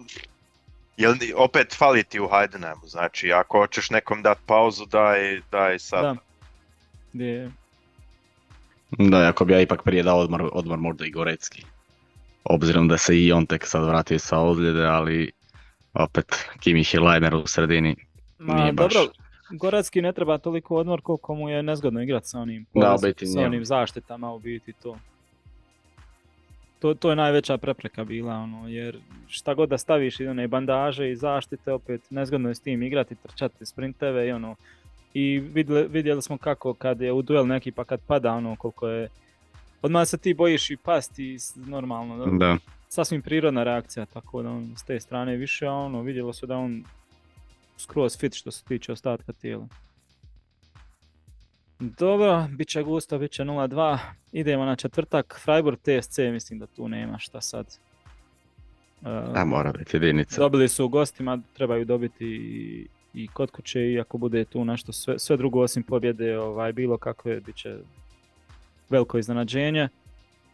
[0.96, 6.02] jel, opet fali ti u Heidenheimu, znači ako hoćeš nekom dati pauzu, daj, daj sad.
[6.02, 6.16] Da.
[7.12, 7.50] Gdje,
[8.98, 11.64] Da, ako bi ja ipak prije dao odmor, odmor možda i Gorecki.
[12.44, 15.30] Obzirom da se i on tek sad vratio sa ozljede, ali
[15.94, 17.96] opet Kimi Lajmer u sredini.
[18.38, 18.94] Ma, Nije baš.
[18.94, 19.12] dobro,
[19.50, 23.40] Gorecki ne treba toliko odmor koliko mu je nezgodno igrati sa onim, Da, biti sa
[23.40, 24.96] onim zaštitama u biti to.
[26.78, 31.10] To, to je najveća prepreka bila, ono, jer šta god da staviš i one bandaže
[31.10, 34.56] i zaštite, opet nezgodno je s tim igrati, trčati sprinteve i ono.
[35.14, 38.88] I vidjeli, vidjeli smo kako kad je u duel neki pa kad pada ono koliko
[38.88, 39.08] je
[39.82, 42.56] Odmah se ti bojiš i pasti normalno, da Da.
[42.88, 46.56] sasvim prirodna reakcija, tako da on s te strane više, a ono, vidjelo se da
[46.56, 46.84] on
[47.78, 49.68] skroz fit što se tiče ostatka tijela.
[51.78, 53.98] Dobro, bit će gusto, bit će 0-2.
[54.32, 57.66] Idemo na četvrtak, Freiburg TSC, mislim da tu nema šta sad.
[59.04, 60.40] E, A mora biti jedinica.
[60.40, 65.18] dobili su u gostima, trebaju dobiti i, kod kuće i ako bude tu nešto sve,
[65.18, 67.78] sve drugo osim pobjede, ovaj, bilo kakve, bit će
[68.90, 69.88] veliko iznenađenje.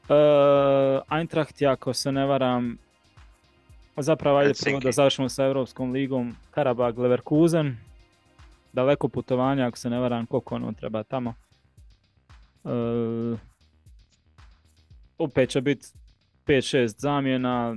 [0.09, 2.79] Uh, Eintracht, ako se ne varam,
[3.97, 7.77] zapravo ajde prvo da završimo sa Europskom ligom, Karabag, Leverkusen,
[8.73, 11.35] daleko putovanje, ako se ne varam, koliko ono treba tamo.
[12.65, 13.39] Uh,
[15.19, 15.87] opet će biti
[16.47, 17.77] 5-6 zamjena,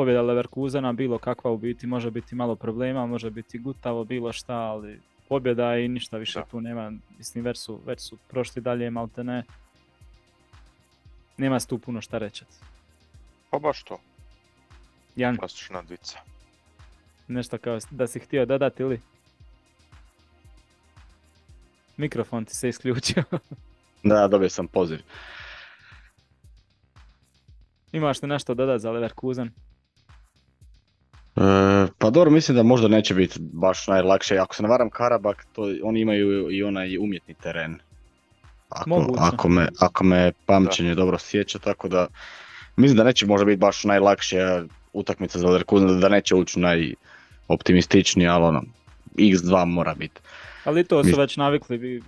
[0.00, 4.54] pobjeda Leverkusena, bilo kakva u biti, može biti malo problema, može biti gutavo, bilo šta,
[4.54, 6.44] ali pobjeda i ništa više Da.
[6.46, 9.44] tu nema, mislim već su, već su prošli dalje, malte ne.
[11.36, 12.44] Nema se tu puno šta reći.
[13.50, 14.00] Pa baš to,
[15.16, 16.18] Jan, klasična dvica.
[17.28, 19.00] nešto kao da si htio dodati ili?
[21.96, 23.22] Mikrofon ti se isključio.
[24.02, 24.98] Da, dobio sam poziv.
[27.92, 29.50] Imaš li nešto dodati za Leverkusen?
[31.36, 31.40] E,
[31.98, 34.38] pa dobro, mislim da možda neće biti baš najlakše.
[34.38, 37.78] Ako se ne varam Karabak, to oni imaju i onaj umjetni teren.
[38.68, 42.06] Ako, ako, me, ako me pamćenje dobro sjeća, tako da
[42.76, 48.44] mislim da neće možda biti baš najlakša utakmica za Leverkusen, da neće ući najoptimističniji, ali
[48.44, 48.62] ono,
[49.14, 50.20] x2 mora biti.
[50.64, 52.02] Ali to su već navikli, vi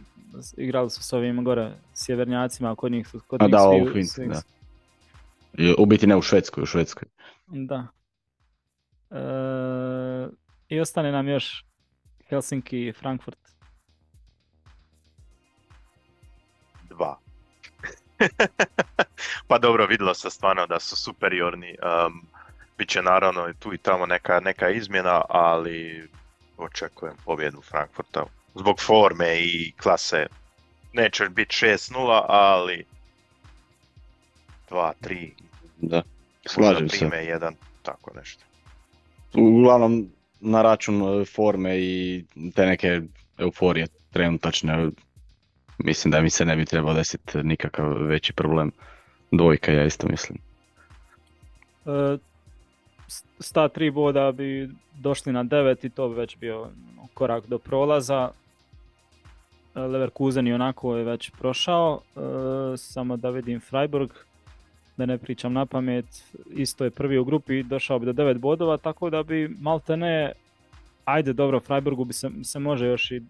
[0.57, 4.05] igrali su s ovim gore sjevernjacima, kod njih su kod A njih da, svi- u
[4.05, 4.43] svi- da.
[5.79, 7.09] U biti ne u Švedskoj, u Švedskoj.
[7.47, 7.87] Da.
[9.13, 10.29] E,
[10.69, 11.65] I ostane nam još
[12.29, 13.39] Helsinki i Frankfurt.
[16.89, 17.19] Dva.
[19.49, 21.77] pa dobro, vidjelo se stvarno da su superiorni.
[22.07, 22.27] Um,
[22.79, 26.09] Biće naravno i tu i tamo neka, neka izmjena, ali
[26.57, 28.25] očekujem pobjedu Frankfurta.
[28.55, 30.27] Zbog forme i klase
[30.93, 32.85] neće biti 6-0, ali
[34.69, 35.35] dva, tri.
[35.77, 37.07] Da, Možda slažem se.
[37.07, 38.45] jedan, tako nešto.
[39.35, 40.07] Uglavnom,
[40.41, 43.01] na račun e, forme i te neke
[43.39, 44.91] euforije trenutačne,
[45.79, 48.71] mislim da mi se ne bi trebao desiti nikakav veći problem.
[49.31, 50.39] Dvojka, ja isto mislim.
[51.87, 52.19] E,
[53.09, 56.69] s- s ta tri boda bi došli na devet i to bi već bio
[57.15, 58.31] korak do prolaza.
[59.75, 62.01] E, Leverkusen i onako je već prošao,
[62.77, 64.11] samo da vidim Freiburg,
[64.97, 66.05] da ne pričam na pamet,
[66.51, 70.33] isto je prvi u grupi, došao bi do devet bodova, tako da bi malte ne,
[71.05, 73.23] ajde dobro, Freiburgu bi se, se može još i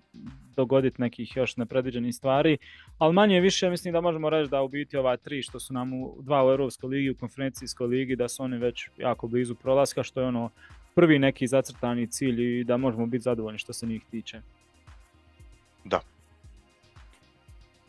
[0.56, 2.58] dogoditi nekih još nepredviđenih stvari,
[2.98, 5.92] ali manje više mislim da možemo reći da u biti ova tri što su nam
[5.92, 10.02] u dva u Europskoj ligi, u konferencijskoj ligi, da su oni već jako blizu prolaska,
[10.02, 10.50] što je ono
[10.94, 14.40] prvi neki zacrtani cilj i da možemo biti zadovoljni što se njih tiče.
[15.84, 16.00] Da.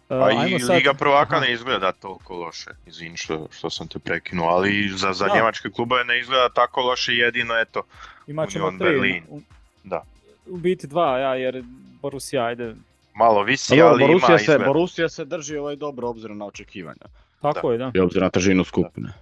[0.07, 1.45] Pa i sad- Liga prvaka Aha.
[1.45, 5.35] ne izgleda toliko loše, izvini što, što sam te prekinuo, ali za, za Da.
[5.35, 7.83] njemačke klubove ne izgleda tako loše, jedino eto,
[8.27, 9.23] Imat ćemo Union tri, Berlin.
[9.29, 9.41] u,
[9.83, 10.03] Da.
[10.47, 11.63] u biti dva, ja, jer
[12.01, 12.75] Borussia, ajde,
[13.15, 14.61] malo visi, Dobro, ali Borussia, ima se, izgled.
[14.63, 17.05] Borussia se drži ovaj dobro obzirom na očekivanja.
[17.41, 17.91] tako je, da.
[17.93, 19.13] I obzirom na težinu skupine.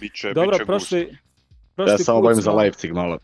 [0.00, 1.18] Biće, Dobro, biće prošli, gusto.
[1.76, 3.18] prošli Ja samo bojim za Leipzig malo.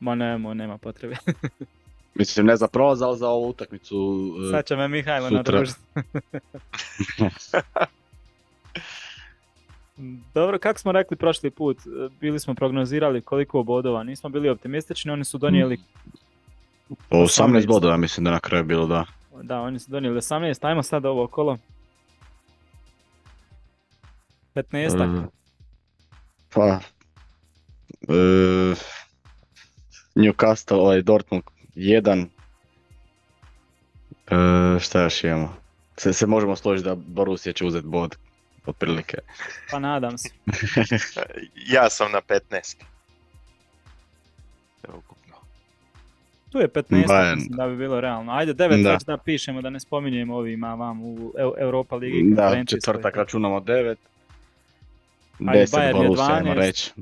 [0.00, 1.16] Ma nemo, nema potrebe.
[2.14, 4.28] Mislim, ne za prolaz, ali za ovu utakmicu.
[4.48, 5.80] e, Sad će me Mihajlo nadružiti.
[10.34, 15.10] Dobro, kako smo rekli prošli put, e, bili smo prognozirali koliko bodova, nismo bili optimistični,
[15.10, 15.78] oni su donijeli,
[17.08, 17.66] Po 18 18.
[17.66, 19.04] bodova mislim da na kraju bilo da.
[19.42, 21.58] da, oni su donijeli 18, ajmo sad ovo kolo.
[24.54, 25.26] 15 E,
[26.54, 26.80] Pa...
[28.08, 28.74] E,
[30.14, 31.42] Newcastle, ovaj Dortmund
[31.76, 32.26] 1.
[34.26, 35.56] E, šta još imamo?
[35.96, 38.16] Se, se možemo složiti da Borussia će uzeti bod,
[38.66, 39.18] otprilike.
[39.70, 40.28] pa nadam se.
[41.68, 42.76] Ja sam na 15.
[44.84, 45.34] Evo, ukupno.
[46.50, 47.34] Tu je 15, Bayern.
[47.34, 48.32] mislim da bi bilo realno.
[48.32, 48.92] Ajde, 9 Da.
[48.92, 52.34] već da pišemo, da ne spominjemo ovima vam u Eu- Europa Ligi.
[52.34, 53.96] Da, četvrtak računamo 9.
[55.40, 56.56] Ajde, 10 Bayern je Borussia, ajmo 12.
[56.56, 56.92] reći.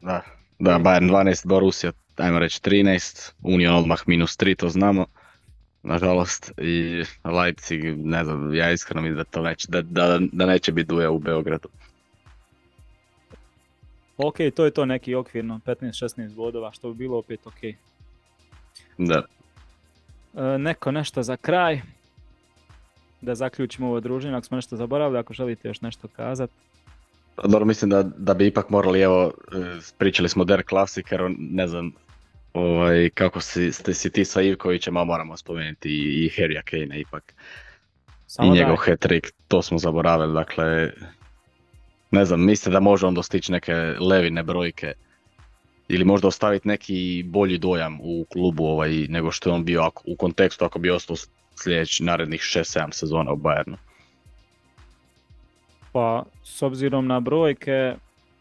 [0.00, 0.22] Da,
[0.58, 3.32] da, Bayern 12, Borussia, ajmo reći 13.
[3.42, 5.06] Union odmah minus 3, to znamo.
[5.82, 10.72] Nažalost, i Leipzig, ne znam, ja iskreno mislim da to neće, da, da, da neće
[10.72, 11.68] biti duja u Beogradu.
[14.16, 17.64] Ok, to je to neki okvirno, 15-16 bodova, što bi bilo opet ok.
[17.64, 17.74] E,
[18.98, 19.22] Da.
[20.58, 21.80] neko nešto za kraj,
[23.20, 26.52] da zaključimo ovo druženje, ako smo nešto zaboravili, ako želite još nešto kazati.
[27.36, 31.92] Dobro, mislim da, da bi ipak morali, evo, e, pričali smo Der Klasikeru, ne znam,
[32.52, 37.00] ovaj, kako si, ste si ti sa Ivkovićem, a moramo spomenuti i, i Harrya Kane
[37.00, 37.34] ipak.
[38.26, 40.90] Samo I njegov hat-trick, to smo zaboravili, dakle,
[42.10, 44.92] ne znam, mislite da može on dostići neke levine brojke
[45.88, 50.02] ili možda ostaviti neki bolji dojam u klubu ovaj, nego što je on bio ako,
[50.06, 51.16] u kontekstu ako bi ostao
[51.62, 53.76] sljedeći narednih 6-7 sezona u Bayernu.
[55.92, 57.94] Pa, s obzirom na brojke,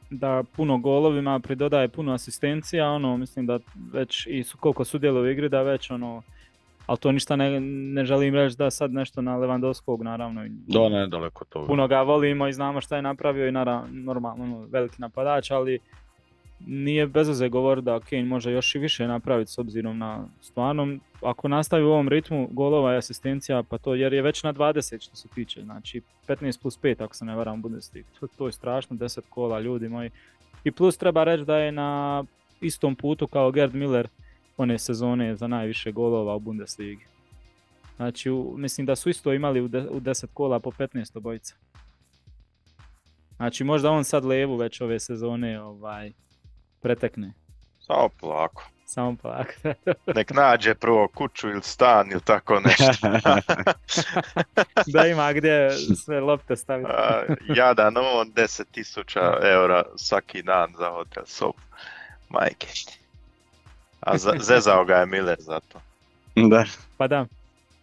[0.10, 3.60] da puno golovima pridodaje puno asistencija, ono, mislim da
[3.94, 6.22] već i su, koliko sudjeluje u igri, da već ono,
[6.86, 11.08] ali to ništa ne, ne želim reći da sad nešto na Lewandowskog, naravno, Da, ne,
[11.08, 11.68] daleko toga.
[11.68, 15.80] puno ga volimo i znamo šta je napravio i naravno, normalno, ono, veliki napadač, ali
[16.68, 20.98] nije bez veze govor da Kane može još i više napraviti s obzirom na stvarno,
[21.22, 25.04] ako nastavi u ovom ritmu golova i asistencija, pa to jer je već na 20
[25.04, 28.52] što se tiče, znači 15 plus 5 ako se ne varam Bundesliga, to, to je
[28.52, 30.10] strašno, 10 kola ljudi moji.
[30.64, 32.24] I plus treba reći da je na
[32.62, 34.08] istom putu kao Gerd Miller
[34.58, 37.06] one sezone za najviše golova u Bundesligi.
[37.96, 41.56] Znači, u- mislim da su isto imali u 10 kola po 15 obojica.
[43.36, 46.12] Znači, možda on sad levu već ove sezone ovaj,
[46.82, 47.32] pretekne.
[47.80, 48.64] Samo polako.
[48.86, 49.52] Samo polako.
[50.16, 53.08] Nek nađe prvo kuću ili stan ili tako nešto.
[54.94, 56.92] da ima gdje sve lopte staviti.
[56.92, 57.24] A,
[57.56, 61.60] Jadan on 10.000 eura svaki dan za hotel sobu.
[62.30, 62.68] Majke.
[64.00, 65.80] A za- zezao ga je Miller za to.
[66.50, 66.66] da.
[66.98, 67.26] Pa da,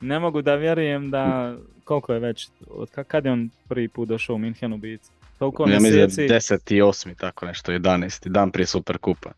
[0.01, 1.55] ne mogu da vjerujem da,
[1.85, 5.09] koliko je već, od ka- kad je on prvi put došao u Minhenu biti?
[5.39, 8.29] Toliko Ja je mjeseci 10 i 8, tako nešto, 11.
[8.29, 9.31] dan prije Superkupa.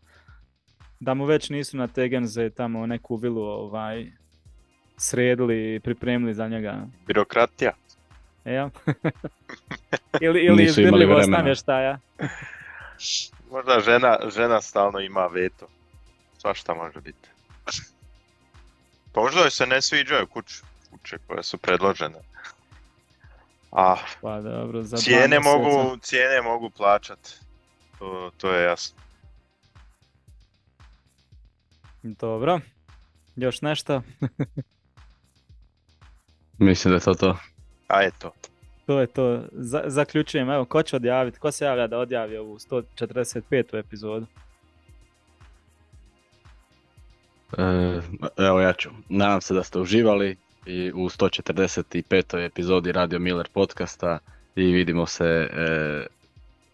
[0.99, 4.11] da mu već nisu na Tegenze tamo neku vilu ovaj,
[4.97, 6.87] sredili i pripremili za njega.
[7.07, 7.71] Birokratija.
[8.45, 8.69] E, ja?
[10.21, 11.37] ili ili Nisu imali izbirljivost vremena.
[11.37, 11.99] namještaja.
[13.51, 15.67] Možda žena, žena stalno ima veto.
[16.37, 17.29] Svašta može biti.
[19.13, 20.55] Pa možda joj se ne sviđaju kuće,
[20.91, 22.19] kuće koje su predložene.
[23.71, 27.29] A Pa dobro, za cijene mogu, cijene mogu plaćat.
[27.99, 29.01] To, to je jasno.
[32.03, 32.59] Dobro.
[33.35, 34.01] Još nešto?
[36.57, 37.37] Mislim da je to to.
[37.87, 38.31] A eto.
[38.85, 39.43] To je to.
[39.51, 40.49] Za- zaključujem.
[40.49, 41.39] Evo, ko će odjaviti?
[41.39, 43.79] Ko se javlja da odjavi ovu 145.
[43.79, 44.25] epizodu?
[47.57, 47.99] E,
[48.37, 48.89] evo ja ću.
[49.09, 52.45] Nadam se da ste uživali i u 145.
[52.45, 54.19] epizodi Radio Miller podcasta
[54.55, 56.05] i vidimo se e,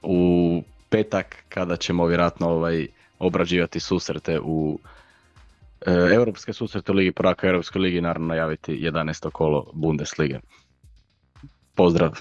[0.02, 2.88] u petak kada ćemo vjerojatno ovaj,
[3.20, 4.80] obrađivati susrete u
[5.86, 9.32] e, Europske susrete u Ligi prvaka Europskoj ligi naravno najaviti 11.
[9.32, 10.40] kolo Bundeslige.
[11.76, 12.20] Pozdrav!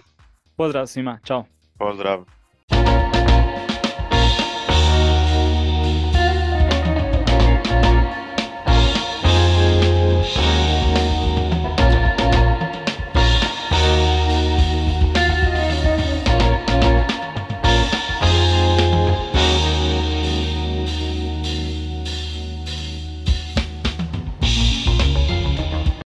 [0.57, 1.45] Pozdrav svima, čao.
[1.79, 2.36] Pozdrav.